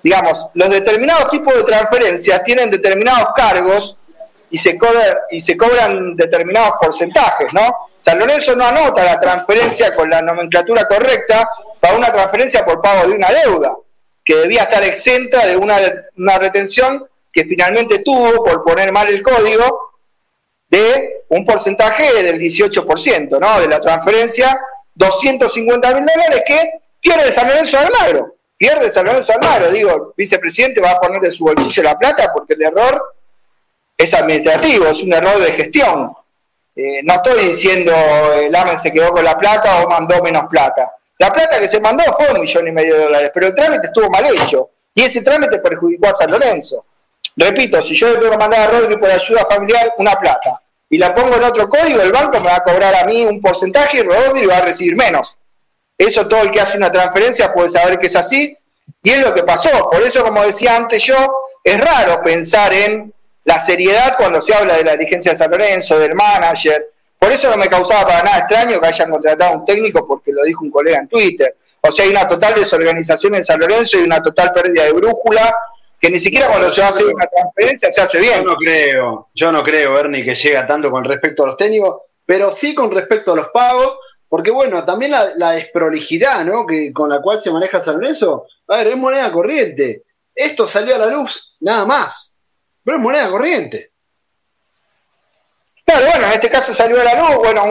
Digamos, 0.05 0.47
los 0.55 0.71
determinados 0.71 1.31
tipos 1.31 1.53
de 1.53 1.65
transferencias 1.65 2.45
tienen 2.45 2.71
determinados 2.71 3.31
cargos 3.35 3.99
y 4.51 4.57
se, 4.57 4.79
cobran, 4.79 5.17
y 5.33 5.41
se 5.41 5.57
cobran 5.57 6.15
determinados 6.15 6.75
porcentajes, 6.81 7.53
¿no? 7.53 7.89
San 7.99 8.21
Lorenzo 8.21 8.55
no 8.55 8.67
anota 8.67 9.03
la 9.03 9.19
transferencia 9.19 9.97
con 9.97 10.09
la 10.09 10.23
nomenclatura 10.23 10.87
correcta 10.87 11.49
para 11.81 11.97
una 11.97 12.13
transferencia 12.13 12.65
por 12.65 12.81
pago 12.81 13.09
de 13.09 13.15
una 13.15 13.33
deuda, 13.33 13.75
que 14.25 14.35
debía 14.37 14.63
estar 14.63 14.83
exenta 14.83 15.47
de 15.47 15.57
una, 15.57 15.77
una 16.17 16.39
retención 16.39 17.07
que 17.33 17.45
finalmente 17.45 17.99
tuvo, 17.99 18.45
por 18.45 18.65
poner 18.65 18.93
mal 18.93 19.09
el 19.09 19.21
código, 19.21 19.95
de 20.69 21.25
un 21.29 21.45
porcentaje 21.45 22.23
del 22.23 22.41
18%, 22.41 23.39
¿no? 23.39 23.61
De 23.61 23.69
la 23.69 23.81
transferencia, 23.81 24.59
250 24.95 25.95
mil 25.95 26.07
dólares 26.07 26.43
que 26.47 26.71
pierde 27.01 27.33
San 27.33 27.49
Lorenzo 27.49 27.79
Almagro. 27.79 28.35
Pierde 28.57 28.89
San 28.91 29.05
Lorenzo 29.05 29.33
Almagro. 29.33 29.71
Digo, 29.71 30.15
vicepresidente 30.17 30.81
va 30.81 30.93
a 30.93 31.01
poner 31.01 31.21
de 31.21 31.33
su 31.33 31.45
bolsillo 31.45 31.83
la 31.83 31.99
plata 31.99 32.33
porque 32.33 32.55
el 32.55 32.63
error 32.63 33.15
es 33.97 34.15
administrativo, 34.15 34.87
es 34.87 35.03
un 35.03 35.13
error 35.13 35.39
de 35.39 35.53
gestión. 35.53 36.13
Eh, 36.75 37.03
no 37.05 37.15
estoy 37.15 37.49
diciendo 37.49 37.93
el 38.35 38.55
AMEN 38.55 38.79
se 38.79 38.93
quedó 38.93 39.13
con 39.13 39.25
la 39.25 39.37
plata 39.37 39.83
o 39.83 39.89
mandó 39.89 40.23
menos 40.23 40.45
plata. 40.49 40.93
La 41.25 41.33
plata 41.33 41.59
que 41.59 41.69
se 41.69 41.81
mandó 41.81 42.05
fue 42.19 42.31
un 42.35 42.41
millón 42.43 42.69
y 42.69 42.71
medio 42.71 42.97
de 42.97 43.05
dólares, 43.05 43.31
pero 43.33 43.47
el 43.47 43.55
trámite 43.55 43.87
estuvo 43.87 44.11
mal 44.11 44.27
hecho. 44.27 44.69
Y 44.95 45.05
ese 45.05 45.23
trámite 45.23 45.59
perjudicó 45.59 46.09
a 46.09 46.13
San 46.13 46.31
Lorenzo. 46.31 46.85
Repito, 47.35 47.81
si 47.81 47.95
yo 47.95 48.11
le 48.11 48.19
tengo 48.19 48.33
que 48.33 48.37
mandar 48.37 48.69
a 48.69 48.71
Rodri 48.71 48.99
por 48.99 49.11
ayuda 49.11 49.47
familiar 49.49 49.95
una 49.97 50.17
plata 50.17 50.61
y 50.91 50.99
la 50.99 51.15
pongo 51.15 51.37
en 51.37 51.45
otro 51.45 51.67
código, 51.67 52.03
el 52.03 52.13
banco 52.13 52.39
me 52.41 52.49
va 52.49 52.57
a 52.57 52.63
cobrar 52.63 52.95
a 52.95 53.05
mí 53.07 53.25
un 53.25 53.41
porcentaje 53.41 54.01
y 54.01 54.03
Rodri 54.03 54.45
va 54.45 54.59
a 54.59 54.61
recibir 54.67 54.97
menos. 54.97 55.39
Eso 55.97 56.29
todo 56.29 56.43
el 56.43 56.51
que 56.51 56.61
hace 56.61 56.77
una 56.77 56.93
transferencia 56.93 57.55
puede 57.55 57.71
saber 57.71 57.99
que 57.99 58.09
es 58.09 58.17
así 58.17 58.55
y 59.03 59.11
es 59.11 59.21
lo 59.21 59.33
que 59.33 59.45
pasó. 59.45 59.89
Por 59.91 60.03
eso, 60.03 60.23
como 60.23 60.43
decía 60.43 60.77
antes 60.77 61.03
yo, 61.05 61.17
es 61.65 61.81
raro 61.81 62.21
pensar 62.21 62.75
en 62.75 63.15
la 63.45 63.59
seriedad 63.61 64.19
cuando 64.19 64.43
se 64.43 64.55
habla 64.55 64.77
de 64.77 64.85
la 64.85 64.93
dirigencia 64.93 65.33
de 65.33 65.39
San 65.39 65.51
Lorenzo, 65.51 65.99
del 65.99 66.15
manager, 66.15 66.91
Por 67.25 67.33
eso 67.33 67.49
no 67.49 67.57
me 67.57 67.69
causaba 67.69 68.07
para 68.07 68.23
nada 68.23 68.39
extraño 68.41 68.79
que 68.79 68.87
hayan 68.87 69.11
contratado 69.11 69.55
a 69.55 69.57
un 69.57 69.65
técnico 69.65 70.07
porque 70.07 70.31
lo 70.31 70.43
dijo 70.43 70.63
un 70.63 70.71
colega 70.71 70.99
en 70.99 71.09
Twitter. 71.09 71.57
O 71.81 71.91
sea, 71.91 72.05
hay 72.05 72.11
una 72.11 72.29
total 72.29 72.55
desorganización 72.55 73.35
en 73.35 73.43
San 73.43 73.59
Lorenzo 73.59 73.99
y 73.99 74.03
una 74.03 74.23
total 74.23 74.53
pérdida 74.53 74.85
de 74.85 74.93
brújula 74.93 75.57
que 75.99 76.11
ni 76.11 76.21
siquiera 76.21 76.49
cuando 76.49 76.71
se 76.71 76.83
hacer 76.83 77.07
una 77.07 77.25
transferencia 77.27 77.91
se 77.91 78.03
hace 78.03 78.21
bien. 78.21 78.43
Yo 78.43 78.51
no 78.51 78.57
creo, 78.57 79.29
yo 79.35 79.53
no 79.53 79.63
creo, 79.63 79.95
Bernie, 79.95 80.23
que 80.23 80.35
llega 80.35 80.67
tanto 80.67 80.91
con 80.91 81.03
respecto 81.03 81.45
a 81.45 81.47
los 81.47 81.57
técnicos, 81.57 82.03
pero 82.27 82.53
sí 82.53 82.75
con 82.75 82.91
respecto 82.91 83.33
a 83.33 83.37
los 83.37 83.49
pagos, 83.49 84.01
porque 84.29 84.51
bueno, 84.51 84.85
también 84.85 85.13
la, 85.13 85.53
desprolijidad, 85.53 86.45
¿no? 86.45 86.67
Que, 86.67 86.93
con 86.93 87.09
la 87.09 87.23
cual 87.23 87.41
se 87.41 87.51
maneja 87.51 87.81
San 87.81 87.95
Lorenzo, 87.95 88.49
a 88.69 88.77
ver, 88.77 88.89
es 88.89 88.97
moneda 88.99 89.33
corriente. 89.33 90.03
Esto 90.35 90.69
salió 90.69 90.95
a 90.97 90.99
la 90.99 91.07
luz, 91.07 91.57
nada 91.61 91.87
más, 91.87 92.35
pero 92.85 92.99
es 92.99 93.03
moneda 93.03 93.31
corriente. 93.31 93.94
Claro, 95.85 96.07
bueno, 96.07 96.27
en 96.27 96.33
este 96.33 96.49
caso 96.49 96.73
salió 96.73 97.01
a 97.01 97.05
la 97.05 97.15
luz, 97.15 97.37
bueno, 97.37 97.65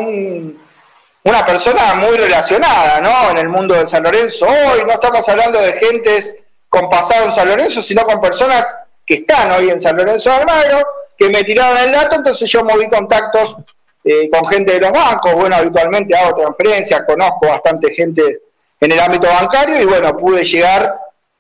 una 1.23 1.45
persona 1.45 1.95
muy 1.95 2.15
relacionada, 2.15 3.01
¿no? 3.01 3.31
En 3.31 3.37
el 3.37 3.49
mundo 3.49 3.73
de 3.75 3.87
San 3.87 4.03
Lorenzo. 4.03 4.45
Hoy 4.45 4.83
no 4.85 4.93
estamos 4.93 5.27
hablando 5.27 5.59
de 5.59 5.73
gentes 5.73 6.35
con 6.69 6.89
pasado 6.89 7.25
en 7.25 7.31
San 7.31 7.47
Lorenzo, 7.47 7.81
sino 7.81 8.03
con 8.03 8.21
personas 8.21 8.65
que 9.05 9.15
están 9.15 9.51
hoy 9.51 9.69
en 9.69 9.79
San 9.79 9.97
Lorenzo 9.97 10.29
de 10.29 10.35
Almagro, 10.35 10.85
que 11.17 11.29
me 11.29 11.43
tiraron 11.43 11.77
el 11.77 11.91
dato, 11.91 12.15
entonces 12.15 12.49
yo 12.49 12.63
moví 12.63 12.89
contactos 12.89 13.57
eh, 14.03 14.29
con 14.29 14.45
gente 14.47 14.73
de 14.73 14.79
los 14.79 14.91
bancos, 14.91 15.33
bueno, 15.33 15.55
habitualmente 15.55 16.15
hago 16.17 16.35
transferencias, 16.35 17.03
conozco 17.05 17.47
bastante 17.47 17.93
gente 17.93 18.41
en 18.79 18.91
el 18.91 18.99
ámbito 18.99 19.27
bancario 19.27 19.81
y 19.81 19.85
bueno, 19.85 20.15
pude 20.17 20.43
llegar 20.43 20.93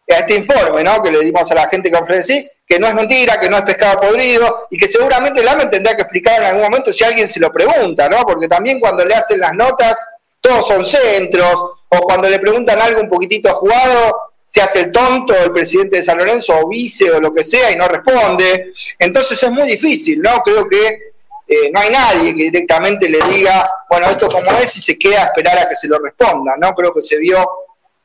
a 0.09 0.15
este 0.15 0.35
informe, 0.35 0.83
¿no? 0.83 1.01
Que 1.01 1.11
le 1.11 1.19
dimos 1.19 1.49
a 1.49 1.55
la 1.55 1.67
gente 1.69 1.89
que 1.89 1.97
ofrecí, 1.97 2.49
que 2.65 2.79
no 2.79 2.87
es 2.87 2.93
mentira, 2.93 3.39
que 3.39 3.49
no 3.49 3.57
es 3.57 3.63
pescado 3.63 4.01
podrido 4.01 4.67
y 4.69 4.77
que 4.77 4.87
seguramente 4.87 5.43
la 5.43 5.55
me 5.55 5.67
tendrá 5.67 5.95
que 5.95 6.01
explicar 6.01 6.41
en 6.41 6.47
algún 6.47 6.63
momento 6.63 6.91
si 6.91 7.03
alguien 7.03 7.27
se 7.27 7.39
lo 7.39 7.51
pregunta, 7.51 8.09
¿no? 8.09 8.23
Porque 8.23 8.47
también 8.47 8.79
cuando 8.79 9.05
le 9.05 9.15
hacen 9.15 9.39
las 9.39 9.53
notas, 9.53 9.97
todos 10.41 10.67
son 10.67 10.85
centros, 10.85 11.55
o 11.89 11.99
cuando 12.01 12.27
le 12.27 12.39
preguntan 12.39 12.81
algo 12.81 13.01
un 13.01 13.09
poquitito 13.09 13.53
jugado, 13.53 14.33
se 14.47 14.61
hace 14.61 14.81
el 14.81 14.91
tonto 14.91 15.33
el 15.35 15.51
presidente 15.51 15.97
de 15.97 16.03
San 16.03 16.17
Lorenzo 16.17 16.53
o 16.59 16.67
vice 16.67 17.09
o 17.09 17.19
lo 17.19 17.33
que 17.33 17.43
sea 17.43 17.71
y 17.71 17.75
no 17.75 17.87
responde. 17.87 18.73
Entonces 18.99 19.41
es 19.41 19.51
muy 19.51 19.63
difícil, 19.63 20.21
¿no? 20.21 20.41
Creo 20.41 20.67
que 20.67 21.13
eh, 21.47 21.71
no 21.73 21.79
hay 21.79 21.89
nadie 21.89 22.35
que 22.35 22.43
directamente 22.43 23.09
le 23.09 23.19
diga, 23.31 23.69
bueno, 23.89 24.11
esto 24.11 24.27
como 24.27 24.51
es 24.59 24.75
y 24.77 24.81
se 24.81 24.97
queda 24.97 25.23
a 25.23 25.25
esperar 25.25 25.57
a 25.57 25.69
que 25.69 25.75
se 25.75 25.87
lo 25.87 25.97
responda, 25.99 26.55
¿no? 26.57 26.73
Creo 26.73 26.93
que 26.93 27.01
se 27.01 27.17
vio 27.17 27.47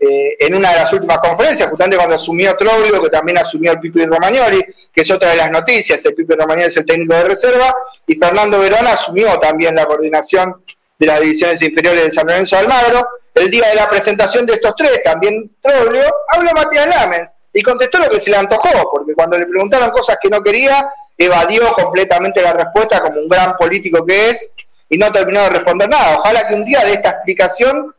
eh, 0.00 0.36
en 0.38 0.54
una 0.54 0.70
de 0.70 0.76
las 0.76 0.92
últimas 0.92 1.18
conferencias, 1.18 1.68
justamente 1.68 1.96
cuando 1.96 2.14
asumió 2.14 2.54
Troglio, 2.56 3.02
que 3.02 3.10
también 3.10 3.38
asumió 3.38 3.72
el 3.72 3.80
Pipi 3.80 4.04
Romagnoli, 4.04 4.64
que 4.92 5.02
es 5.02 5.10
otra 5.10 5.30
de 5.30 5.36
las 5.36 5.50
noticias, 5.50 6.04
el 6.04 6.14
Pipi 6.14 6.34
Romagnoli 6.34 6.68
es 6.68 6.76
el 6.76 6.86
técnico 6.86 7.14
de 7.14 7.24
reserva, 7.24 7.74
y 8.06 8.16
Fernando 8.16 8.60
Verón 8.60 8.86
asumió 8.86 9.38
también 9.38 9.74
la 9.74 9.86
coordinación 9.86 10.62
de 10.98 11.06
las 11.06 11.20
divisiones 11.20 11.60
inferiores 11.62 12.04
de 12.04 12.10
San 12.12 12.26
Lorenzo 12.26 12.56
de 12.56 12.62
Almagro, 12.62 13.08
el 13.34 13.50
día 13.50 13.68
de 13.68 13.74
la 13.74 13.88
presentación 13.88 14.46
de 14.46 14.54
estos 14.54 14.74
tres, 14.76 15.02
también 15.02 15.50
Troglio, 15.60 16.04
habló 16.28 16.50
Matías 16.52 16.86
Lamens 16.86 17.30
y 17.52 17.62
contestó 17.62 17.98
lo 17.98 18.08
que 18.08 18.20
se 18.20 18.30
le 18.30 18.36
antojó, 18.36 18.90
porque 18.92 19.14
cuando 19.14 19.36
le 19.36 19.46
preguntaron 19.46 19.90
cosas 19.90 20.16
que 20.20 20.28
no 20.28 20.42
quería, 20.42 20.88
evadió 21.16 21.72
completamente 21.72 22.40
la 22.40 22.52
respuesta 22.52 23.00
como 23.00 23.20
un 23.20 23.28
gran 23.28 23.56
político 23.56 24.06
que 24.06 24.30
es 24.30 24.48
y 24.88 24.96
no 24.96 25.10
terminó 25.10 25.42
de 25.42 25.50
responder 25.50 25.88
nada. 25.88 26.18
Ojalá 26.18 26.46
que 26.46 26.54
un 26.54 26.64
día 26.64 26.84
de 26.84 26.92
esta 26.92 27.10
explicación 27.10 27.94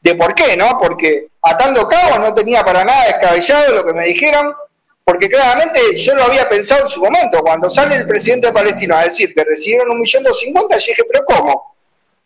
de 0.00 0.14
por 0.14 0.34
qué, 0.34 0.56
¿no? 0.56 0.78
Porque 0.78 1.28
atando 1.42 1.86
cabos 1.88 2.20
no 2.20 2.34
tenía 2.34 2.64
para 2.64 2.84
nada 2.84 3.04
descabellado 3.06 3.74
lo 3.74 3.84
que 3.84 3.92
me 3.92 4.06
dijeron, 4.06 4.54
porque 5.04 5.28
claramente 5.28 5.96
yo 5.96 6.14
lo 6.14 6.24
había 6.24 6.48
pensado 6.48 6.84
en 6.84 6.88
su 6.88 7.00
momento. 7.00 7.42
Cuando 7.42 7.68
sale 7.68 7.96
el 7.96 8.06
presidente 8.06 8.52
palestino 8.52 8.96
a 8.96 9.04
decir 9.04 9.34
que 9.34 9.44
recibieron 9.44 9.90
un 9.90 10.00
millón 10.00 10.24
cincuenta, 10.34 10.78
yo 10.78 10.86
dije, 10.86 11.04
pero 11.10 11.24
¿cómo? 11.24 11.74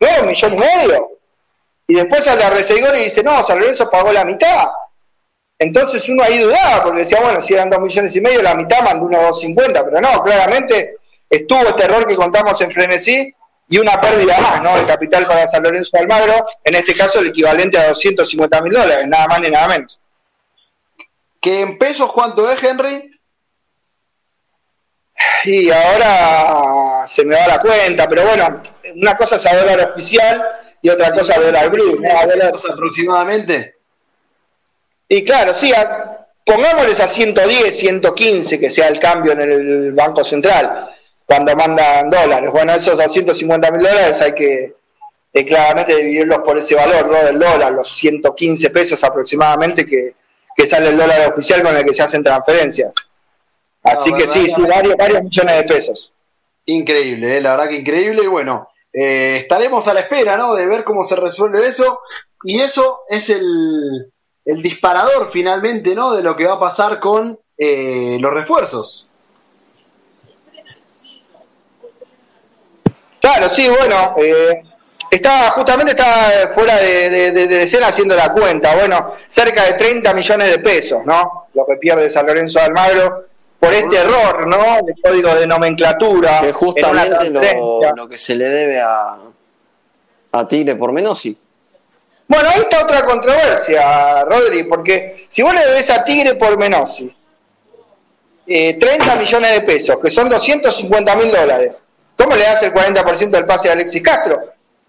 ¿No 0.01 0.09
un 0.21 0.27
millón 0.29 0.55
y 0.55 0.59
medio? 0.59 1.09
Y 1.87 1.95
después 1.95 2.27
a 2.27 2.51
Reseguidor 2.51 2.97
y 2.97 3.05
dice, 3.05 3.23
no, 3.23 3.45
San 3.45 3.59
Lorenzo 3.59 3.91
pagó 3.91 4.13
la 4.13 4.25
mitad. 4.25 4.69
Entonces 5.59 6.09
uno 6.09 6.23
ahí 6.23 6.39
dudaba, 6.39 6.83
porque 6.83 7.01
decía, 7.01 7.21
bueno, 7.21 7.41
si 7.41 7.55
eran 7.55 7.71
dos 7.71 7.81
millones 7.81 8.15
y 8.17 8.21
medio, 8.21 8.43
la 8.43 8.55
mitad 8.55 8.83
mandó 8.83 9.07
unos 9.07 9.21
250, 9.21 9.85
pero 9.85 10.01
no, 10.01 10.23
claramente 10.23 10.97
estuvo 11.29 11.61
este 11.61 11.85
error 11.85 12.07
que 12.07 12.17
contamos 12.17 12.61
en 12.61 12.71
Frenesí 12.71 13.35
y 13.69 13.79
una 13.79 14.01
pérdida 14.01 14.39
más, 14.41 14.63
¿no? 14.63 14.77
De 14.77 14.87
capital 14.87 15.27
para 15.27 15.47
San 15.47 15.63
Lorenzo 15.63 15.91
de 15.95 16.03
Almagro, 16.03 16.45
en 16.63 16.75
este 16.75 16.95
caso 16.95 17.21
el 17.21 17.29
equivalente 17.29 17.79
a 17.79 17.89
250 17.89 18.63
mil 18.63 18.73
dólares, 18.73 19.07
nada 19.09 19.27
más 19.27 19.41
ni 19.41 19.51
nada 19.51 19.69
menos. 19.69 19.99
¿Que 21.41 21.61
en 21.61 21.79
pesos 21.79 22.13
cuánto 22.13 22.51
es, 22.51 22.63
Henry? 22.63 23.11
Y 25.45 25.71
ahora 25.71 27.07
se 27.07 27.25
me 27.25 27.37
va 27.37 27.47
la 27.47 27.59
cuenta, 27.59 28.09
pero 28.09 28.25
bueno, 28.27 28.63
una 28.95 29.17
cosa 29.17 29.37
es 29.37 29.47
a 29.47 29.57
dólar 29.57 29.93
oficial 29.93 30.43
y 30.81 30.89
otra 30.89 31.13
cosa 31.13 31.35
a 31.35 31.41
dólar 31.41 31.71
blue, 31.71 32.01
¿no? 32.01 32.73
aproximadamente. 32.73 33.77
Y 35.09 35.25
claro, 35.25 35.55
sí, 35.55 35.73
pongámosles 36.45 37.01
a 37.01 37.09
110, 37.09 37.79
115 37.79 38.59
que 38.59 38.71
sea 38.71 38.89
el 38.89 38.99
cambio 38.99 39.33
en 39.33 39.41
el 39.43 39.93
Banco 39.93 40.25
Central 40.25 40.94
cuando 41.35 41.57
mandan 41.57 42.11
dólares. 42.11 42.51
Bueno, 42.53 42.75
esos 42.75 42.97
250 42.97 43.73
mil 43.73 43.83
dólares 43.83 44.21
hay 44.21 44.35
que 44.35 44.77
eh, 45.33 45.45
claramente 45.45 45.97
dividirlos 45.97 46.39
por 46.43 46.57
ese 46.59 46.77
valor 46.77 47.09
¿no? 47.09 47.25
del 47.25 47.41
dólar, 47.41 47.73
los 47.73 47.89
115 47.89 48.71
pesos 48.71 49.03
aproximadamente 49.03 49.85
que, 49.85 50.15
sale 50.65 50.91
el 50.91 50.97
dólar 50.97 51.33
oficial 51.33 51.63
con 51.65 51.77
el 51.77 51.85
que 51.85 51.93
se 51.93 52.05
hacen 52.05 52.23
transferencias. 52.23 52.95
Así 53.83 54.13
que 54.13 54.29
sí, 54.29 54.49
sí, 54.49 54.63
varios, 54.63 54.97
varios 54.97 55.25
millones 55.25 55.57
de 55.57 55.65
pesos. 55.65 56.13
Increíble, 56.67 57.37
¿eh? 57.37 57.41
la 57.41 57.51
verdad 57.51 57.69
que 57.69 57.81
increíble. 57.81 58.23
Y 58.23 58.29
bueno, 58.29 58.69
eh, 58.93 59.39
estaremos 59.41 59.89
a 59.89 59.95
la 59.95 60.01
espera 60.01 60.37
¿no? 60.37 60.55
de 60.55 60.67
ver 60.67 60.85
cómo 60.85 61.05
se 61.05 61.17
resuelve 61.17 61.67
eso. 61.67 61.99
Y 62.45 62.61
eso 62.61 63.01
es 63.09 63.29
el, 63.29 64.13
el 64.45 64.63
disparador 64.63 65.29
finalmente, 65.31 65.97
¿no? 65.97 66.15
De 66.15 66.23
lo 66.23 66.37
que 66.37 66.47
va 66.47 66.55
a 66.55 66.61
pasar 66.61 67.01
con 67.01 67.37
eh, 67.59 68.19
los 68.21 68.33
refuerzos. 68.33 69.11
Claro, 73.25 73.49
sí, 73.49 73.67
bueno, 73.71 74.15
eh, 74.19 74.63
está 75.11 75.49
justamente 75.53 75.93
está 75.93 76.51
fuera 76.55 76.77
de, 76.77 77.31
de, 77.31 77.63
escena 77.63 77.87
haciendo 77.87 78.15
la 78.15 78.31
cuenta. 78.35 78.75
Bueno, 78.75 79.15
cerca 79.27 79.65
de 79.65 79.73
30 79.73 80.13
millones 80.13 80.51
de 80.51 80.59
pesos, 80.59 81.07
¿no? 81.07 81.47
Lo 81.55 81.65
que 81.65 81.77
pierde 81.77 82.11
San 82.11 82.27
Lorenzo 82.27 82.59
de 82.59 82.67
Almagro 82.67 83.25
por 83.59 83.73
este 83.73 83.97
error, 83.97 84.47
¿no? 84.47 84.85
De 84.85 84.95
código 85.03 85.35
de 85.37 85.47
nomenclatura. 85.47 86.43
Que 86.43 86.53
justamente 86.53 87.31
lo, 87.31 87.95
lo, 87.97 88.07
que 88.07 88.19
se 88.19 88.35
le 88.35 88.47
debe 88.47 88.79
a, 88.83 89.17
a 90.33 90.47
Tigre 90.47 90.77
por 90.77 90.93
Menossi. 90.93 91.35
Bueno, 92.29 92.51
ahí 92.51 92.61
está 92.61 92.83
otra 92.83 93.07
controversia, 93.07 94.25
Rodri, 94.25 94.65
porque 94.65 95.25
si 95.31 95.41
vos 95.41 95.55
le 95.55 95.65
debes 95.65 95.89
a 95.89 96.05
Tigre 96.05 96.35
por 96.35 96.59
Menossi 96.59 97.11
eh, 98.47 98.75
30 98.79 99.17
millones 99.17 99.55
de 99.55 99.61
pesos, 99.63 99.97
que 99.99 100.11
son 100.11 100.29
250 100.29 101.17
mil 101.17 101.33
dólares, 101.33 101.81
¿cómo 102.17 102.37
le 102.37 102.43
das 102.43 102.63
el 102.63 102.73
40% 102.73 103.31
del 103.31 103.47
pase 103.47 103.69
a 103.69 103.73
Alexis 103.73 104.03
Castro? 104.03 104.41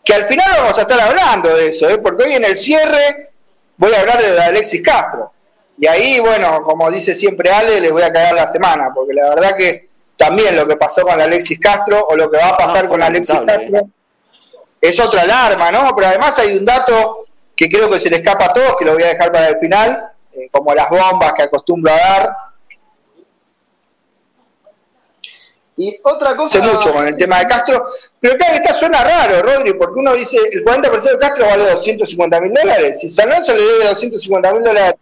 Que 0.03 0.13
al 0.13 0.25
final 0.25 0.47
vamos 0.57 0.77
a 0.77 0.81
estar 0.81 0.99
hablando 0.99 1.55
de 1.55 1.67
eso, 1.69 1.89
¿eh? 1.89 1.97
porque 1.97 2.25
hoy 2.25 2.33
en 2.35 2.45
el 2.45 2.57
cierre 2.57 3.31
voy 3.77 3.93
a 3.93 4.01
hablar 4.01 4.21
de 4.21 4.39
Alexis 4.39 4.81
Castro. 4.81 5.31
Y 5.77 5.87
ahí, 5.87 6.19
bueno, 6.19 6.63
como 6.63 6.89
dice 6.89 7.13
siempre 7.13 7.51
Ale, 7.51 7.81
les 7.81 7.91
voy 7.91 8.03
a 8.03 8.11
cagar 8.11 8.33
la 8.33 8.47
semana, 8.47 8.91
porque 8.93 9.13
la 9.13 9.29
verdad 9.29 9.57
que 9.57 9.89
también 10.17 10.55
lo 10.55 10.65
que 10.65 10.77
pasó 10.77 11.01
con 11.03 11.19
Alexis 11.19 11.59
Castro 11.59 12.05
o 12.07 12.15
lo 12.15 12.31
que 12.31 12.37
va 12.37 12.49
a 12.49 12.57
pasar 12.57 12.87
con 12.87 13.01
Alexis 13.01 13.41
Castro 13.45 13.77
¿eh? 13.79 13.85
es 14.79 14.99
otra 14.99 15.23
alarma, 15.23 15.71
¿no? 15.71 15.93
Pero 15.95 16.07
además 16.07 16.37
hay 16.39 16.55
un 16.57 16.65
dato 16.65 17.25
que 17.55 17.69
creo 17.69 17.89
que 17.89 17.99
se 17.99 18.09
le 18.09 18.17
escapa 18.17 18.45
a 18.45 18.53
todos, 18.53 18.75
que 18.77 18.85
lo 18.85 18.93
voy 18.93 19.03
a 19.03 19.07
dejar 19.07 19.31
para 19.31 19.47
el 19.47 19.59
final, 19.59 20.11
eh, 20.33 20.49
como 20.51 20.73
las 20.73 20.89
bombas 20.89 21.33
que 21.33 21.43
acostumbro 21.43 21.91
a 21.91 21.97
dar. 21.97 22.37
Y 25.77 25.99
otra 26.03 26.35
cosa. 26.35 26.59
Sé 26.59 26.71
mucho 26.71 26.93
con 26.93 27.07
el 27.07 27.17
tema 27.17 27.39
de 27.39 27.47
Castro, 27.47 27.89
pero 28.19 28.37
claro, 28.37 28.55
esta 28.55 28.73
suena 28.73 29.03
raro, 29.03 29.41
Rodri, 29.41 29.73
porque 29.73 29.99
uno 29.99 30.13
dice 30.13 30.37
el 30.51 30.63
40% 30.63 31.01
de 31.01 31.17
Castro 31.17 31.45
vale 31.45 31.71
250 31.71 32.41
mil 32.41 32.53
dólares. 32.53 32.99
Si 32.99 33.09
San 33.09 33.27
Lorenzo 33.27 33.53
le 33.53 33.61
debe 33.61 33.85
250 33.89 34.53
mil 34.53 34.63
dólares, 34.63 34.93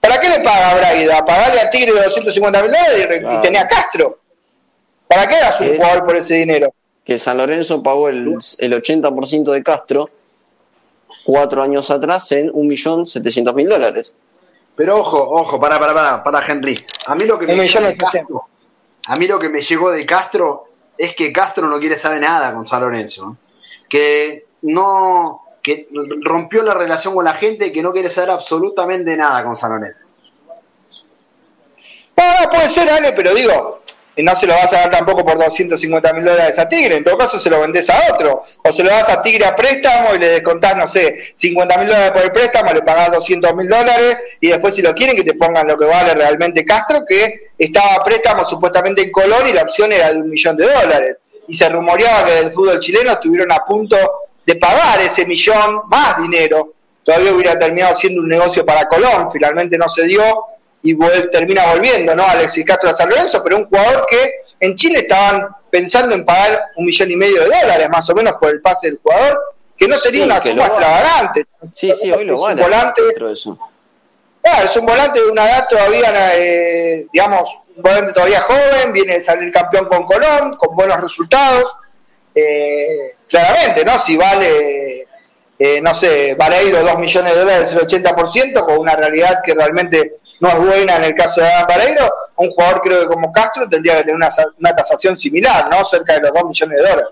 ¿para 0.00 0.20
qué 0.20 0.28
le 0.28 0.40
paga 0.40 0.70
a 0.70 0.74
Braida? 0.76 1.24
¿Pagarle 1.24 1.60
a 1.60 1.70
Tigre 1.70 1.92
250 1.92 2.62
mil 2.62 2.70
dólares 2.70 3.22
y, 3.28 3.42
tenía 3.42 3.66
Castro? 3.66 4.18
¿Para 5.08 5.28
qué 5.28 5.36
era 5.36 5.58
su 5.58 5.64
jugador 5.64 6.06
por 6.06 6.16
ese 6.16 6.34
dinero? 6.34 6.72
Que 7.04 7.18
San 7.18 7.38
Lorenzo 7.38 7.82
pagó 7.82 8.08
el, 8.08 8.36
el 8.58 8.72
80% 8.72 9.50
de 9.50 9.62
Castro 9.64 10.10
cuatro 11.24 11.62
años 11.62 11.90
atrás 11.90 12.30
en 12.32 12.52
1.700.000 12.52 13.68
dólares. 13.68 14.14
Pero 14.76 14.98
ojo, 14.98 15.18
ojo, 15.18 15.60
para, 15.60 15.78
para, 15.78 15.94
para, 15.94 16.22
para 16.22 16.46
Henry. 16.46 16.78
A 17.06 17.14
mí 17.14 17.24
lo 17.24 17.38
que 17.38 17.46
me 17.46 17.68
Castro, 17.68 18.48
a 19.10 19.16
mí 19.16 19.26
lo 19.26 19.40
que 19.40 19.48
me 19.48 19.60
llegó 19.60 19.90
de 19.90 20.06
Castro 20.06 20.68
es 20.96 21.16
que 21.16 21.32
Castro 21.32 21.66
no 21.66 21.80
quiere 21.80 21.98
saber 21.98 22.20
nada 22.20 22.54
con 22.54 22.64
San 22.64 22.80
Lorenzo. 22.80 23.36
Que 23.88 24.46
no, 24.62 25.42
que 25.60 25.88
rompió 26.22 26.62
la 26.62 26.74
relación 26.74 27.14
con 27.14 27.24
la 27.24 27.34
gente 27.34 27.66
y 27.66 27.72
que 27.72 27.82
no 27.82 27.92
quiere 27.92 28.08
saber 28.08 28.30
absolutamente 28.30 29.16
nada 29.16 29.42
con 29.42 29.56
San 29.56 29.72
Lorenzo. 29.72 29.98
Puede 32.14 32.68
ser, 32.68 32.88
Ale, 32.88 33.12
pero 33.12 33.34
digo, 33.34 33.79
no 34.16 34.36
se 34.36 34.46
lo 34.46 34.54
vas 34.54 34.72
a 34.72 34.80
dar 34.80 34.90
tampoco 34.90 35.24
por 35.24 35.38
250 35.38 36.12
mil 36.12 36.24
dólares 36.24 36.58
a 36.58 36.68
Tigre, 36.68 36.96
en 36.96 37.04
todo 37.04 37.16
caso 37.16 37.38
se 37.38 37.48
lo 37.48 37.60
vendés 37.60 37.88
a 37.90 38.12
otro, 38.12 38.44
o 38.62 38.72
se 38.72 38.82
lo 38.82 38.90
das 38.90 39.08
a 39.08 39.22
Tigre 39.22 39.46
a 39.46 39.56
préstamo 39.56 40.14
y 40.14 40.18
le 40.18 40.28
descontás, 40.28 40.76
no 40.76 40.86
sé, 40.86 41.32
50 41.34 41.78
mil 41.78 41.88
dólares 41.88 42.12
por 42.12 42.22
el 42.22 42.32
préstamo, 42.32 42.72
le 42.72 42.82
pagás 42.82 43.12
200 43.12 43.54
mil 43.54 43.68
dólares 43.68 44.18
y 44.40 44.48
después 44.48 44.74
si 44.74 44.82
lo 44.82 44.94
quieren 44.94 45.16
que 45.16 45.24
te 45.24 45.34
pongan 45.34 45.66
lo 45.66 45.78
que 45.78 45.84
vale 45.84 46.14
realmente 46.14 46.64
Castro, 46.64 47.04
que 47.06 47.50
estaba 47.58 47.94
a 47.94 48.04
préstamo 48.04 48.44
supuestamente 48.44 49.02
en 49.02 49.12
Colón 49.12 49.46
y 49.48 49.52
la 49.52 49.62
opción 49.62 49.92
era 49.92 50.12
de 50.12 50.20
un 50.20 50.28
millón 50.28 50.56
de 50.56 50.66
dólares. 50.66 51.22
Y 51.48 51.54
se 51.54 51.68
rumoreaba 51.68 52.24
que 52.24 52.32
del 52.32 52.52
fútbol 52.52 52.78
chileno 52.78 53.12
estuvieron 53.12 53.50
a 53.52 53.64
punto 53.64 53.96
de 54.46 54.56
pagar 54.56 55.00
ese 55.00 55.26
millón 55.26 55.82
más 55.88 56.18
dinero. 56.18 56.74
Todavía 57.02 57.32
hubiera 57.32 57.58
terminado 57.58 57.96
siendo 57.96 58.20
un 58.20 58.28
negocio 58.28 58.64
para 58.64 58.86
Colón, 58.86 59.30
finalmente 59.32 59.76
no 59.76 59.88
se 59.88 60.04
dio 60.04 60.22
y 60.82 60.96
termina 61.30 61.72
volviendo, 61.72 62.14
¿no? 62.14 62.24
Alexis 62.24 62.64
Castro 62.64 62.90
a 62.90 62.94
San 62.94 63.08
Lorenzo, 63.08 63.42
pero 63.42 63.58
un 63.58 63.66
jugador 63.66 64.06
que 64.08 64.30
en 64.60 64.74
Chile 64.74 65.00
estaban 65.00 65.48
pensando 65.70 66.14
en 66.14 66.24
pagar 66.24 66.62
un 66.76 66.84
millón 66.84 67.10
y 67.10 67.16
medio 67.16 67.42
de 67.42 67.46
dólares 67.46 67.88
más 67.90 68.08
o 68.10 68.14
menos 68.14 68.34
por 68.40 68.50
el 68.50 68.60
pase 68.60 68.88
del 68.88 68.98
jugador, 69.02 69.40
que 69.76 69.88
no 69.88 69.96
sería 69.98 70.24
una 70.24 70.42
suma 70.42 70.66
extravagante. 70.66 71.46
Sí, 71.72 71.92
sí, 72.00 72.10
hoy 72.10 72.24
lo 72.24 72.34
es 72.34 72.54
un 72.54 72.60
volante, 72.60 73.02
es 74.64 74.76
un 74.76 74.86
volante 74.86 75.20
de 75.20 75.28
una 75.28 75.44
edad 75.44 75.66
todavía, 75.68 76.12
eh, 76.36 77.06
digamos, 77.12 77.48
un 77.76 77.82
volante 77.82 78.12
todavía 78.12 78.40
joven, 78.40 78.92
viene 78.92 79.14
de 79.14 79.20
salir 79.20 79.52
campeón 79.52 79.86
con 79.86 80.04
Colón, 80.04 80.52
con 80.54 80.74
buenos 80.74 81.00
resultados. 81.00 81.76
Eh, 82.34 83.16
claramente, 83.28 83.84
¿no? 83.84 83.98
Si 83.98 84.16
vale, 84.16 85.06
eh, 85.58 85.80
no 85.82 85.92
sé, 85.94 86.34
Vareiro 86.34 86.82
2 86.82 86.98
millones 86.98 87.34
de 87.34 87.40
dólares, 87.40 87.72
el 87.72 87.80
80%, 87.80 88.64
con 88.64 88.78
una 88.78 88.96
realidad 88.96 89.40
que 89.44 89.54
realmente 89.54 90.19
no 90.40 90.48
es 90.48 90.58
buena 90.58 90.96
en 90.96 91.04
el 91.04 91.14
caso 91.14 91.40
de 91.40 91.46
Adam 91.46 91.66
Vareiro, 91.68 92.12
un 92.36 92.50
jugador 92.50 92.80
creo 92.80 93.00
que 93.02 93.06
como 93.06 93.32
Castro 93.32 93.68
tendría 93.68 93.96
que 93.98 94.00
tener 94.00 94.16
una, 94.16 94.30
una 94.58 94.74
tasación 94.74 95.16
similar, 95.16 95.68
¿no? 95.70 95.84
Cerca 95.84 96.14
de 96.14 96.20
los 96.20 96.32
2 96.32 96.44
millones 96.46 96.78
de 96.78 96.82
dólares. 96.82 97.10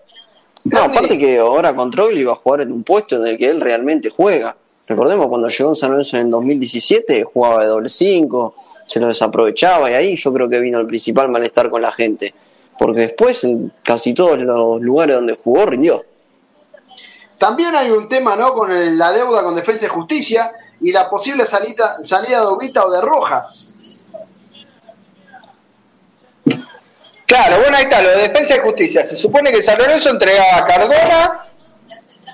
No, 0.64 0.80
aparte 0.80 1.18
que 1.18 1.38
ahora 1.38 1.74
Control 1.74 2.18
iba 2.18 2.32
a 2.32 2.36
jugar 2.36 2.62
en 2.62 2.72
un 2.72 2.82
puesto 2.82 3.16
en 3.16 3.26
el 3.26 3.38
que 3.38 3.48
él 3.48 3.60
realmente 3.60 4.10
juega. 4.10 4.56
Recordemos 4.86 5.28
cuando 5.28 5.48
llegó 5.48 5.70
en 5.70 5.76
San 5.76 5.90
Lorenzo 5.90 6.16
en 6.16 6.30
2017, 6.30 7.24
jugaba 7.24 7.60
de 7.60 7.66
doble 7.66 7.88
5, 7.90 8.54
se 8.86 9.00
lo 9.00 9.08
desaprovechaba 9.08 9.90
y 9.90 9.94
ahí 9.94 10.16
yo 10.16 10.32
creo 10.32 10.48
que 10.48 10.60
vino 10.60 10.78
el 10.78 10.86
principal 10.86 11.28
malestar 11.28 11.68
con 11.68 11.82
la 11.82 11.92
gente. 11.92 12.34
Porque 12.78 13.02
después 13.02 13.44
en 13.44 13.72
casi 13.82 14.14
todos 14.14 14.38
los 14.38 14.80
lugares 14.80 15.16
donde 15.16 15.34
jugó 15.34 15.66
rindió. 15.66 16.02
También 17.38 17.74
hay 17.74 17.90
un 17.90 18.08
tema 18.08 18.34
¿no? 18.34 18.54
con 18.54 18.98
la 18.98 19.12
deuda 19.12 19.42
con 19.42 19.54
Defensa 19.54 19.86
y 19.86 19.88
Justicia 19.88 20.50
y 20.80 20.92
la 20.92 21.08
posible 21.08 21.46
salida, 21.46 21.98
salida 22.04 22.40
de 22.40 22.46
Ubita 22.46 22.84
o 22.84 22.90
de 22.90 23.00
Rojas. 23.00 23.74
Claro, 27.26 27.58
bueno, 27.58 27.76
ahí 27.76 27.82
está, 27.82 28.00
lo 28.00 28.08
de 28.08 28.28
Defensa 28.28 28.56
y 28.56 28.60
Justicia. 28.60 29.04
Se 29.04 29.16
supone 29.16 29.52
que 29.52 29.62
San 29.62 29.76
Lorenzo 29.78 30.10
entregaba 30.10 30.56
a 30.56 30.64
Cardona 30.64 31.40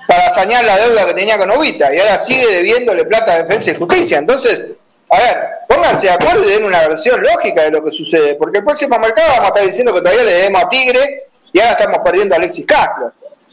para 0.07 0.33
sañar 0.33 0.63
la 0.63 0.77
deuda 0.77 1.05
que 1.05 1.13
tenía 1.13 1.37
con 1.37 1.51
Ubita 1.51 1.93
y 1.93 1.99
ahora 1.99 2.17
sigue 2.19 2.47
debiéndole 2.47 3.03
plata 3.05 3.33
a 3.33 3.43
Defensa 3.43 3.71
y 3.71 3.75
Justicia. 3.75 4.19
Entonces, 4.19 4.67
a 5.09 5.17
ver, 5.17 5.37
pónganse 5.67 6.07
de 6.07 6.13
acuerdo 6.13 6.43
y 6.45 6.53
den 6.53 6.63
una 6.63 6.87
versión 6.87 7.21
lógica 7.21 7.63
de 7.63 7.71
lo 7.71 7.83
que 7.83 7.91
sucede, 7.91 8.35
porque 8.35 8.59
el 8.59 8.63
próximo 8.63 8.97
mercado 8.97 9.27
vamos 9.31 9.45
a 9.45 9.47
estar 9.47 9.65
diciendo 9.65 9.93
que 9.93 9.99
todavía 9.99 10.23
le 10.23 10.33
debemos 10.33 10.63
a 10.63 10.69
Tigre 10.69 11.27
y 11.51 11.59
ahora 11.59 11.71
estamos 11.71 11.99
perdiendo 11.99 12.35
a 12.35 12.37
Alexis 12.37 12.65
Castro. 12.65 13.11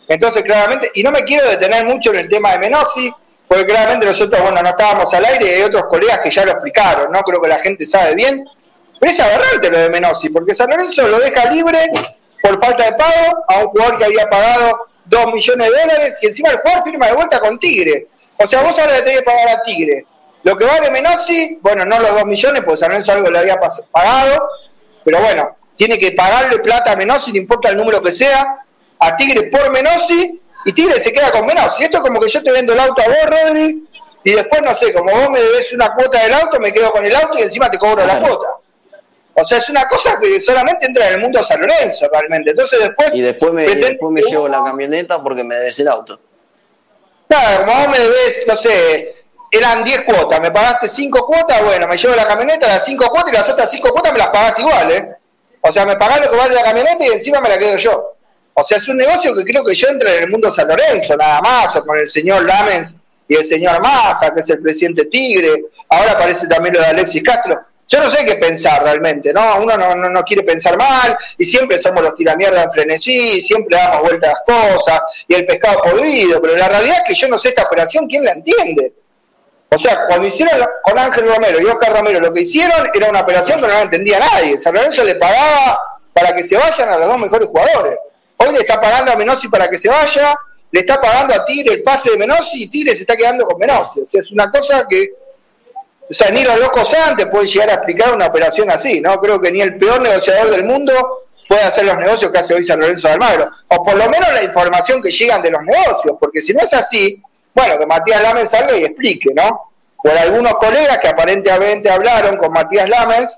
Entonces, 0.08 0.42
claramente, 0.42 0.90
y 0.94 1.02
no 1.02 1.10
me 1.10 1.22
quiero 1.22 1.48
detener 1.48 1.84
mucho 1.84 2.10
en 2.10 2.20
el 2.20 2.28
tema 2.28 2.52
de 2.52 2.58
Menossi, 2.58 3.12
porque 3.52 3.66
claramente 3.66 4.06
nosotros, 4.06 4.40
bueno, 4.40 4.62
no 4.62 4.70
estábamos 4.70 5.12
al 5.12 5.26
aire 5.26 5.46
y 5.46 5.50
hay 5.50 5.62
otros 5.64 5.84
colegas 5.84 6.20
que 6.20 6.30
ya 6.30 6.42
lo 6.46 6.52
explicaron, 6.52 7.12
¿no? 7.12 7.20
Creo 7.20 7.38
que 7.38 7.48
la 7.48 7.58
gente 7.58 7.86
sabe 7.86 8.14
bien. 8.14 8.48
Pero 8.98 9.12
es 9.12 9.20
aberrante 9.20 9.70
lo 9.70 9.76
de 9.76 9.90
Menossi, 9.90 10.30
porque 10.30 10.54
San 10.54 10.70
Lorenzo 10.70 11.06
lo 11.06 11.18
deja 11.18 11.50
libre 11.50 11.78
por 12.42 12.64
falta 12.64 12.84
de 12.84 12.92
pago 12.92 13.44
a 13.46 13.58
un 13.58 13.66
jugador 13.66 13.98
que 13.98 14.06
había 14.06 14.30
pagado 14.30 14.86
2 15.04 15.34
millones 15.34 15.68
de 15.70 15.80
dólares 15.80 16.18
y 16.22 16.28
encima 16.28 16.48
el 16.48 16.60
jugador 16.60 16.84
firma 16.84 17.06
de 17.08 17.12
vuelta 17.12 17.40
con 17.40 17.58
Tigre. 17.58 18.06
O 18.38 18.46
sea, 18.46 18.62
vos 18.62 18.78
ahora 18.78 18.94
le 18.94 19.02
tenés 19.02 19.18
que 19.18 19.24
pagar 19.26 19.48
a 19.50 19.62
Tigre. 19.64 20.06
Lo 20.44 20.56
que 20.56 20.64
vale 20.64 20.90
Menossi, 20.90 21.58
bueno, 21.60 21.84
no 21.84 21.98
los 21.98 22.14
2 22.14 22.24
millones, 22.24 22.62
porque 22.64 22.78
San 22.78 22.88
Lorenzo 22.88 23.12
algo 23.12 23.30
le 23.30 23.38
había 23.38 23.60
pagado, 23.90 24.48
pero 25.04 25.20
bueno, 25.20 25.58
tiene 25.76 25.98
que 25.98 26.12
pagarle 26.12 26.58
plata 26.60 26.92
a 26.92 26.96
Menossi, 26.96 27.32
no 27.32 27.36
importa 27.36 27.68
el 27.68 27.76
número 27.76 28.02
que 28.02 28.14
sea, 28.14 28.64
a 28.98 29.14
Tigre 29.14 29.50
por 29.50 29.70
Menossi 29.70 30.40
y 30.64 30.72
Tigre 30.72 31.00
se 31.00 31.12
queda 31.12 31.30
con 31.30 31.46
menos. 31.46 31.76
Si 31.76 31.84
esto 31.84 31.98
es 31.98 32.02
como 32.02 32.20
que 32.20 32.28
yo 32.28 32.42
te 32.42 32.52
vendo 32.52 32.72
el 32.72 32.80
auto 32.80 33.02
a 33.02 33.06
vos, 33.06 33.26
Rodri, 33.26 33.86
y 34.24 34.32
después, 34.32 34.62
no 34.62 34.74
sé, 34.74 34.92
como 34.92 35.12
vos 35.12 35.30
me 35.30 35.40
debes 35.40 35.72
una 35.72 35.94
cuota 35.94 36.22
del 36.22 36.34
auto, 36.34 36.60
me 36.60 36.72
quedo 36.72 36.92
con 36.92 37.04
el 37.04 37.14
auto 37.14 37.38
y 37.38 37.42
encima 37.42 37.70
te 37.70 37.78
cobro 37.78 38.06
la 38.06 38.20
cuota. 38.20 38.48
O 39.34 39.44
sea, 39.44 39.58
es 39.58 39.68
una 39.68 39.86
cosa 39.88 40.18
que 40.20 40.40
solamente 40.40 40.86
entra 40.86 41.08
en 41.08 41.14
el 41.14 41.20
mundo 41.20 41.40
de 41.40 41.46
San 41.46 41.60
Lorenzo, 41.60 42.06
realmente. 42.12 42.50
Entonces 42.50 42.78
después... 42.80 43.14
Y 43.14 43.22
después 43.22 43.52
me, 43.52 43.66
después 43.66 44.12
me 44.12 44.22
llevo 44.22 44.46
la 44.46 44.62
camioneta 44.62 45.22
porque 45.22 45.42
me 45.42 45.56
debes 45.56 45.78
el 45.80 45.88
auto. 45.88 46.20
Claro, 47.28 47.64
como 47.64 47.78
vos 47.80 47.88
me 47.88 47.98
debes, 47.98 48.42
no 48.46 48.56
sé, 48.56 49.16
eran 49.50 49.82
10 49.82 50.02
cuotas, 50.02 50.40
me 50.40 50.50
pagaste 50.50 50.88
5 50.88 51.26
cuotas, 51.26 51.64
bueno, 51.64 51.88
me 51.88 51.96
llevo 51.96 52.14
la 52.14 52.26
camioneta, 52.26 52.66
las 52.68 52.84
5 52.84 53.06
cuotas 53.08 53.32
y 53.32 53.36
las 53.36 53.48
otras 53.48 53.70
5 53.70 53.90
cuotas 53.90 54.12
me 54.12 54.18
las 54.18 54.28
pagás 54.28 54.58
igual, 54.58 54.90
¿eh? 54.92 55.16
O 55.62 55.72
sea, 55.72 55.86
me 55.86 55.96
pagás 55.96 56.20
lo 56.20 56.30
que 56.30 56.36
vale 56.36 56.54
la 56.54 56.62
camioneta 56.62 57.04
y 57.04 57.08
encima 57.08 57.40
me 57.40 57.48
la 57.48 57.58
quedo 57.58 57.76
yo. 57.76 58.11
O 58.54 58.62
sea, 58.62 58.78
es 58.78 58.88
un 58.88 58.98
negocio 58.98 59.34
que 59.34 59.44
creo 59.44 59.64
que 59.64 59.74
yo 59.74 59.88
entro 59.88 60.08
en 60.08 60.24
el 60.24 60.30
mundo 60.30 60.52
San 60.52 60.68
Lorenzo, 60.68 61.16
nada 61.16 61.40
más, 61.40 61.74
o 61.76 61.84
con 61.84 61.98
el 61.98 62.08
señor 62.08 62.44
Lamens 62.44 62.94
y 63.26 63.36
el 63.36 63.44
señor 63.44 63.80
Massa, 63.80 64.32
que 64.34 64.40
es 64.40 64.50
el 64.50 64.60
presidente 64.60 65.06
Tigre. 65.06 65.64
Ahora 65.88 66.12
aparece 66.12 66.46
también 66.46 66.74
lo 66.74 66.80
de 66.80 66.86
Alexis 66.86 67.22
Castro. 67.22 67.60
Yo 67.88 68.00
no 68.00 68.10
sé 68.10 68.24
qué 68.24 68.36
pensar 68.36 68.82
realmente, 68.82 69.32
¿no? 69.32 69.56
Uno 69.60 69.76
no, 69.76 69.94
no, 69.94 70.22
quiere 70.22 70.42
pensar 70.44 70.78
mal 70.78 71.16
y 71.36 71.44
siempre 71.44 71.78
somos 71.78 72.02
los 72.02 72.14
tiramierda 72.14 72.62
en 72.62 72.72
frenesí, 72.72 73.40
siempre 73.42 73.76
damos 73.76 74.02
vueltas 74.02 74.30
a 74.30 74.32
las 74.32 74.76
cosas 74.76 75.02
y 75.28 75.34
el 75.34 75.44
pescado 75.44 75.82
podrido, 75.82 76.40
pero 76.40 76.56
la 76.56 76.68
realidad 76.68 76.98
es 76.98 77.14
que 77.14 77.20
yo 77.20 77.28
no 77.28 77.38
sé 77.38 77.50
esta 77.50 77.64
operación, 77.64 78.06
¿quién 78.06 78.24
la 78.24 78.32
entiende? 78.32 78.94
O 79.68 79.78
sea, 79.78 80.06
cuando 80.06 80.26
hicieron 80.26 80.66
con 80.82 80.98
Ángel 80.98 81.26
Romero 81.26 81.60
y 81.60 81.64
Oscar 81.64 81.94
Romero, 81.94 82.20
lo 82.20 82.32
que 82.32 82.42
hicieron 82.42 82.90
era 82.94 83.08
una 83.08 83.20
operación 83.20 83.60
que 83.60 83.66
no 83.66 83.72
la 83.72 83.82
entendía 83.82 84.18
nadie. 84.18 84.58
San 84.58 84.74
Lorenzo 84.74 85.02
le 85.02 85.14
pagaba 85.14 85.78
para 86.12 86.34
que 86.34 86.44
se 86.44 86.56
vayan 86.56 86.90
a 86.90 86.98
los 86.98 87.08
dos 87.08 87.18
mejores 87.18 87.48
jugadores. 87.48 87.98
Hoy 88.44 88.52
le 88.52 88.60
está 88.60 88.80
pagando 88.80 89.12
a 89.12 89.16
Menossi 89.16 89.48
para 89.48 89.68
que 89.68 89.78
se 89.78 89.88
vaya, 89.88 90.34
le 90.70 90.80
está 90.80 91.00
pagando 91.00 91.34
a 91.34 91.44
Tigre 91.44 91.74
el 91.74 91.82
pase 91.82 92.10
de 92.10 92.16
Menossi 92.16 92.64
y 92.64 92.68
Tigre 92.68 92.94
se 92.94 93.02
está 93.02 93.16
quedando 93.16 93.46
con 93.46 93.58
Menossi. 93.58 94.00
O 94.00 94.06
sea, 94.06 94.20
es 94.20 94.32
una 94.32 94.50
cosa 94.50 94.86
que, 94.88 95.12
o 96.08 96.12
sea, 96.12 96.30
ni 96.30 96.42
los 96.42 96.58
locos 96.58 96.92
antes 96.94 97.26
pueden 97.26 97.46
llegar 97.46 97.70
a 97.70 97.74
explicar 97.74 98.14
una 98.14 98.26
operación 98.26 98.70
así, 98.70 99.00
¿no? 99.00 99.20
Creo 99.20 99.40
que 99.40 99.52
ni 99.52 99.60
el 99.60 99.78
peor 99.78 100.00
negociador 100.00 100.50
del 100.50 100.64
mundo 100.64 101.26
puede 101.48 101.62
hacer 101.62 101.84
los 101.84 101.96
negocios 101.98 102.30
que 102.30 102.38
hace 102.38 102.54
hoy 102.54 102.64
San 102.64 102.80
Lorenzo 102.80 103.08
de 103.08 103.14
Almagro. 103.14 103.50
O 103.68 103.82
por 103.84 103.96
lo 103.96 104.08
menos 104.08 104.32
la 104.32 104.42
información 104.42 105.02
que 105.02 105.10
llegan 105.10 105.42
de 105.42 105.50
los 105.50 105.62
negocios, 105.62 106.16
porque 106.18 106.40
si 106.40 106.52
no 106.54 106.60
es 106.64 106.72
así, 106.72 107.22
bueno, 107.54 107.78
que 107.78 107.86
Matías 107.86 108.22
Lamens 108.22 108.50
salga 108.50 108.76
y 108.76 108.84
explique, 108.84 109.32
¿no? 109.34 109.72
Por 110.02 110.16
algunos 110.16 110.54
colegas 110.54 110.98
que 110.98 111.08
aparentemente 111.08 111.90
hablaron 111.90 112.36
con 112.38 112.50
Matías 112.52 112.88
Lamens, 112.88 113.36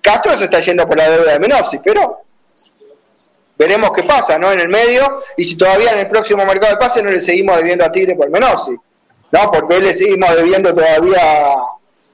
Castro 0.00 0.36
se 0.36 0.44
está 0.44 0.58
yendo 0.58 0.86
por 0.86 0.98
la 0.98 1.08
deuda 1.08 1.32
de 1.32 1.38
Menossi, 1.38 1.78
pero 1.78 2.22
veremos 3.58 3.92
qué 3.92 4.02
pasa, 4.04 4.38
¿no? 4.38 4.50
En 4.52 4.60
el 4.60 4.68
medio, 4.68 5.22
y 5.36 5.44
si 5.44 5.56
todavía 5.56 5.92
en 5.92 6.00
el 6.00 6.08
próximo 6.08 6.44
mercado 6.44 6.72
de 6.72 6.78
pase 6.78 7.02
no 7.02 7.10
le 7.10 7.20
seguimos 7.20 7.56
debiendo 7.56 7.84
a 7.84 7.92
Tigre 7.92 8.14
por 8.14 8.30
Menossi, 8.30 8.76
¿no? 9.30 9.50
Porque 9.50 9.76
hoy 9.76 9.82
le 9.82 9.94
seguimos 9.94 10.34
debiendo 10.34 10.74
todavía 10.74 11.54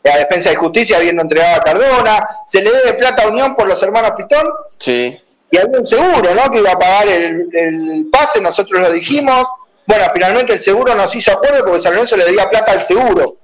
a 0.05 0.19
Defensa 0.19 0.51
de 0.51 0.57
Justicia, 0.57 0.97
habiendo 0.97 1.23
entregado 1.23 1.57
a 1.57 1.65
Cardona, 1.65 2.29
se 2.47 2.63
le 2.63 2.71
debe 2.71 2.95
plata 2.95 3.25
a 3.25 3.29
Unión 3.29 3.55
por 3.55 3.67
los 3.67 3.83
hermanos 3.83 4.13
Pitón. 4.17 4.47
Sí. 4.79 5.19
Y 5.51 5.59
había 5.59 5.79
un 5.79 5.87
seguro, 5.87 6.35
¿no? 6.35 6.51
Que 6.51 6.59
iba 6.59 6.73
a 6.73 6.79
pagar 6.79 7.09
el, 7.09 8.09
pase, 8.13 8.41
nosotros 8.41 8.81
lo 8.81 8.93
dijimos. 8.93 9.47
Bueno, 9.87 10.05
finalmente 10.13 10.55
el 10.55 10.59
seguro 10.59 10.95
nos 10.95 11.15
hizo 11.15 11.33
acuerdo 11.33 11.65
porque 11.65 11.81
San 11.81 11.95
Lorenzo 11.95 12.17
le 12.17 12.25
debía 12.25 12.49
plata 12.51 12.73
al 12.73 12.83
seguro. 12.83 13.37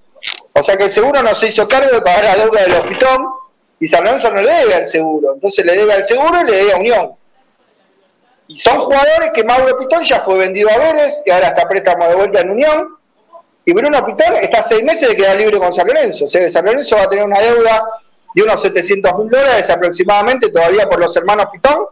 O 0.52 0.62
sea 0.62 0.76
que 0.76 0.84
el 0.84 0.90
seguro 0.90 1.22
no 1.22 1.34
se 1.34 1.48
hizo 1.48 1.68
cargo 1.68 1.90
de 1.90 2.02
pagar 2.02 2.24
la 2.24 2.36
deuda 2.36 2.62
de 2.62 2.68
los 2.68 2.82
Pitón 2.82 3.26
y 3.80 3.86
San 3.86 4.04
Lorenzo 4.04 4.30
no 4.30 4.42
le 4.42 4.52
debe 4.52 4.74
al 4.74 4.86
seguro. 4.86 5.34
Entonces 5.34 5.64
le 5.64 5.76
debe 5.76 5.92
al 5.94 6.04
seguro 6.04 6.40
y 6.42 6.50
le 6.50 6.56
debe 6.56 6.72
a 6.72 6.76
Unión. 6.76 7.12
Y 8.46 8.56
son 8.56 8.80
jugadores 8.80 9.30
que 9.34 9.44
Mauro 9.44 9.78
Pitón 9.78 10.02
ya 10.04 10.20
fue 10.20 10.38
vendido 10.38 10.68
a 10.70 10.78
Vélez 10.78 11.22
y 11.24 11.30
ahora 11.30 11.48
está 11.48 11.66
préstamo 11.66 12.06
de 12.08 12.14
vuelta 12.14 12.40
en 12.40 12.50
Unión. 12.50 12.88
Y 13.64 13.72
Bruno 13.72 14.04
Pitón 14.04 14.36
está 14.36 14.62
seis 14.62 14.82
meses 14.84 15.08
de 15.08 15.16
quedar 15.16 15.36
libre 15.36 15.58
con 15.58 15.72
San 15.72 15.86
Lorenzo. 15.86 16.26
O 16.26 16.28
sea, 16.28 16.50
San 16.50 16.64
Lorenzo 16.66 16.96
va 16.96 17.02
a 17.02 17.08
tener 17.08 17.24
una 17.24 17.40
deuda 17.40 17.84
de 18.34 18.42
unos 18.42 18.60
700 18.60 19.18
mil 19.18 19.30
dólares 19.30 19.70
aproximadamente 19.70 20.50
todavía 20.50 20.88
por 20.88 21.00
los 21.00 21.16
hermanos 21.16 21.46
Pitón. 21.52 21.86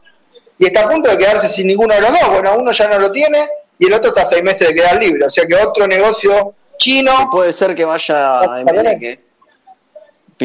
Y 0.59 0.67
está 0.67 0.85
a 0.85 0.91
punto 0.91 1.11
de 1.11 1.17
quedarse 1.17 1.49
sin 1.49 1.67
ninguno 1.67 1.95
de 1.95 2.03
los 2.03 2.13
dos. 2.13 2.29
Bueno, 2.31 2.57
uno 2.59 2.73
ya 2.73 2.89
no 2.89 2.99
lo 2.99 3.11
tiene 3.11 3.49
y 3.79 3.87
el 3.87 3.95
otro 3.95 4.09
está 4.09 4.27
seis 4.27 4.43
meses 4.43 4.69
de 4.69 4.75
quedar 4.75 5.03
libre. 5.03 5.25
O 5.25 5.31
sea 5.31 5.47
que 5.47 5.57
otro 5.57 5.87
negocio 5.87 6.55
chino. 6.77 7.31
puede 7.31 7.53
ser 7.53 7.75
que 7.75 7.85
vaya 7.85 8.41
a 8.41 8.61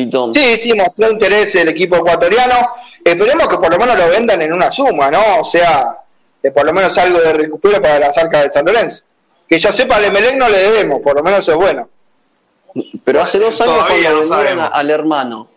Pitón. 0.06 0.34
Sí, 0.34 0.58
sí, 0.58 0.74
mostró 0.74 1.12
interés 1.12 1.56
el 1.56 1.70
equipo 1.70 1.98
ecuatoriano 1.98 2.70
esperemos 3.12 3.48
que 3.48 3.58
por 3.58 3.72
lo 3.72 3.78
menos 3.78 3.98
lo 3.98 4.10
vendan 4.10 4.42
en 4.42 4.54
una 4.54 4.70
suma, 4.70 5.10
¿no? 5.10 5.40
O 5.40 5.44
sea, 5.44 5.98
que 6.42 6.52
por 6.52 6.66
lo 6.66 6.74
menos 6.74 6.98
algo 6.98 7.20
de 7.20 7.34
recupero 7.34 7.82
para 7.82 8.00
las 8.00 8.18
arcas 8.18 8.44
de 8.44 8.50
San 8.50 8.66
Lorenzo. 8.66 9.04
Que 9.48 9.60
yo 9.60 9.72
sepa, 9.72 9.96
al 9.96 10.06
Emelec 10.06 10.36
no 10.36 10.50
le 10.50 10.58
debemos, 10.58 11.02
por 11.02 11.16
lo 11.16 11.24
menos 11.24 11.48
es 11.48 11.56
bueno. 11.56 11.90
Pero 13.04 13.22
hace 13.22 13.40
dos 13.40 13.60
años 13.62 13.76
cuando 13.76 13.94
vendieron 13.94 14.60
al 14.72 14.90
hermano, 14.90 15.48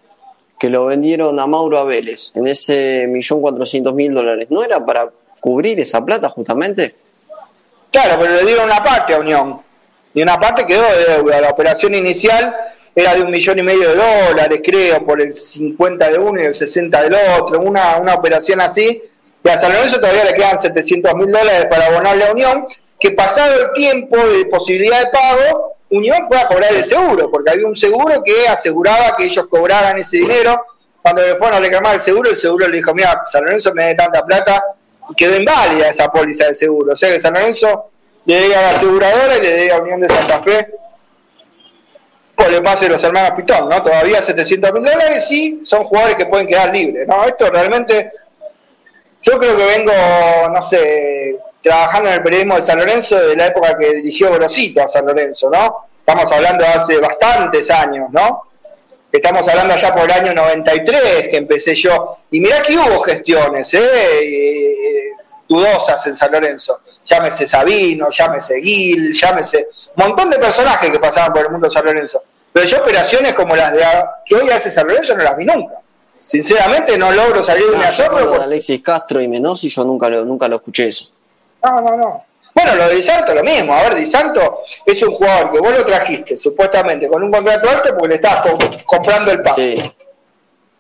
que 0.59 0.69
lo 0.69 0.87
vendieron 0.87 1.39
a 1.41 1.47
Mauro 1.47 1.79
a 1.79 1.85
Vélez 1.85 2.33
en 2.35 2.47
ese 2.47 3.07
millón 3.09 3.41
cuatrocientos 3.41 3.95
mil 3.95 4.15
dólares, 4.15 4.47
¿no 4.51 4.63
era 4.63 4.85
para 4.85 5.11
cubrir 5.41 5.81
esa 5.81 6.05
plata 6.05 6.29
justamente? 6.31 6.95
Claro, 7.91 8.17
pero 8.21 8.35
le 8.35 8.45
dieron 8.45 8.67
una 8.67 8.83
parte 8.83 9.15
a 9.15 9.19
Unión. 9.19 9.61
Y 10.15 10.23
una 10.23 10.39
parte 10.39 10.67
quedó 10.67 10.83
de 10.83 11.17
deuda. 11.17 11.41
La 11.41 11.51
operación 11.51 11.95
inicial 11.95 12.55
era 13.01 13.15
de 13.15 13.23
un 13.23 13.31
millón 13.31 13.59
y 13.59 13.63
medio 13.63 13.91
de 13.91 13.97
dólares, 13.97 14.61
creo, 14.65 15.05
por 15.05 15.21
el 15.21 15.33
50 15.33 16.11
de 16.11 16.19
uno 16.19 16.41
y 16.41 16.45
el 16.45 16.55
60 16.55 17.03
del 17.03 17.17
otro. 17.39 17.61
Una, 17.61 17.97
una 17.99 18.15
operación 18.15 18.61
así. 18.61 19.03
Y 19.43 19.49
a 19.49 19.59
San 19.59 19.73
Lorenzo 19.73 20.01
todavía 20.01 20.25
le 20.25 20.35
quedan 20.35 20.59
700 20.59 21.15
mil 21.15 21.31
dólares 21.31 21.67
para 21.71 21.87
abonarle 21.87 22.25
a 22.25 22.33
Unión, 22.33 22.67
que 22.99 23.13
pasado 23.13 23.61
el 23.61 23.73
tiempo 23.73 24.17
de 24.17 24.45
posibilidad 24.47 25.01
de 25.01 25.11
pago, 25.11 25.77
Unión 25.89 26.27
fue 26.29 26.39
a 26.39 26.47
cobrar 26.47 26.73
el 26.73 26.85
seguro, 26.85 27.31
porque 27.31 27.51
había 27.51 27.67
un 27.67 27.75
seguro 27.75 28.23
que 28.25 28.47
aseguraba 28.49 29.17
que 29.17 29.25
ellos 29.25 29.47
cobraran 29.49 29.99
ese 29.99 30.19
dinero. 30.19 30.67
Cuando 31.03 31.23
le 31.23 31.37
fueron 31.37 31.55
a 31.55 31.61
reclamar 31.61 31.95
el 31.97 32.03
seguro, 32.03 32.31
el 32.31 32.37
seguro 32.37 32.69
le 32.69 32.77
dijo, 32.77 32.95
mira, 32.95 33.23
San 33.27 33.45
Lorenzo 33.45 33.73
me 33.75 33.87
dé 33.87 33.95
tanta 33.95 34.25
plata, 34.25 34.63
y 35.09 35.15
quedó 35.15 35.37
inválida 35.37 35.89
esa 35.89 36.13
póliza 36.13 36.47
de 36.47 36.55
seguro. 36.55 36.93
O 36.93 36.97
sea 36.97 37.11
que 37.11 37.19
San 37.19 37.35
Lorenzo 37.35 37.91
le 38.27 38.35
debe 38.35 38.55
a 38.55 38.63
la 38.63 38.71
aseguradora 38.77 39.39
y 39.39 39.41
le 39.41 39.51
debe 39.51 39.73
a 39.73 39.79
Unión 39.79 40.01
de 40.01 40.09
Santa 40.09 40.43
Fe 40.43 40.69
el 42.53 42.63
pase 42.63 42.89
los 42.89 43.03
hermanos 43.03 43.33
Pitón, 43.37 43.69
¿no? 43.69 43.83
Todavía 43.83 44.23
700 44.23 44.73
mil 44.73 44.85
dólares 44.85 45.31
y 45.31 45.61
son 45.65 45.85
jugadores 45.85 46.17
que 46.17 46.27
pueden 46.27 46.47
quedar 46.47 46.75
libres, 46.75 47.07
¿no? 47.07 47.25
Esto 47.25 47.51
realmente, 47.51 48.13
yo 49.23 49.39
creo 49.39 49.57
que 49.57 49.65
vengo, 49.65 49.93
no 50.53 50.63
sé, 50.63 51.39
trabajando 51.63 52.09
en 52.09 52.17
el 52.17 52.23
periodismo 52.23 52.57
de 52.57 52.63
San 52.63 52.79
Lorenzo 52.79 53.19
de 53.19 53.37
la 53.37 53.47
época 53.47 53.77
que 53.79 53.95
dirigió 53.95 54.33
Grosito 54.33 54.83
a 54.83 54.89
San 54.89 55.07
Lorenzo, 55.07 55.51
¿no? 55.51 55.87
Estamos 55.99 56.31
hablando 56.33 56.65
de 56.65 56.71
hace 56.71 56.99
bastantes 56.99 57.71
años, 57.71 58.09
¿no? 58.11 58.45
Estamos 59.13 59.47
hablando 59.49 59.75
ya 59.75 59.93
por 59.93 60.05
el 60.05 60.13
año 60.13 60.33
93 60.35 61.29
que 61.31 61.37
empecé 61.37 61.75
yo. 61.75 62.19
Y 62.31 62.41
mirá 62.41 62.63
que 62.63 62.77
hubo 62.77 63.01
gestiones, 63.03 63.75
¿eh? 63.75 65.11
dudosas 65.51 66.07
en 66.07 66.15
San 66.15 66.31
Lorenzo. 66.31 66.81
Llámese 67.05 67.47
Sabino, 67.47 68.09
llámese 68.09 68.61
Gil, 68.63 69.13
llámese 69.13 69.69
un 69.97 70.07
montón 70.07 70.31
de 70.31 70.39
personajes 70.39 70.91
que 70.91 70.99
pasaban 71.01 71.33
por 71.33 71.45
el 71.45 71.51
mundo 71.51 71.67
de 71.67 71.75
San 71.75 71.85
Lorenzo. 71.85 72.23
Pero 72.53 72.67
yo 72.67 72.79
operaciones 72.79 73.35
como 73.35 73.55
las 73.55 73.73
de 73.73 73.85
que 74.25 74.35
hoy 74.35 74.51
hace 74.51 74.71
San 74.71 74.87
Lorenzo 74.87 75.17
no 75.17 75.25
las 75.25 75.37
vi 75.37 75.45
nunca. 75.45 75.75
Sinceramente 76.19 76.99
no 76.99 77.13
logro 77.13 77.43
salir 77.43 77.67
de 77.71 77.77
mi 77.77 77.85
asombro. 77.85 78.29
Por... 78.29 78.43
Alexis 78.43 78.83
Castro 78.83 79.21
y 79.21 79.29
Menossi 79.29 79.69
yo 79.69 79.85
nunca 79.85 80.09
lo, 80.09 80.25
nunca 80.25 80.49
lo 80.49 80.57
escuché 80.57 80.89
eso. 80.89 81.07
No, 81.65 81.81
no, 81.81 81.97
no. 81.97 82.25
Bueno, 82.55 82.75
lo 82.75 82.89
de 82.89 82.97
Di 82.97 83.03
Santo 83.03 83.35
lo 83.35 83.43
mismo. 83.43 83.73
A 83.73 83.83
ver, 83.83 83.95
Di 83.95 84.07
Santo 84.07 84.61
es 84.85 85.03
un 85.03 85.15
jugador 85.15 85.53
que 85.53 85.61
vos 85.61 85.73
lo 85.73 85.85
trajiste 85.85 86.37
supuestamente 86.37 87.09
con 87.09 87.23
un 87.23 87.31
contrato 87.31 87.71
alto 87.71 87.95
porque 87.97 88.09
le 88.09 88.15
estabas 88.17 88.55
comprando 88.85 89.31
el 89.31 89.43
pase. 89.43 89.95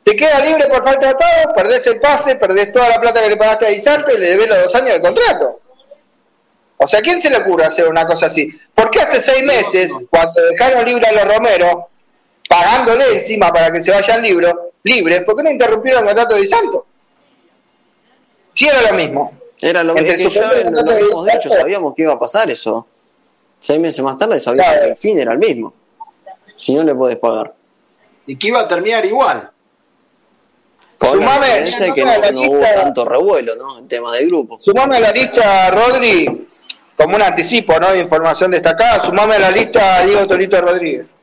Te 0.02 0.16
queda 0.16 0.40
libre 0.40 0.66
por 0.66 0.84
falta 0.84 1.08
de 1.08 1.14
pago, 1.14 1.54
perdés 1.54 1.86
el 1.86 2.00
pase, 2.00 2.34
perdés 2.34 2.72
toda 2.72 2.88
la 2.88 3.00
plata 3.00 3.22
que 3.22 3.28
le 3.28 3.36
pagaste 3.36 3.66
a 3.66 3.68
Di 3.68 3.80
Santo 3.80 4.12
y 4.12 4.18
le 4.18 4.30
debes 4.30 4.48
los 4.48 4.64
dos 4.64 4.74
años 4.74 4.94
de 4.94 5.00
contrato. 5.00 5.60
O 6.78 6.86
sea, 6.86 7.00
¿a 7.00 7.02
quién 7.02 7.20
se 7.20 7.28
le 7.28 7.36
ocurre 7.36 7.66
hacer 7.66 7.86
una 7.88 8.06
cosa 8.06 8.26
así? 8.26 8.50
¿Por 8.80 8.90
qué 8.90 9.00
hace 9.00 9.20
seis 9.20 9.44
meses, 9.44 9.92
cuando 10.08 10.40
dejaron 10.40 10.86
libre 10.86 11.06
a 11.06 11.12
los 11.12 11.34
Romero, 11.34 11.90
pagándole 12.48 13.12
encima 13.12 13.52
para 13.52 13.70
que 13.70 13.82
se 13.82 13.90
vayan 13.90 14.22
libres, 14.22 14.54
libres, 14.84 15.20
¿por 15.22 15.36
qué 15.36 15.42
no 15.42 15.50
interrumpieron 15.50 16.00
el 16.00 16.06
contrato 16.06 16.34
de 16.34 16.40
Di 16.40 16.46
Santo? 16.46 16.86
Sí 18.54 18.68
era 18.68 18.90
lo 18.90 18.96
mismo. 18.96 19.38
Era 19.60 19.84
lo 19.84 19.92
mismo 19.92 20.08
que 20.08 20.30
ya 20.30 20.40
lo 20.80 20.92
habíamos 20.92 21.26
dicho, 21.26 21.50
sabíamos 21.50 21.94
que 21.94 22.02
iba 22.02 22.14
a 22.14 22.18
pasar 22.18 22.50
eso. 22.50 22.86
Seis 23.60 23.78
meses 23.78 24.02
más 24.02 24.16
tarde 24.16 24.40
sabíamos 24.40 24.78
que 24.78 24.88
el 24.88 24.96
fin 24.96 25.18
era 25.18 25.32
el 25.32 25.38
mismo. 25.38 25.74
Si 26.56 26.72
no 26.72 26.82
le 26.82 26.94
podés 26.94 27.18
pagar. 27.18 27.52
Y 28.24 28.36
que 28.36 28.48
iba 28.48 28.60
a 28.60 28.68
terminar 28.68 29.04
igual. 29.04 29.50
Sumame, 30.98 31.70
que 31.94 32.04
no, 32.32 32.40
hubo 32.50 32.60
tanto 32.60 33.04
revuelo, 33.04 33.56
¿no? 33.56 33.78
En 33.78 33.88
tema 33.88 34.12
de 34.12 34.24
grupo. 34.24 34.58
Sumame 34.58 34.96
a 34.96 35.00
la 35.00 35.12
lista, 35.12 35.70
Rodri, 35.70 36.44
como 37.00 37.16
un 37.16 37.22
anticipo, 37.22 37.80
¿no? 37.80 37.92
De 37.92 37.98
información 37.98 38.50
destacada, 38.50 39.00
sumame 39.00 39.36
a 39.36 39.38
la 39.38 39.50
lista 39.50 39.96
a 39.96 40.04
Diego 40.04 40.26
Torito 40.26 40.60
Rodríguez. 40.60 41.14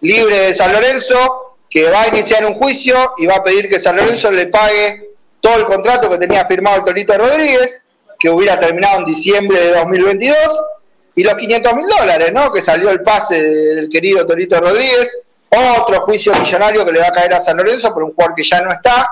Libre 0.00 0.34
de 0.34 0.54
San 0.54 0.72
Lorenzo, 0.72 1.58
que 1.68 1.90
va 1.90 2.02
a 2.02 2.08
iniciar 2.08 2.46
un 2.46 2.54
juicio 2.54 3.12
y 3.18 3.26
va 3.26 3.36
a 3.36 3.44
pedir 3.44 3.68
que 3.68 3.78
San 3.78 3.96
Lorenzo 3.96 4.30
le 4.30 4.46
pague 4.46 5.10
todo 5.40 5.56
el 5.56 5.64
contrato 5.66 6.08
que 6.08 6.16
tenía 6.16 6.46
firmado 6.46 6.76
el 6.76 6.84
Torito 6.84 7.18
Rodríguez 7.18 7.82
que 8.18 8.30
hubiera 8.30 8.58
terminado 8.58 9.00
en 9.00 9.04
diciembre 9.04 9.60
de 9.60 9.74
2022, 9.74 10.36
y 11.16 11.22
los 11.22 11.34
500 11.34 11.74
mil 11.74 11.86
dólares, 11.86 12.32
¿no? 12.32 12.50
Que 12.50 12.62
salió 12.62 12.90
el 12.90 13.02
pase 13.02 13.40
del 13.40 13.90
querido 13.90 14.26
Torito 14.26 14.58
Rodríguez, 14.58 15.18
otro 15.50 16.00
juicio 16.00 16.32
millonario 16.34 16.82
que 16.84 16.92
le 16.92 17.00
va 17.00 17.08
a 17.08 17.12
caer 17.12 17.34
a 17.34 17.40
San 17.40 17.58
Lorenzo 17.58 17.92
por 17.92 18.04
un 18.04 18.14
jugador 18.14 18.34
que 18.34 18.42
ya 18.42 18.62
no 18.62 18.72
está, 18.72 19.06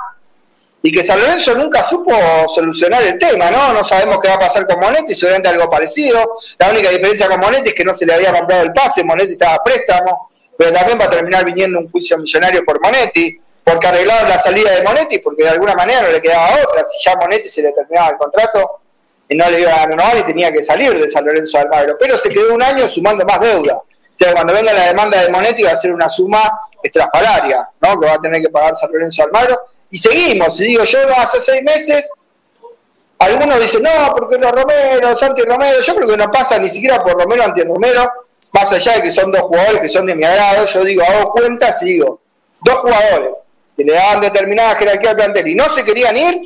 y 0.87 0.93
que 0.93 1.03
San 1.03 1.19
Lorenzo 1.19 1.55
nunca 1.55 1.83
supo 1.83 2.13
solucionar 2.55 3.03
el 3.05 3.19
tema, 3.19 3.51
¿no? 3.51 3.73
No 3.73 3.83
sabemos 3.83 4.19
qué 4.23 4.29
va 4.29 4.35
a 4.35 4.39
pasar 4.39 4.67
con 4.67 4.79
Monetti, 4.79 5.15
seguramente 5.15 5.49
algo 5.49 5.71
parecido. 5.71 6.37
La 6.59 6.69
única 6.69 6.91
diferencia 6.91 7.27
con 7.27 7.41
Monetti 7.41 7.71
es 7.71 7.75
que 7.75 7.85
no 7.85 7.95
se 7.95 8.05
le 8.05 8.13
había 8.13 8.35
comprado 8.35 8.65
el 8.65 8.73
pase, 8.75 9.03
Monetti 9.03 9.33
estaba 9.33 9.55
a 9.55 9.63
préstamo, 9.63 10.29
pero 10.59 10.73
también 10.73 11.01
va 11.01 11.07
a 11.07 11.11
terminar 11.11 11.43
viniendo 11.47 11.79
un 11.79 11.91
juicio 11.91 12.19
millonario 12.19 12.63
por 12.67 12.83
Monetti, 12.83 13.35
porque 13.65 13.87
arreglaron 13.87 14.29
la 14.29 14.43
salida 14.43 14.73
de 14.73 14.83
Monetti, 14.83 15.21
porque 15.21 15.45
de 15.45 15.49
alguna 15.49 15.73
manera 15.73 16.03
no 16.03 16.11
le 16.11 16.21
quedaba 16.21 16.51
otra, 16.63 16.85
si 16.85 17.03
ya 17.03 17.17
Monetti 17.17 17.49
se 17.49 17.63
le 17.63 17.73
terminaba 17.73 18.11
el 18.11 18.17
contrato, 18.19 18.81
y 19.27 19.37
no 19.37 19.49
le 19.49 19.61
iba 19.61 19.73
a 19.73 19.87
renovar 19.87 20.19
y 20.19 20.23
tenía 20.25 20.53
que 20.53 20.63
salir 20.63 21.01
de 21.01 21.09
San 21.09 21.25
Lorenzo 21.25 21.57
de 21.57 21.65
Almagro. 21.65 21.97
Pero 21.99 22.19
se 22.19 22.29
quedó 22.29 22.53
un 22.53 22.63
año 22.63 22.87
sumando 22.89 23.25
más 23.25 23.41
deuda. 23.41 23.77
O 23.77 24.19
sea, 24.19 24.35
cuando 24.35 24.53
venga 24.53 24.71
la 24.71 24.89
demanda 24.89 25.23
de 25.23 25.31
Monetti 25.31 25.63
va 25.63 25.71
a 25.71 25.77
ser 25.77 25.95
una 25.95 26.11
suma 26.11 26.43
estrafalaria, 26.83 27.71
¿no? 27.81 27.99
Que 27.99 28.07
va 28.07 28.13
a 28.13 28.21
tener 28.21 28.43
que 28.43 28.51
pagar 28.51 28.77
San 28.77 28.93
Lorenzo 28.93 29.25
Almagro. 29.25 29.59
Y 29.95 29.99
seguimos. 29.99 30.61
Y 30.61 30.65
digo, 30.65 30.83
yo 30.83 30.99
hace 31.17 31.41
seis 31.41 31.63
meses, 31.63 32.11
algunos 33.21 33.61
dicen, 33.61 33.81
no, 33.85 34.13
porque 34.17 34.39
los 34.39 34.51
Romero, 34.51 35.17
Santi 35.17 35.43
Romero, 35.43 35.81
yo 35.81 35.95
creo 35.95 36.09
que 36.09 36.17
no 36.17 36.33
pasa 36.33 36.59
ni 36.59 36.69
siquiera 36.69 37.01
por 37.05 37.17
Romero 37.17 37.45
anti 37.45 37.63
Romero, 37.63 38.11
más 38.53 38.73
allá 38.73 38.95
de 38.95 39.03
que 39.03 39.13
son 39.13 39.31
dos 39.31 39.43
jugadores 39.43 39.81
que 39.81 39.89
son 39.89 40.05
de 40.07 40.17
mi 40.17 40.25
agrado, 40.25 40.67
yo 40.67 40.83
digo, 40.83 41.05
hago 41.05 41.31
cuentas 41.31 41.81
y 41.83 41.93
digo, 41.93 42.21
dos 42.65 42.75
jugadores 42.79 43.37
que 43.77 43.85
le 43.85 43.93
daban 43.93 44.21
determinada 44.21 44.75
jerarquía 44.75 45.11
al 45.11 45.17
plantel 45.17 45.47
y 45.47 45.55
no 45.55 45.69
se 45.69 45.85
querían 45.85 46.17
ir, 46.17 46.41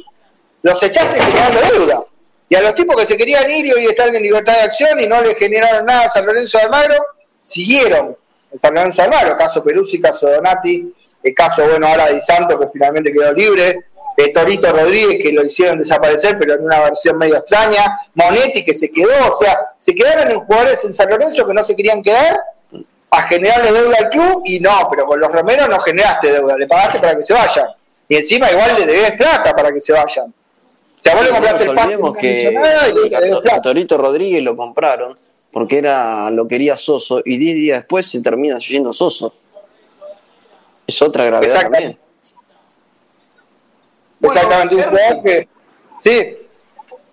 los 0.60 0.82
echaste 0.82 1.18
generando 1.18 1.60
deuda. 1.72 2.04
Y 2.50 2.54
a 2.54 2.60
los 2.60 2.74
tipos 2.74 2.96
que 2.96 3.06
se 3.06 3.16
querían 3.16 3.50
ir 3.50 3.64
y 3.64 3.72
hoy 3.72 3.86
están 3.86 4.14
en 4.14 4.22
libertad 4.24 4.56
de 4.56 4.60
acción 4.64 5.00
y 5.00 5.06
no 5.06 5.22
les 5.22 5.38
generaron 5.38 5.86
nada 5.86 6.04
a 6.04 6.08
San 6.10 6.26
Lorenzo 6.26 6.58
de 6.58 6.64
Almagro, 6.64 6.96
siguieron 7.40 8.14
en 8.52 8.58
San 8.58 8.74
Lorenzo 8.74 9.00
de 9.00 9.08
Almagro, 9.08 9.38
caso 9.38 9.64
Peruzzi, 9.64 9.98
caso 10.02 10.28
Donati, 10.28 10.92
el 11.22 11.34
caso, 11.34 11.66
bueno, 11.66 11.86
ahora 11.86 12.06
de 12.06 12.20
Santo, 12.20 12.58
que 12.58 12.68
finalmente 12.72 13.12
quedó 13.12 13.32
libre, 13.32 13.84
de 14.16 14.28
Torito 14.30 14.72
Rodríguez, 14.72 15.22
que 15.22 15.32
lo 15.32 15.44
hicieron 15.44 15.78
desaparecer, 15.78 16.36
pero 16.38 16.54
en 16.54 16.64
una 16.64 16.80
versión 16.80 17.16
medio 17.18 17.36
extraña, 17.36 18.00
Monetti, 18.14 18.64
que 18.64 18.74
se 18.74 18.90
quedó, 18.90 19.10
o 19.32 19.38
sea, 19.38 19.60
se 19.78 19.94
quedaron 19.94 20.30
en 20.30 20.40
jugadores 20.40 20.84
en 20.84 20.92
San 20.92 21.08
Lorenzo 21.08 21.46
que 21.46 21.54
no 21.54 21.62
se 21.62 21.76
querían 21.76 22.02
quedar, 22.02 22.40
a 23.10 23.22
generarle 23.22 23.72
deuda 23.72 23.96
al 24.00 24.08
club, 24.08 24.42
y 24.44 24.60
no, 24.60 24.88
pero 24.90 25.06
con 25.06 25.20
los 25.20 25.30
Romeros 25.30 25.68
no 25.68 25.78
generaste 25.78 26.32
deuda, 26.32 26.56
le 26.56 26.66
pagaste 26.66 26.98
para 26.98 27.16
que 27.16 27.22
se 27.22 27.32
vayan. 27.32 27.68
Y 28.08 28.16
encima 28.16 28.50
igual 28.50 28.70
le 28.78 28.86
debes 28.86 29.12
plata 29.12 29.54
para 29.54 29.72
que 29.72 29.80
se 29.80 29.92
vayan. 29.92 30.32
O 31.06 31.14
vos 31.14 31.24
le 31.24 31.30
compraste 31.30 31.64
el 31.64 31.70
olvidemos 31.70 32.16
que 32.16 32.58
a, 33.50 33.62
Torito 33.62 33.96
Rodríguez 33.96 34.42
lo 34.42 34.56
compraron 34.56 35.16
porque 35.52 35.78
era 35.78 36.30
lo 36.30 36.46
quería 36.46 36.76
Soso 36.76 37.22
y 37.24 37.38
10 37.38 37.54
días 37.54 37.78
después 37.80 38.06
se 38.06 38.20
termina 38.20 38.58
yendo 38.58 38.92
Soso. 38.92 39.32
Es 40.88 41.00
otra 41.02 41.24
gravedad 41.24 41.60
también. 41.60 41.96
Exactamente, 44.20 44.74
un 44.74 45.22
que... 45.22 45.48
Sí. 46.00 46.36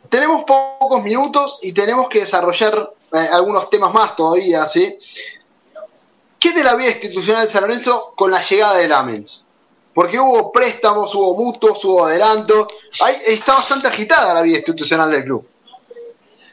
Tenemos 0.10 0.44
pocos 0.46 1.04
minutos 1.04 1.60
y 1.62 1.74
tenemos 1.74 2.10
que 2.10 2.22
desarrollar 2.22 2.94
eh, 3.14 3.28
algunos 3.32 3.70
temas 3.70 3.94
más 3.94 4.16
todavía, 4.16 4.66
¿sí? 4.66 4.98
¿Qué 6.40 6.52
de 6.52 6.64
la 6.64 6.76
vida 6.76 6.90
institucional 6.90 7.46
de 7.46 7.52
San 7.52 7.62
Lorenzo 7.62 8.14
con 8.16 8.32
la 8.32 8.42
llegada 8.42 8.78
de 8.78 8.88
Lamens? 8.88 9.46
porque 9.96 10.20
hubo 10.20 10.52
préstamos, 10.52 11.16
hubo 11.16 11.36
mutuos, 11.38 11.84
hubo 11.86 12.06
adelantos. 12.06 12.68
está 13.26 13.54
bastante 13.54 13.88
agitada 13.88 14.34
la 14.34 14.42
vida 14.42 14.58
institucional 14.58 15.10
del 15.10 15.24
club. 15.24 15.48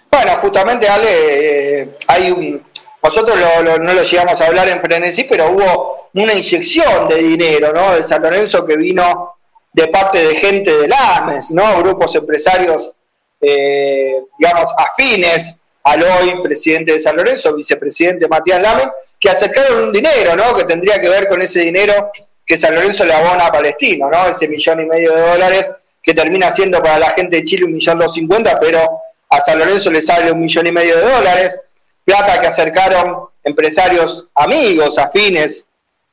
Bueno, 0.08 0.36
justamente, 0.40 0.88
Ale, 0.88 1.80
eh, 1.80 1.98
hay 2.06 2.30
un. 2.30 2.64
Nosotros 3.02 3.36
no 3.80 3.94
lo 3.94 4.02
llegamos 4.04 4.40
a 4.40 4.46
hablar 4.46 4.68
en 4.68 4.80
frenesí, 4.80 5.24
pero 5.24 5.50
hubo 5.50 5.91
una 6.14 6.34
inyección 6.34 7.08
de 7.08 7.16
dinero, 7.16 7.72
¿no? 7.72 7.94
De 7.94 8.02
San 8.02 8.22
Lorenzo 8.22 8.64
que 8.64 8.76
vino 8.76 9.34
de 9.72 9.88
parte 9.88 10.22
de 10.26 10.36
gente 10.36 10.76
del 10.76 10.92
AMES, 10.92 11.50
¿no? 11.52 11.78
Grupos 11.78 12.14
empresarios, 12.14 12.92
eh, 13.40 14.16
digamos, 14.38 14.70
afines 14.76 15.56
al 15.84 16.02
hoy 16.02 16.42
presidente 16.42 16.92
de 16.92 17.00
San 17.00 17.16
Lorenzo, 17.16 17.54
vicepresidente 17.54 18.28
Matías 18.28 18.60
Lamen, 18.60 18.90
que 19.18 19.30
acercaron 19.30 19.84
un 19.84 19.92
dinero, 19.92 20.36
¿no? 20.36 20.54
Que 20.54 20.64
tendría 20.64 21.00
que 21.00 21.08
ver 21.08 21.28
con 21.28 21.40
ese 21.40 21.60
dinero 21.60 22.10
que 22.46 22.58
San 22.58 22.74
Lorenzo 22.74 23.04
le 23.04 23.14
abona 23.14 23.46
a 23.46 23.52
Palestino, 23.52 24.10
¿no? 24.10 24.28
Ese 24.28 24.48
millón 24.48 24.80
y 24.80 24.86
medio 24.86 25.14
de 25.14 25.20
dólares 25.22 25.72
que 26.02 26.12
termina 26.12 26.52
siendo 26.52 26.82
para 26.82 26.98
la 26.98 27.10
gente 27.10 27.36
de 27.36 27.44
Chile 27.44 27.64
un 27.64 27.72
millón 27.72 27.98
dos 27.98 28.12
cincuenta, 28.12 28.58
pero 28.60 29.00
a 29.30 29.40
San 29.40 29.58
Lorenzo 29.58 29.90
le 29.90 30.02
sale 30.02 30.30
un 30.30 30.40
millón 30.40 30.66
y 30.66 30.72
medio 30.72 30.96
de 30.96 31.10
dólares, 31.10 31.60
plata 32.04 32.40
que 32.40 32.48
acercaron 32.48 33.28
empresarios 33.42 34.26
amigos, 34.34 34.98
afines 34.98 35.66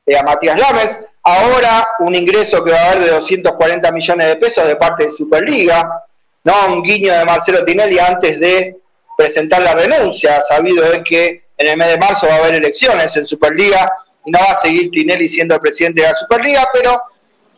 a 0.06 0.22
Matías 0.22 0.58
Lames. 0.58 0.98
ahora 1.22 1.86
un 2.00 2.14
ingreso 2.14 2.64
que 2.64 2.72
va 2.72 2.80
a 2.80 2.90
haber 2.90 3.04
de 3.04 3.10
240 3.10 3.92
millones 3.92 4.26
de 4.26 4.36
pesos 4.36 4.66
de 4.66 4.76
parte 4.76 5.04
de 5.04 5.10
Superliga, 5.10 6.04
¿no? 6.44 6.54
Un 6.68 6.82
guiño 6.82 7.12
de 7.12 7.24
Marcelo 7.24 7.64
Tinelli 7.64 7.98
antes 7.98 8.40
de 8.40 8.76
presentar 9.16 9.62
la 9.62 9.74
renuncia, 9.74 10.40
sabido 10.42 10.84
es 10.92 11.02
que 11.04 11.44
en 11.56 11.68
el 11.68 11.76
mes 11.76 11.88
de 11.88 11.98
marzo 11.98 12.26
va 12.26 12.36
a 12.36 12.38
haber 12.38 12.54
elecciones 12.54 13.14
en 13.16 13.26
Superliga 13.26 13.92
y 14.24 14.30
no 14.30 14.38
va 14.38 14.52
a 14.52 14.60
seguir 14.60 14.90
Tinelli 14.90 15.28
siendo 15.28 15.56
el 15.56 15.60
presidente 15.60 16.02
de 16.02 16.08
la 16.08 16.14
Superliga, 16.14 16.68
pero 16.72 17.02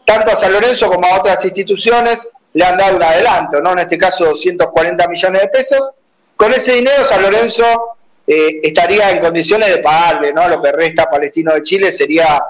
tanto 0.05 0.33
a 0.33 0.37
San 0.37 0.53
Lorenzo 0.53 0.91
como 0.91 1.07
a 1.07 1.19
otras 1.19 1.45
instituciones 1.45 2.29
le 2.55 2.65
han 2.65 2.77
dado 2.77 2.97
un 2.97 3.03
adelanto, 3.03 3.61
¿no? 3.61 3.73
En 3.73 3.79
este 3.79 3.97
caso 3.97 4.25
240 4.25 5.09
millones 5.09 5.43
de 5.43 5.49
pesos. 5.49 5.91
Con 6.37 6.53
ese 6.53 6.73
dinero 6.73 7.05
San 7.07 7.23
Lorenzo 7.23 7.97
eh, 8.27 8.61
estaría 8.63 9.11
en 9.11 9.19
condiciones 9.19 9.69
de 9.69 9.79
pagarle, 9.79 10.33
¿no? 10.33 10.49
Lo 10.49 10.63
que 10.63 10.73
resta 10.73 11.05
a 11.05 11.11
Palestino 11.11 11.55
de 11.55 11.63
Chile 11.63 11.93
sería 11.93 12.43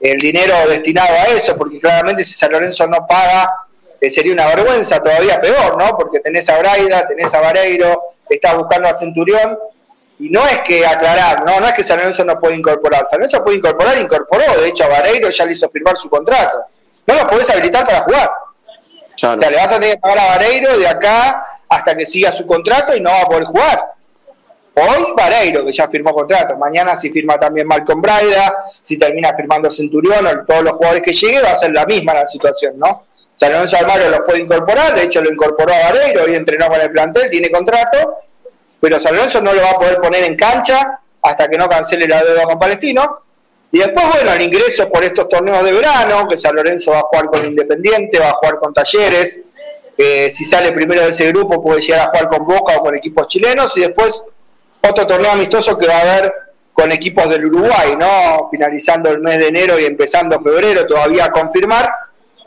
el 0.00 0.18
dinero 0.18 0.54
destinado 0.68 1.14
a 1.14 1.26
eso, 1.26 1.56
porque 1.56 1.78
claramente 1.78 2.24
si 2.24 2.34
San 2.34 2.50
Lorenzo 2.50 2.86
no 2.88 3.06
paga, 3.06 3.48
eh, 4.00 4.10
sería 4.10 4.32
una 4.32 4.46
vergüenza 4.46 5.00
todavía 5.00 5.40
peor, 5.40 5.78
¿no? 5.78 5.96
Porque 5.96 6.18
tenés 6.18 6.48
a 6.48 6.58
Braida, 6.58 7.06
tenés 7.06 7.32
a 7.32 7.40
Vareiro, 7.40 8.02
estás 8.28 8.56
buscando 8.56 8.88
a 8.88 8.94
Centurión, 8.94 9.56
y 10.18 10.28
no 10.28 10.44
es 10.46 10.58
que 10.60 10.84
aclarar, 10.84 11.44
¿no? 11.44 11.60
No 11.60 11.68
es 11.68 11.72
que 11.72 11.84
San 11.84 11.98
Lorenzo 11.98 12.24
no 12.24 12.38
puede 12.38 12.56
incorporar, 12.56 13.06
San 13.06 13.20
Lorenzo 13.20 13.44
puede 13.44 13.58
incorporar, 13.58 13.98
incorporó, 13.98 14.60
de 14.60 14.68
hecho 14.68 14.84
a 14.84 14.88
Vareiro 14.88 15.30
ya 15.30 15.46
le 15.46 15.52
hizo 15.52 15.70
firmar 15.70 15.96
su 15.96 16.10
contrato. 16.10 16.58
No 17.06 17.14
lo 17.14 17.26
podés 17.26 17.48
habilitar 17.50 17.86
para 17.86 18.00
jugar. 18.00 18.30
O 19.14 19.18
sea, 19.18 19.36
le 19.36 19.56
vas 19.56 19.66
a 19.66 19.78
tener 19.78 19.94
que 19.94 20.00
pagar 20.00 20.18
a 20.18 20.26
Vareiro 20.26 20.78
de 20.78 20.88
acá 20.88 21.46
hasta 21.68 21.96
que 21.96 22.04
siga 22.04 22.32
su 22.32 22.46
contrato 22.46 22.94
y 22.94 23.00
no 23.00 23.10
va 23.10 23.22
a 23.22 23.26
poder 23.26 23.44
jugar. 23.44 23.84
Hoy 24.74 25.12
Vareiro, 25.14 25.66
que 25.66 25.72
ya 25.72 25.88
firmó 25.88 26.14
contrato, 26.14 26.56
mañana 26.56 26.98
si 26.98 27.10
firma 27.10 27.38
también 27.38 27.66
Malcolm 27.66 28.00
Braida, 28.00 28.64
si 28.80 28.96
termina 28.96 29.34
firmando 29.34 29.70
Centurión 29.70 30.26
o 30.26 30.44
todos 30.46 30.62
los 30.62 30.72
jugadores 30.72 31.02
que 31.02 31.12
llegue, 31.12 31.42
va 31.42 31.50
a 31.50 31.56
ser 31.56 31.72
la 31.72 31.84
misma 31.84 32.14
la 32.14 32.26
situación, 32.26 32.78
¿no? 32.78 33.04
San 33.36 33.52
Lorenzo 33.52 33.76
Almagro 33.76 34.08
los 34.08 34.20
puede 34.20 34.40
incorporar, 34.40 34.94
de 34.94 35.02
hecho 35.02 35.20
lo 35.20 35.30
incorporó 35.30 35.74
a 35.74 35.92
Vareiro, 35.92 36.24
hoy 36.24 36.36
entrenó 36.36 36.68
con 36.68 36.80
el 36.80 36.90
plantel, 36.90 37.30
tiene 37.30 37.50
contrato, 37.50 38.18
pero 38.80 38.98
San 38.98 39.14
Lorenzo 39.14 39.42
no 39.42 39.52
lo 39.52 39.60
va 39.60 39.70
a 39.72 39.78
poder 39.78 39.96
poner 40.00 40.24
en 40.24 40.36
cancha 40.36 41.00
hasta 41.20 41.48
que 41.48 41.58
no 41.58 41.68
cancele 41.68 42.06
la 42.06 42.22
deuda 42.24 42.44
con 42.44 42.58
Palestino. 42.58 43.18
Y 43.70 43.78
después, 43.78 44.06
bueno, 44.12 44.32
el 44.32 44.42
ingreso 44.42 44.88
por 44.90 45.04
estos 45.04 45.28
torneos 45.28 45.64
de 45.64 45.72
verano, 45.72 46.26
que 46.28 46.36
San 46.36 46.54
Lorenzo 46.54 46.92
va 46.92 46.98
a 46.98 47.02
jugar 47.02 47.26
con 47.26 47.46
Independiente, 47.46 48.18
va 48.18 48.30
a 48.30 48.34
jugar 48.34 48.58
con 48.58 48.74
Talleres, 48.74 49.40
que 49.96 50.30
si 50.30 50.44
sale 50.44 50.72
primero 50.72 51.02
de 51.02 51.08
ese 51.08 51.28
grupo 51.28 51.62
puede 51.62 51.80
llegar 51.80 52.00
a 52.00 52.10
jugar 52.10 52.28
con 52.28 52.46
Boca 52.46 52.76
o 52.76 52.82
con 52.82 52.96
equipos 52.96 53.26
chilenos, 53.28 53.76
y 53.76 53.80
después 53.80 54.24
otro 54.88 55.06
torneo 55.06 55.32
amistoso 55.32 55.76
que 55.78 55.86
va 55.86 55.98
a 55.98 56.00
haber 56.00 56.32
con 56.72 56.90
equipos 56.90 57.28
del 57.28 57.46
Uruguay, 57.46 57.94
¿no? 57.98 58.48
Finalizando 58.50 59.10
el 59.10 59.20
mes 59.20 59.38
de 59.38 59.48
enero 59.48 59.78
y 59.78 59.84
empezando 59.84 60.40
febrero, 60.40 60.86
todavía 60.86 61.26
a 61.26 61.32
confirmar. 61.32 61.90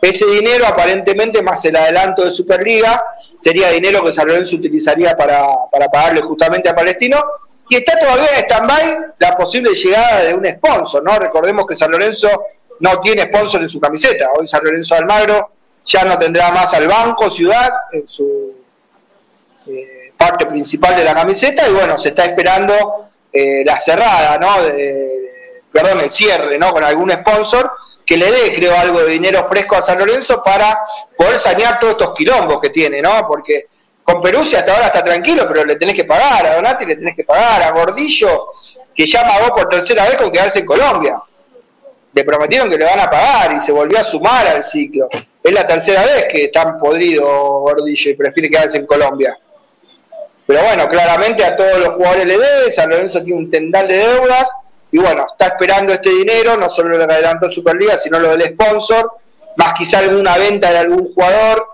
Ese 0.01 0.25
dinero, 0.25 0.65
aparentemente, 0.67 1.41
más 1.41 1.63
el 1.65 1.75
adelanto 1.75 2.25
de 2.25 2.31
Superliga, 2.31 3.03
sería 3.39 3.69
dinero 3.69 4.03
que 4.03 4.13
San 4.13 4.27
Lorenzo 4.27 4.57
utilizaría 4.57 5.15
para, 5.15 5.43
para 5.71 5.87
pagarle 5.87 6.21
justamente 6.21 6.69
a 6.69 6.75
Palestino. 6.75 7.23
Y 7.69 7.77
está 7.77 7.97
todavía 7.97 8.27
en 8.37 8.45
stand-by 8.45 8.97
la 9.17 9.35
posible 9.37 9.73
llegada 9.73 10.23
de 10.23 10.33
un 10.33 10.45
sponsor, 10.45 11.03
¿no? 11.03 11.17
Recordemos 11.17 11.65
que 11.65 11.75
San 11.75 11.91
Lorenzo 11.91 12.29
no 12.79 12.99
tiene 12.99 13.23
sponsor 13.23 13.61
en 13.61 13.69
su 13.69 13.79
camiseta. 13.79 14.29
Hoy 14.37 14.47
San 14.47 14.63
Lorenzo 14.63 14.95
Almagro 14.95 15.51
ya 15.85 16.03
no 16.03 16.17
tendrá 16.17 16.51
más 16.51 16.73
al 16.73 16.87
Banco 16.87 17.29
Ciudad 17.29 17.69
en 17.91 18.07
su 18.07 18.53
eh, 19.67 19.94
parte 20.17 20.45
principal 20.45 20.95
de 20.95 21.03
la 21.03 21.13
camiseta 21.13 21.67
y 21.67 21.73
bueno, 21.73 21.97
se 21.97 22.09
está 22.09 22.25
esperando 22.25 23.09
eh, 23.31 23.63
la 23.65 23.77
cerrada, 23.77 24.37
¿no? 24.37 24.63
De, 24.63 25.31
perdón, 25.71 26.01
el 26.01 26.09
cierre, 26.09 26.57
¿no? 26.57 26.71
Con 26.71 26.83
algún 26.83 27.11
sponsor 27.11 27.71
que 28.05 28.17
le 28.17 28.31
dé, 28.31 28.53
creo, 28.53 28.77
algo 28.77 29.01
de 29.01 29.09
dinero 29.09 29.47
fresco 29.49 29.75
a 29.75 29.81
San 29.81 29.97
Lorenzo 29.97 30.41
para 30.43 30.79
poder 31.17 31.37
sanear 31.39 31.79
todos 31.79 31.93
estos 31.93 32.13
quilombos 32.13 32.59
que 32.61 32.69
tiene, 32.69 33.01
¿no? 33.01 33.27
Porque 33.27 33.67
con 34.03 34.21
Perusia 34.21 34.59
hasta 34.59 34.73
ahora 34.73 34.85
está 34.87 35.03
tranquilo, 35.03 35.45
pero 35.47 35.65
le 35.65 35.75
tenés 35.75 35.95
que 35.95 36.05
pagar, 36.05 36.45
a 36.45 36.55
Donati 36.55 36.85
le 36.85 36.95
tenés 36.95 37.15
que 37.15 37.23
pagar, 37.23 37.63
a 37.63 37.71
Gordillo, 37.71 38.53
que 38.93 39.07
ya 39.07 39.23
pagó 39.23 39.55
por 39.55 39.67
tercera 39.67 40.05
vez 40.05 40.15
con 40.17 40.31
quedarse 40.31 40.59
en 40.59 40.65
Colombia. 40.65 41.19
Le 42.13 42.23
prometieron 42.23 42.69
que 42.69 42.77
le 42.77 42.85
van 42.85 42.99
a 42.99 43.09
pagar 43.09 43.53
y 43.53 43.59
se 43.59 43.71
volvió 43.71 43.99
a 43.99 44.03
sumar 44.03 44.47
al 44.47 44.63
ciclo. 44.63 45.09
Es 45.43 45.51
la 45.51 45.65
tercera 45.65 46.03
vez 46.03 46.27
que 46.29 46.45
está 46.45 46.77
podrido 46.77 47.25
Gordillo 47.25 48.11
y 48.11 48.13
prefiere 48.13 48.49
quedarse 48.49 48.77
en 48.77 48.85
Colombia. 48.85 49.37
Pero 50.47 50.63
bueno, 50.63 50.87
claramente 50.87 51.43
a 51.43 51.55
todos 51.55 51.79
los 51.79 51.89
jugadores 51.95 52.25
le 52.25 52.37
debe, 52.37 52.71
San 52.71 52.89
Lorenzo 52.89 53.23
tiene 53.23 53.39
un 53.39 53.49
tendal 53.49 53.87
de 53.87 53.97
deudas 53.97 54.47
y 54.91 54.99
bueno, 54.99 55.25
está 55.29 55.47
esperando 55.47 55.93
este 55.93 56.09
dinero, 56.09 56.55
no 56.55 56.69
solo 56.69 56.97
lo 56.97 57.05
que 57.05 57.13
adelantó 57.13 57.49
Superliga, 57.49 57.97
sino 57.97 58.19
lo 58.19 58.37
del 58.37 58.53
sponsor, 58.53 59.11
más 59.57 59.73
quizá 59.73 59.99
alguna 59.99 60.37
venta 60.37 60.71
de 60.71 60.77
algún 60.77 61.13
jugador, 61.13 61.67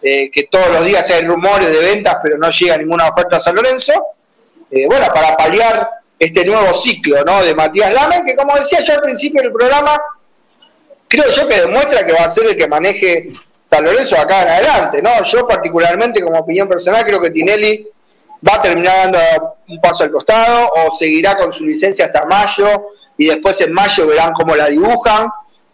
eh, 0.00 0.30
que 0.30 0.44
todos 0.44 0.70
los 0.70 0.84
días 0.84 1.08
hay 1.10 1.22
rumores 1.22 1.70
de 1.70 1.78
ventas, 1.78 2.16
pero 2.22 2.38
no 2.38 2.50
llega 2.50 2.76
ninguna 2.76 3.08
oferta 3.08 3.36
a 3.36 3.40
San 3.40 3.54
Lorenzo. 3.54 3.92
Eh, 4.70 4.86
bueno, 4.86 5.06
para 5.12 5.36
paliar 5.36 5.88
este 6.18 6.44
nuevo 6.44 6.72
ciclo 6.72 7.22
¿no? 7.24 7.44
de 7.44 7.54
Matías 7.54 7.92
Lamen, 7.92 8.24
que 8.24 8.34
como 8.34 8.56
decía 8.56 8.80
yo 8.80 8.94
al 8.94 9.02
principio 9.02 9.42
del 9.42 9.52
programa, 9.52 10.00
creo 11.08 11.30
yo 11.30 11.46
que 11.46 11.60
demuestra 11.60 12.06
que 12.06 12.12
va 12.12 12.24
a 12.24 12.30
ser 12.30 12.46
el 12.46 12.56
que 12.56 12.68
maneje 12.68 13.32
San 13.66 13.84
Lorenzo 13.84 14.16
acá 14.18 14.42
en 14.42 14.48
adelante. 14.48 15.02
¿no? 15.02 15.22
Yo 15.24 15.46
particularmente, 15.46 16.22
como 16.22 16.38
opinión 16.38 16.68
personal, 16.68 17.04
creo 17.04 17.20
que 17.20 17.30
Tinelli 17.30 17.86
va 18.46 18.56
a 18.56 18.62
terminar 18.62 19.10
dando 19.10 19.56
un 19.68 19.80
paso 19.80 20.04
al 20.04 20.10
costado 20.10 20.68
o 20.68 20.96
seguirá 20.96 21.36
con 21.36 21.52
su 21.52 21.64
licencia 21.64 22.06
hasta 22.06 22.24
mayo 22.26 22.88
y 23.16 23.26
después 23.26 23.60
en 23.60 23.72
mayo 23.72 24.06
verán 24.06 24.32
cómo 24.32 24.54
la 24.56 24.68
dibujan. 24.68 25.28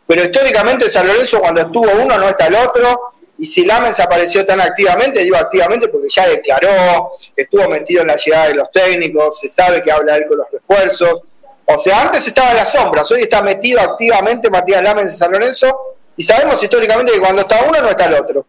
Pero 0.07 0.23
históricamente 0.23 0.91
San 0.91 1.07
Lorenzo 1.07 1.41
cuando 1.41 1.63
estuvo 1.63 1.91
uno 2.03 2.19
no 2.19 2.29
está 2.29 2.47
el 2.47 2.55
otro 2.55 3.13
y 3.39 3.47
si 3.47 3.65
Lamens 3.65 4.01
apareció 4.01 4.45
tan 4.45 4.61
activamente, 4.61 5.23
digo 5.23 5.37
activamente 5.37 5.89
porque 5.89 6.09
ya 6.09 6.29
declaró, 6.29 7.13
estuvo 7.37 7.69
metido 7.69 8.03
en 8.03 8.09
la 8.09 8.17
llegada 8.17 8.49
de 8.49 8.55
los 8.55 8.71
técnicos, 8.73 9.39
se 9.41 9.49
sabe 9.49 9.81
que 9.81 9.93
habla 9.93 10.17
él 10.17 10.27
con 10.27 10.39
los 10.39 10.51
refuerzos. 10.51 11.23
O 11.65 11.79
sea, 11.79 12.03
antes 12.03 12.27
estaba 12.27 12.51
en 12.51 12.57
las 12.57 12.73
sombras, 12.73 13.11
hoy 13.13 13.23
está 13.23 13.43
metido 13.43 13.81
activamente 13.81 14.51
Matías 14.51 14.83
Lamens 14.83 15.13
en 15.13 15.19
San 15.19 15.33
Lorenzo 15.33 15.97
y 16.17 16.23
sabemos 16.25 16.61
históricamente 16.63 17.13
que 17.13 17.21
cuando 17.21 17.43
está 17.43 17.63
uno 17.63 17.81
no 17.81 17.91
está 17.91 18.07
el 18.07 18.15
otro. 18.15 18.45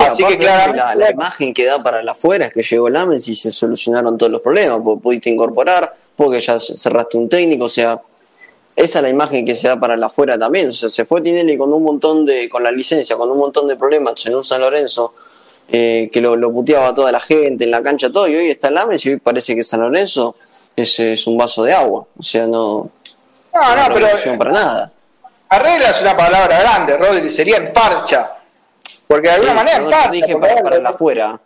Así 0.00 0.24
que 0.24 0.44
la, 0.44 1.10
imagen 1.10 1.52
que 1.52 1.66
da 1.66 1.82
para 1.82 2.02
la 2.02 2.12
afuera 2.12 2.46
es 2.46 2.54
que 2.54 2.62
llegó 2.62 2.88
Lamens 2.88 3.28
y 3.28 3.34
se 3.34 3.52
solucionaron 3.52 4.16
todos 4.16 4.32
los 4.32 4.40
problemas, 4.40 4.80
porque 4.82 5.02
pudiste 5.02 5.30
incorporar, 5.30 5.94
porque 6.16 6.40
ya 6.40 6.58
cerraste 6.58 7.18
un 7.18 7.28
técnico, 7.28 7.66
o 7.66 7.68
sea, 7.68 8.00
esa 8.74 8.98
es 8.98 9.02
la 9.02 9.08
imagen 9.10 9.44
que 9.44 9.54
se 9.54 9.68
da 9.68 9.78
para 9.78 9.96
la 9.98 10.06
afuera 10.06 10.38
también, 10.38 10.70
o 10.70 10.72
sea, 10.72 10.88
se 10.88 11.04
fue 11.04 11.20
Tinelli 11.20 11.58
con 11.58 11.72
un 11.74 11.82
montón 11.82 12.24
de, 12.24 12.48
con 12.48 12.62
la 12.62 12.70
licencia, 12.70 13.16
con 13.16 13.30
un 13.30 13.38
montón 13.38 13.68
de 13.68 13.76
problemas 13.76 14.24
en 14.24 14.34
un 14.34 14.42
San 14.42 14.62
Lorenzo, 14.62 15.12
eh, 15.68 16.08
que 16.10 16.22
lo, 16.22 16.36
lo, 16.36 16.50
puteaba 16.50 16.94
toda 16.94 17.12
la 17.12 17.20
gente 17.20 17.64
en 17.64 17.70
la 17.70 17.82
cancha, 17.82 18.10
todo, 18.10 18.26
y 18.28 18.34
hoy 18.34 18.48
está 18.48 18.70
Lamens 18.70 19.04
y 19.04 19.10
hoy 19.10 19.16
parece 19.18 19.54
que 19.54 19.62
San 19.62 19.80
Lorenzo 19.80 20.36
es, 20.74 20.98
es 21.00 21.26
un 21.26 21.36
vaso 21.36 21.64
de 21.64 21.74
agua, 21.74 22.06
o 22.18 22.22
sea, 22.22 22.46
no... 22.46 22.90
No, 23.54 23.76
no, 23.76 23.94
pero... 23.94 24.38
Para 24.38 24.52
nada. 24.52 24.92
Arregla 25.50 25.90
es 25.90 26.00
una 26.00 26.16
palabra 26.16 26.60
grande, 26.60 26.96
Rodri, 26.96 27.28
sería 27.28 27.58
en 27.58 27.74
parcha 27.74 28.38
porque 29.12 29.28
de 29.28 29.34
alguna 29.34 29.52
manera 29.52 29.84
para, 30.64 30.78
la 30.78 30.88
afuera. 30.88 31.38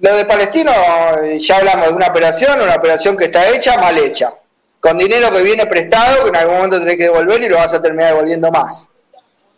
Lo 0.00 0.16
de 0.16 0.26
Palestino, 0.26 0.70
ya 1.38 1.56
hablamos 1.56 1.86
de 1.86 1.94
una 1.94 2.08
operación, 2.08 2.60
una 2.60 2.74
operación 2.74 3.16
que 3.16 3.24
está 3.24 3.48
hecha, 3.48 3.78
mal 3.78 3.96
hecha. 3.96 4.34
Con 4.78 4.98
dinero 4.98 5.30
que 5.30 5.40
viene 5.40 5.64
prestado, 5.64 6.24
que 6.24 6.28
en 6.28 6.36
algún 6.36 6.56
momento 6.56 6.78
tenés 6.78 6.98
que 6.98 7.04
devolver 7.04 7.42
y 7.42 7.48
lo 7.48 7.56
vas 7.56 7.72
a 7.72 7.80
terminar 7.80 8.10
devolviendo 8.10 8.50
más. 8.50 8.86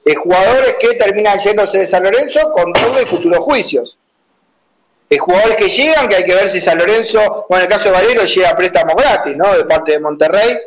De 0.05 0.15
jugadores 0.15 0.77
que 0.79 0.95
terminan 0.95 1.41
yéndose 1.41 1.79
de 1.79 1.87
San 1.89 2.05
Lorenzo 2.05 2.53
con 2.53 2.73
doble 2.73 3.03
y 3.03 3.07
futuros 3.07 3.41
juicios. 3.41 3.99
De 5.11 5.19
jugadores 5.19 5.57
que 5.57 5.69
llegan, 5.69 6.07
que 6.07 6.15
hay 6.15 6.25
que 6.25 6.35
ver 6.37 6.49
si 6.49 6.61
San 6.61 6.79
Lorenzo, 6.79 7.47
bueno, 7.49 7.65
en 7.65 7.73
el 7.73 7.77
caso 7.77 7.91
de 7.91 7.97
Valero 7.97 8.23
llega 8.23 8.51
a 8.51 8.57
préstamo 8.57 8.95
gratis, 8.95 9.37
¿no? 9.37 9.53
De 9.53 9.65
parte 9.65 9.95
de 9.95 9.99
Monterrey. 9.99 10.59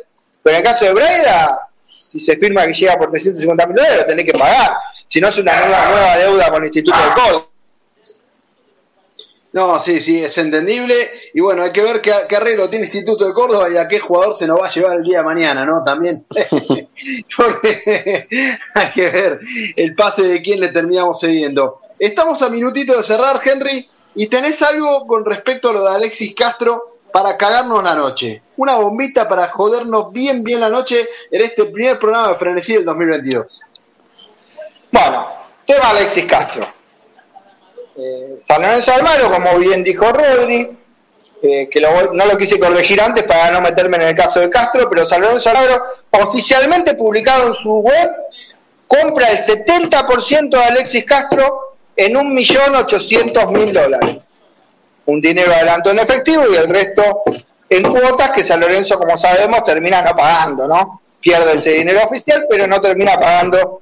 Pero 0.42 0.56
en 0.58 0.62
el 0.62 0.62
caso 0.62 0.84
de 0.84 0.92
Breida, 0.92 1.70
si 1.80 2.20
se 2.20 2.36
firma 2.36 2.66
que 2.66 2.74
llega 2.74 2.98
por 2.98 3.10
350 3.10 3.66
mil 3.66 3.76
dólares, 3.76 3.96
lo 4.00 4.06
tenés 4.06 4.26
que 4.26 4.38
pagar 4.38 4.76
si 5.12 5.20
no 5.20 5.28
es 5.28 5.36
una 5.36 5.60
nueva, 5.60 6.16
deuda 6.16 6.50
con 6.50 6.62
el 6.62 6.68
Instituto 6.68 6.96
de 6.96 7.12
Córdoba. 7.14 7.46
No, 9.52 9.78
sí, 9.78 10.00
sí, 10.00 10.24
es 10.24 10.38
entendible. 10.38 10.94
Y 11.34 11.40
bueno, 11.40 11.64
hay 11.64 11.70
que 11.70 11.82
ver 11.82 12.00
qué, 12.00 12.34
arreglo 12.34 12.70
tiene 12.70 12.86
el 12.86 12.94
Instituto 12.94 13.26
de 13.26 13.34
Córdoba 13.34 13.68
y 13.68 13.76
a 13.76 13.86
qué 13.86 14.00
jugador 14.00 14.34
se 14.34 14.46
nos 14.46 14.58
va 14.58 14.68
a 14.68 14.72
llevar 14.72 14.96
el 14.96 15.04
día 15.04 15.18
de 15.18 15.24
mañana, 15.24 15.66
¿no? 15.66 15.84
También. 15.84 16.24
Porque 17.36 18.26
hay 18.74 18.90
que 18.94 19.10
ver 19.10 19.38
el 19.76 19.94
pase 19.94 20.22
de 20.22 20.40
quién 20.40 20.60
le 20.60 20.68
terminamos 20.68 21.20
cediendo. 21.20 21.80
Estamos 21.98 22.40
a 22.40 22.48
minutito 22.48 22.96
de 22.96 23.04
cerrar, 23.04 23.38
Henry, 23.44 23.86
y 24.14 24.28
tenés 24.28 24.62
algo 24.62 25.06
con 25.06 25.26
respecto 25.26 25.68
a 25.68 25.72
lo 25.74 25.84
de 25.84 25.90
Alexis 25.90 26.34
Castro 26.34 27.00
para 27.12 27.36
cagarnos 27.36 27.84
la 27.84 27.94
noche. 27.94 28.40
Una 28.56 28.76
bombita 28.76 29.28
para 29.28 29.48
jodernos 29.48 30.10
bien, 30.10 30.42
bien 30.42 30.60
la 30.60 30.70
noche 30.70 31.06
en 31.30 31.42
este 31.42 31.66
primer 31.66 31.98
programa 31.98 32.28
de 32.28 32.36
Frenesí 32.36 32.72
del 32.72 32.86
2022. 32.86 33.60
Bueno, 34.92 35.32
tema 35.66 35.88
Alexis 35.90 36.26
Castro. 36.26 36.66
Eh, 37.96 38.36
San 38.44 38.60
Lorenzo 38.60 38.92
Almagro, 38.92 39.30
como 39.30 39.58
bien 39.58 39.82
dijo 39.82 40.12
Rodri, 40.12 40.78
eh, 41.42 41.68
que 41.70 41.80
no 41.80 42.26
lo 42.26 42.36
quise 42.36 42.58
corregir 42.58 43.00
antes 43.00 43.24
para 43.24 43.50
no 43.50 43.62
meterme 43.62 43.96
en 43.96 44.08
el 44.08 44.14
caso 44.14 44.40
de 44.40 44.50
Castro, 44.50 44.88
pero 44.90 45.06
San 45.06 45.22
Lorenzo 45.22 45.48
Almagro, 45.48 45.82
oficialmente 46.10 46.94
publicado 46.94 47.48
en 47.48 47.54
su 47.54 47.72
web, 47.78 48.10
compra 48.86 49.30
el 49.30 49.38
70% 49.38 50.50
de 50.50 50.62
Alexis 50.62 51.06
Castro 51.06 51.76
en 51.96 52.14
1.800.000 52.14 53.72
dólares. 53.72 54.20
Un 55.06 55.20
dinero 55.22 55.52
adelanto 55.52 55.90
en 55.90 56.00
efectivo 56.00 56.44
y 56.52 56.56
el 56.56 56.68
resto 56.68 57.22
en 57.68 57.82
cuotas 57.90 58.30
que 58.32 58.44
San 58.44 58.60
Lorenzo, 58.60 58.98
como 58.98 59.16
sabemos, 59.16 59.64
termina 59.64 60.02
no 60.02 60.14
pagando, 60.14 60.68
¿no? 60.68 61.00
Pierde 61.18 61.54
ese 61.54 61.70
dinero 61.70 62.04
oficial, 62.04 62.46
pero 62.48 62.66
no 62.66 62.80
termina 62.80 63.14
pagando 63.14 63.80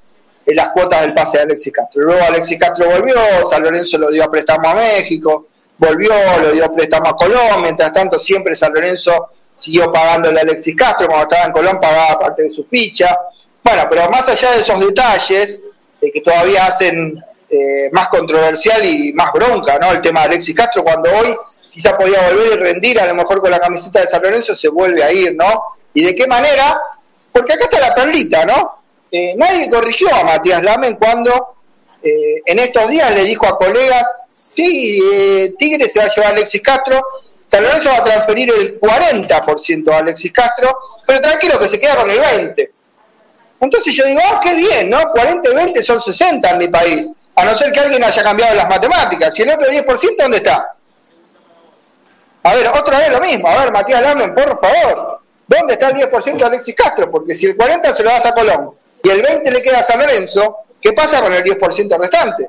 las 0.55 0.69
cuotas 0.69 1.03
del 1.03 1.13
pase 1.13 1.39
de 1.39 1.45
Alexis 1.45 1.73
Castro. 1.73 2.03
Luego 2.03 2.23
Alexis 2.25 2.59
Castro 2.59 2.89
volvió, 2.89 3.15
San 3.49 3.63
Lorenzo 3.63 3.99
lo 3.99 4.11
dio 4.11 4.25
a 4.25 4.31
préstamo 4.31 4.69
a 4.69 4.75
México, 4.75 5.47
volvió, 5.79 6.13
lo 6.41 6.53
dio 6.53 6.65
a 6.65 6.73
préstamo 6.73 7.09
a 7.09 7.17
Colón, 7.17 7.63
mientras 7.63 7.93
tanto 7.93 8.19
siempre 8.19 8.55
San 8.55 8.73
Lorenzo 8.73 9.31
siguió 9.57 9.93
pagándole 9.93 10.39
a 10.39 10.43
Alexis 10.43 10.75
Castro, 10.75 11.07
cuando 11.07 11.25
estaba 11.25 11.47
en 11.47 11.53
Colón 11.53 11.81
pagaba 11.81 12.19
parte 12.19 12.45
de 12.45 12.51
su 12.51 12.65
ficha. 12.65 13.17
Bueno, 13.63 13.87
pero 13.91 14.09
más 14.11 14.29
allá 14.29 14.53
de 14.53 14.61
esos 14.61 14.81
detalles, 14.81 15.61
eh, 16.01 16.11
que 16.11 16.21
todavía 16.21 16.67
hacen 16.67 17.23
eh, 17.49 17.91
más 17.93 18.09
controversial 18.09 18.85
y 18.85 19.13
más 19.13 19.33
bronca, 19.33 19.79
¿no? 19.79 19.93
El 19.93 20.01
tema 20.01 20.21
de 20.21 20.27
Alexis 20.27 20.55
Castro, 20.55 20.83
cuando 20.83 21.11
hoy 21.15 21.37
quizá 21.73 21.97
podía 21.97 22.21
volver 22.29 22.59
y 22.59 22.63
rendir, 22.63 23.01
a 23.01 23.07
lo 23.07 23.15
mejor 23.15 23.41
con 23.41 23.51
la 23.51 23.61
camiseta 23.61 24.01
de 24.01 24.09
San 24.09 24.23
Lorenzo 24.23 24.55
se 24.55 24.69
vuelve 24.69 25.05
a 25.05 25.13
ir, 25.13 25.35
¿no? 25.35 25.63
¿Y 25.93 26.05
de 26.05 26.15
qué 26.15 26.27
manera? 26.27 26.81
Porque 27.33 27.53
acá 27.53 27.65
está 27.65 27.81
la 27.81 27.95
perlita, 27.95 28.45
¿no? 28.45 28.80
Eh, 29.13 29.35
nadie 29.37 29.69
corrigió 29.69 30.15
a 30.15 30.23
Matías 30.23 30.63
Lamen 30.63 30.95
cuando 30.95 31.57
eh, 32.03 32.43
en 32.47 32.59
estos 32.61 32.89
días 32.89 33.13
le 33.15 33.25
dijo 33.25 33.47
a 33.47 33.59
colegas, 33.59 34.07
sí, 34.33 35.01
eh, 35.13 35.55
Tigre 35.59 35.89
se 35.89 35.99
va 35.99 36.07
a 36.07 36.09
llevar 36.09 36.31
a 36.31 36.33
Alexis 36.35 36.63
Castro, 36.63 37.03
San 37.49 37.65
Lorenzo 37.65 37.91
va 37.91 37.97
a 37.97 38.05
transferir 38.05 38.53
el 38.53 38.81
40% 38.81 39.93
a 39.93 39.99
Alexis 39.99 40.33
Castro, 40.33 40.79
pero 41.07 41.21
tranquilo 41.21 41.59
que 41.59 41.69
se 41.69 41.81
queda 41.81 41.97
con 41.97 42.11
el 42.11 42.21
20%. 42.21 42.71
Entonces 43.63 43.95
yo 43.95 44.07
digo, 44.07 44.21
ah, 44.25 44.41
qué 44.43 44.55
bien, 44.55 44.89
¿no? 44.89 45.03
40 45.13 45.51
y 45.51 45.55
20 45.55 45.83
son 45.83 46.01
60 46.01 46.49
en 46.49 46.59
mi 46.59 46.69
país, 46.69 47.11
a 47.35 47.45
no 47.45 47.55
ser 47.55 47.73
que 47.73 47.81
alguien 47.81 48.03
haya 48.03 48.23
cambiado 48.23 48.55
las 48.55 48.69
matemáticas. 48.69 49.39
¿Y 49.39 49.43
el 49.43 49.51
otro 49.51 49.69
10% 49.69 50.17
dónde 50.17 50.39
está? 50.39 50.75
A 52.43 52.55
ver, 52.55 52.69
otra 52.69 53.01
vez 53.01 53.11
lo 53.11 53.21
mismo. 53.21 53.49
A 53.49 53.65
ver, 53.65 53.73
Matías 53.73 54.01
Lamen, 54.01 54.33
por 54.33 54.59
favor. 54.59 55.21
¿Dónde 55.47 55.75
está 55.75 55.91
el 55.91 55.97
10% 55.97 56.37
de 56.39 56.45
Alexis 56.45 56.75
Castro? 56.75 57.11
Porque 57.11 57.35
si 57.35 57.47
el 57.47 57.57
40 57.57 57.95
se 57.95 58.03
lo 58.03 58.11
das 58.11 58.25
a 58.25 58.33
Colón 58.33 58.71
y 59.03 59.11
el 59.11 59.23
20 59.23 59.51
le 59.51 59.63
queda 59.63 59.81
a 59.81 59.85
San 59.85 59.99
Lorenzo, 59.99 60.59
¿qué 60.81 60.93
pasa 60.93 61.21
con 61.21 61.33
el 61.33 61.43
10% 61.43 61.99
restante? 61.99 62.49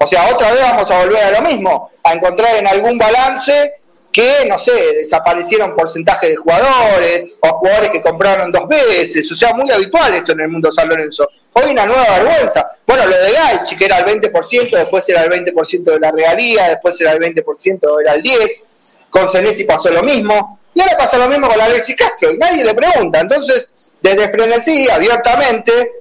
O 0.00 0.06
sea, 0.06 0.28
otra 0.32 0.52
vez 0.52 0.62
vamos 0.62 0.90
a 0.90 1.04
volver 1.04 1.22
a 1.22 1.30
lo 1.30 1.42
mismo, 1.42 1.90
a 2.02 2.12
encontrar 2.12 2.56
en 2.56 2.66
algún 2.66 2.96
balance 2.96 3.74
que, 4.12 4.44
no 4.48 4.58
sé, 4.58 4.72
desaparecieron 4.94 5.76
porcentajes 5.76 6.30
de 6.30 6.36
jugadores 6.36 7.34
o 7.40 7.48
jugadores 7.58 7.90
que 7.90 8.00
compraron 8.00 8.50
dos 8.50 8.66
veces. 8.66 9.30
O 9.30 9.36
sea, 9.36 9.52
muy 9.52 9.70
habitual 9.70 10.14
esto 10.14 10.32
en 10.32 10.40
el 10.40 10.48
mundo 10.48 10.72
San 10.72 10.88
Lorenzo. 10.88 11.28
Hoy 11.52 11.70
una 11.70 11.86
nueva 11.86 12.18
vergüenza. 12.18 12.72
Bueno, 12.86 13.06
lo 13.06 13.16
de 13.16 13.32
Gaichi, 13.32 13.76
que 13.76 13.84
era 13.84 13.98
el 13.98 14.20
20%, 14.20 14.70
después 14.70 15.08
era 15.08 15.22
el 15.22 15.30
20% 15.30 15.84
de 15.84 16.00
la 16.00 16.10
regalía, 16.10 16.68
después 16.68 17.00
era 17.00 17.12
el 17.12 17.18
20%, 17.18 18.00
era 18.00 18.14
el 18.14 18.22
10%. 18.22 18.66
Con 19.10 19.28
Senesi 19.28 19.64
pasó 19.64 19.90
lo 19.90 20.02
mismo. 20.02 20.60
Y 20.72 20.80
ahora 20.80 20.96
pasa 20.96 21.18
lo 21.18 21.28
mismo 21.28 21.48
con 21.48 21.60
Alexis 21.60 21.96
Castro. 21.96 22.30
Y 22.32 22.38
nadie 22.38 22.64
le 22.64 22.74
pregunta. 22.74 23.20
Entonces, 23.20 23.89
desde 24.02 24.30
Frenesí, 24.30 24.88
abiertamente, 24.90 25.92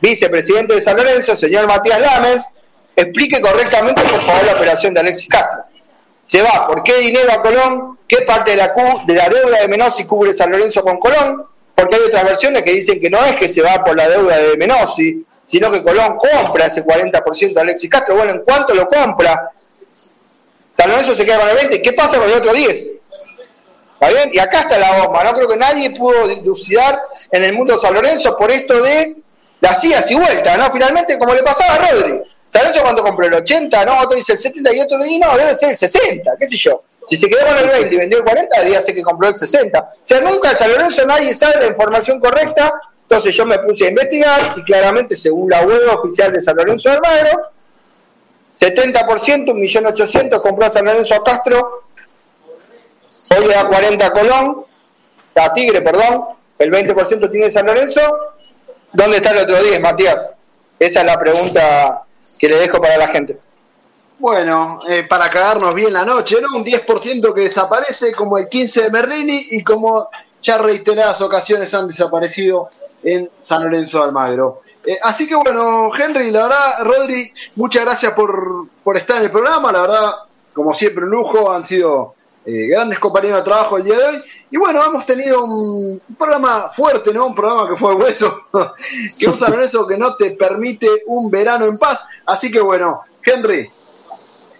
vicepresidente 0.00 0.74
de 0.74 0.82
San 0.82 0.96
Lorenzo, 0.96 1.36
señor 1.36 1.66
Matías 1.66 2.00
Lames, 2.00 2.44
explique 2.94 3.40
correctamente, 3.40 4.02
por 4.02 4.24
favor, 4.24 4.44
la 4.44 4.52
operación 4.52 4.94
de 4.94 5.00
Alexis 5.00 5.28
Castro 5.28 5.64
se 6.26 6.42
va 6.42 6.66
por 6.66 6.82
qué 6.82 6.98
dinero 6.98 7.32
a 7.32 7.40
Colón, 7.40 7.98
qué 8.08 8.18
parte 8.22 8.50
de 8.50 8.56
la, 8.56 8.72
de 9.06 9.14
la 9.14 9.28
deuda 9.28 9.60
de 9.60 9.68
Menossi 9.68 10.04
cubre 10.04 10.34
San 10.34 10.50
Lorenzo 10.50 10.82
con 10.82 10.98
Colón, 10.98 11.46
porque 11.74 11.96
hay 11.96 12.02
otras 12.02 12.24
versiones 12.24 12.62
que 12.62 12.72
dicen 12.72 13.00
que 13.00 13.08
no 13.08 13.24
es 13.24 13.36
que 13.36 13.48
se 13.48 13.62
va 13.62 13.82
por 13.84 13.96
la 13.96 14.08
deuda 14.08 14.36
de 14.36 14.56
Menossi, 14.56 15.24
sino 15.44 15.70
que 15.70 15.84
Colón 15.84 16.16
compra 16.16 16.66
ese 16.66 16.84
40% 16.84 17.52
de 17.54 17.60
Alexis 17.60 17.88
Castro. 17.88 18.16
Bueno, 18.16 18.32
¿en 18.32 18.40
cuánto 18.40 18.74
lo 18.74 18.88
compra? 18.88 19.52
San 20.76 20.90
Lorenzo 20.90 21.14
se 21.14 21.24
queda 21.24 21.38
con 21.38 21.48
el 21.48 21.54
20. 21.54 21.80
¿Qué 21.80 21.92
pasa 21.92 22.18
con 22.18 22.28
el 22.28 22.34
otro 22.34 22.52
10? 22.52 22.92
¿Está 24.00 24.08
bien? 24.12 24.30
Y 24.32 24.38
acá 24.38 24.60
está 24.60 24.78
la 24.78 25.02
bomba. 25.02 25.24
No 25.24 25.32
creo 25.32 25.48
que 25.48 25.56
nadie 25.56 25.90
pudo 25.90 26.28
dilucidar 26.28 27.00
en 27.30 27.44
el 27.44 27.54
mundo 27.54 27.78
San 27.78 27.94
Lorenzo 27.94 28.36
por 28.36 28.50
esto 28.50 28.82
de 28.82 29.16
las 29.60 29.82
idas 29.82 30.10
y 30.10 30.14
vueltas, 30.14 30.58
¿no? 30.58 30.70
Finalmente, 30.70 31.18
como 31.18 31.34
le 31.34 31.42
pasaba 31.42 31.74
a 31.74 31.90
Rodri. 31.90 32.22
¿Sabes 32.48 32.72
eso 32.72 32.82
cuando 32.82 33.02
compró 33.02 33.26
el 33.26 33.34
80? 33.34 33.84
No, 33.84 34.00
otro 34.00 34.16
dice 34.16 34.32
el 34.32 34.38
70 34.38 34.74
y 34.74 34.80
otro 34.80 34.98
dice, 34.98 35.18
no, 35.18 35.36
debe 35.36 35.54
ser 35.54 35.70
el 35.70 35.76
60, 35.76 36.36
qué 36.38 36.46
sé 36.46 36.56
yo. 36.56 36.82
Si 37.08 37.16
se 37.16 37.28
quedó 37.28 37.46
con 37.46 37.56
el 37.56 37.66
20 37.66 37.94
y 37.94 37.98
vendió 37.98 38.18
el 38.18 38.24
40, 38.24 38.58
debería 38.58 38.82
ser 38.82 38.94
que 38.94 39.02
compró 39.02 39.28
el 39.28 39.34
60. 39.34 39.78
O 39.78 39.88
sea, 40.02 40.20
nunca 40.20 40.50
en 40.50 40.56
San 40.56 40.70
Lorenzo 40.70 41.06
nadie 41.06 41.34
sabe 41.34 41.60
la 41.60 41.66
información 41.66 42.20
correcta. 42.20 42.72
Entonces 43.02 43.34
yo 43.34 43.46
me 43.46 43.58
puse 43.60 43.86
a 43.86 43.88
investigar 43.90 44.54
y 44.56 44.64
claramente, 44.64 45.14
según 45.14 45.48
la 45.48 45.62
web 45.62 45.80
oficial 45.96 46.32
de 46.32 46.40
San 46.40 46.56
Lorenzo 46.56 46.90
de 46.90 46.96
Almagro, 46.96 47.50
70%, 48.58 49.44
1.800.000 49.52 50.40
compró 50.40 50.66
a 50.66 50.70
San 50.70 50.84
Lorenzo 50.84 51.14
a 51.14 51.22
Castro, 51.22 51.84
hoy 53.30 53.46
le 53.46 53.54
da 53.54 53.68
40 53.68 54.06
a 54.06 54.10
Colón, 54.10 54.64
a 55.34 55.52
Tigre, 55.52 55.82
perdón, 55.82 56.24
el 56.58 56.70
20% 56.70 57.30
tiene 57.30 57.50
San 57.50 57.66
Lorenzo. 57.66 58.00
¿Dónde 58.92 59.18
está 59.18 59.30
el 59.30 59.38
otro 59.38 59.62
10, 59.62 59.80
Matías? 59.80 60.32
Esa 60.78 61.00
es 61.00 61.06
la 61.06 61.18
pregunta 61.18 62.02
que 62.38 62.48
le 62.48 62.56
dejo 62.56 62.80
para 62.80 62.96
la 62.96 63.08
gente. 63.08 63.38
Bueno, 64.18 64.80
eh, 64.88 65.04
para 65.08 65.28
cagarnos 65.28 65.74
bien 65.74 65.92
la 65.92 66.04
noche, 66.04 66.36
¿no? 66.40 66.56
Un 66.56 66.64
10% 66.64 67.34
que 67.34 67.42
desaparece, 67.42 68.12
como 68.12 68.38
el 68.38 68.48
15 68.48 68.84
de 68.84 68.90
Merlini 68.90 69.46
y 69.50 69.62
como 69.62 70.08
ya 70.42 70.58
reiteradas 70.58 71.20
ocasiones 71.20 71.74
han 71.74 71.88
desaparecido 71.88 72.70
en 73.02 73.30
San 73.38 73.64
Lorenzo 73.64 73.98
de 73.98 74.04
Almagro. 74.04 74.62
Eh, 74.84 74.98
así 75.02 75.28
que 75.28 75.34
bueno, 75.34 75.90
Henry, 75.94 76.30
la 76.30 76.44
verdad, 76.44 76.84
Rodri, 76.84 77.32
muchas 77.56 77.84
gracias 77.84 78.12
por, 78.14 78.68
por 78.82 78.96
estar 78.96 79.18
en 79.18 79.24
el 79.24 79.30
programa, 79.30 79.70
la 79.70 79.80
verdad, 79.82 80.12
como 80.54 80.72
siempre, 80.72 81.04
un 81.04 81.10
lujo, 81.10 81.52
han 81.52 81.64
sido 81.64 82.15
eh, 82.46 82.68
grandes 82.68 83.00
compañeros 83.00 83.38
de 83.40 83.44
trabajo 83.44 83.76
el 83.76 83.82
día 83.82 83.98
de 83.98 84.04
hoy. 84.04 84.22
Y 84.52 84.56
bueno, 84.56 84.80
hemos 84.84 85.04
tenido 85.04 85.44
un, 85.44 86.00
programa 86.16 86.70
fuerte, 86.70 87.12
¿no? 87.12 87.26
Un 87.26 87.34
programa 87.34 87.68
que 87.68 87.76
fue 87.76 87.92
hueso, 87.94 88.38
que 89.18 89.26
un 89.26 89.36
San 89.36 89.52
que 89.88 89.98
no 89.98 90.14
te 90.14 90.30
permite 90.36 90.88
un 91.06 91.28
verano 91.28 91.64
en 91.64 91.76
paz. 91.76 92.06
Así 92.24 92.50
que 92.52 92.60
bueno, 92.60 93.00
Henry, 93.24 93.66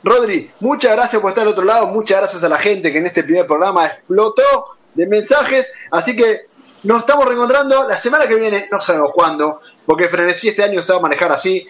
Rodri, 0.03 0.51
muchas 0.59 0.97
gracias 0.97 1.23
por 1.23 1.31
estar 1.31 1.43
al 1.43 1.53
otro 1.53 1.65
lado, 1.65 1.87
muchas 1.87 2.19
gracias 2.19 2.43
a 2.43 2.49
la 2.49 2.59
gente 2.59 2.91
que 2.91 2.99
en 2.99 3.07
este 3.07 3.23
primer 3.23 3.47
programa 3.47 3.87
explotó 3.87 4.43
de 4.95 5.07
mensajes. 5.07 5.73
Así 5.93 6.17
que 6.17 6.41
nos 6.83 6.99
estamos 6.99 7.25
reencontrando 7.25 7.87
la 7.89 7.97
semana 7.97 8.27
que 8.27 8.35
viene, 8.35 8.67
no 8.71 8.81
sabemos 8.81 9.13
cuándo, 9.13 9.61
porque 9.85 10.09
Frenesí 10.09 10.49
este 10.49 10.65
año 10.65 10.83
se 10.83 10.93
va 10.93 10.99
a 10.99 11.03
manejar 11.03 11.31
así, 11.31 11.65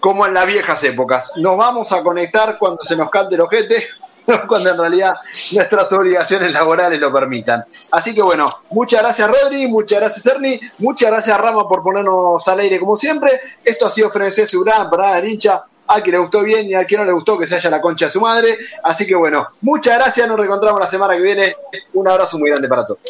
como 0.00 0.26
en 0.26 0.34
las 0.34 0.46
viejas 0.46 0.84
épocas. 0.84 1.32
Nos 1.36 1.56
vamos 1.56 1.92
a 1.92 2.02
conectar 2.02 2.58
cuando 2.58 2.82
se 2.82 2.94
nos 2.94 3.08
cante 3.08 3.36
el 3.36 3.40
ojete 3.40 3.86
cuando 4.48 4.70
en 4.70 4.78
realidad 4.78 5.14
nuestras 5.52 5.92
obligaciones 5.92 6.52
laborales 6.52 7.00
lo 7.00 7.12
permitan. 7.12 7.64
Así 7.90 8.14
que 8.14 8.22
bueno, 8.22 8.48
muchas 8.70 9.00
gracias 9.00 9.28
Rodri, 9.28 9.66
muchas 9.66 10.00
gracias 10.00 10.26
Ernie, 10.26 10.60
muchas 10.78 11.10
gracias 11.10 11.40
Rama 11.40 11.68
por 11.68 11.82
ponernos 11.82 12.46
al 12.48 12.60
aire 12.60 12.78
como 12.78 12.96
siempre. 12.96 13.40
Esto 13.64 13.86
ha 13.86 13.90
sido 13.90 14.10
Frenesí 14.10 14.42
para 14.90 15.18
el 15.18 15.28
hincha. 15.28 15.62
A 15.84 16.00
quien 16.00 16.14
le 16.14 16.20
gustó 16.20 16.42
bien 16.42 16.70
y 16.70 16.74
a 16.74 16.86
quien 16.86 17.00
no 17.00 17.04
le 17.04 17.12
gustó 17.12 17.36
que 17.36 17.46
se 17.46 17.56
haya 17.56 17.68
la 17.68 17.80
concha 17.80 18.06
de 18.06 18.12
su 18.12 18.20
madre. 18.20 18.56
Así 18.82 19.06
que 19.06 19.14
bueno, 19.14 19.42
muchas 19.60 19.98
gracias, 19.98 20.26
nos 20.26 20.38
reencontramos 20.38 20.80
la 20.80 20.88
semana 20.88 21.14
que 21.14 21.20
viene. 21.20 21.56
Un 21.92 22.08
abrazo 22.08 22.38
muy 22.38 22.48
grande 22.48 22.68
para 22.68 22.86
todos. 22.86 23.00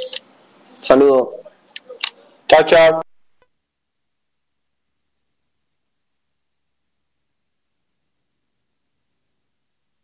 Saludos. 0.74 1.28
Chao, 2.48 2.64
chao. 2.64 3.11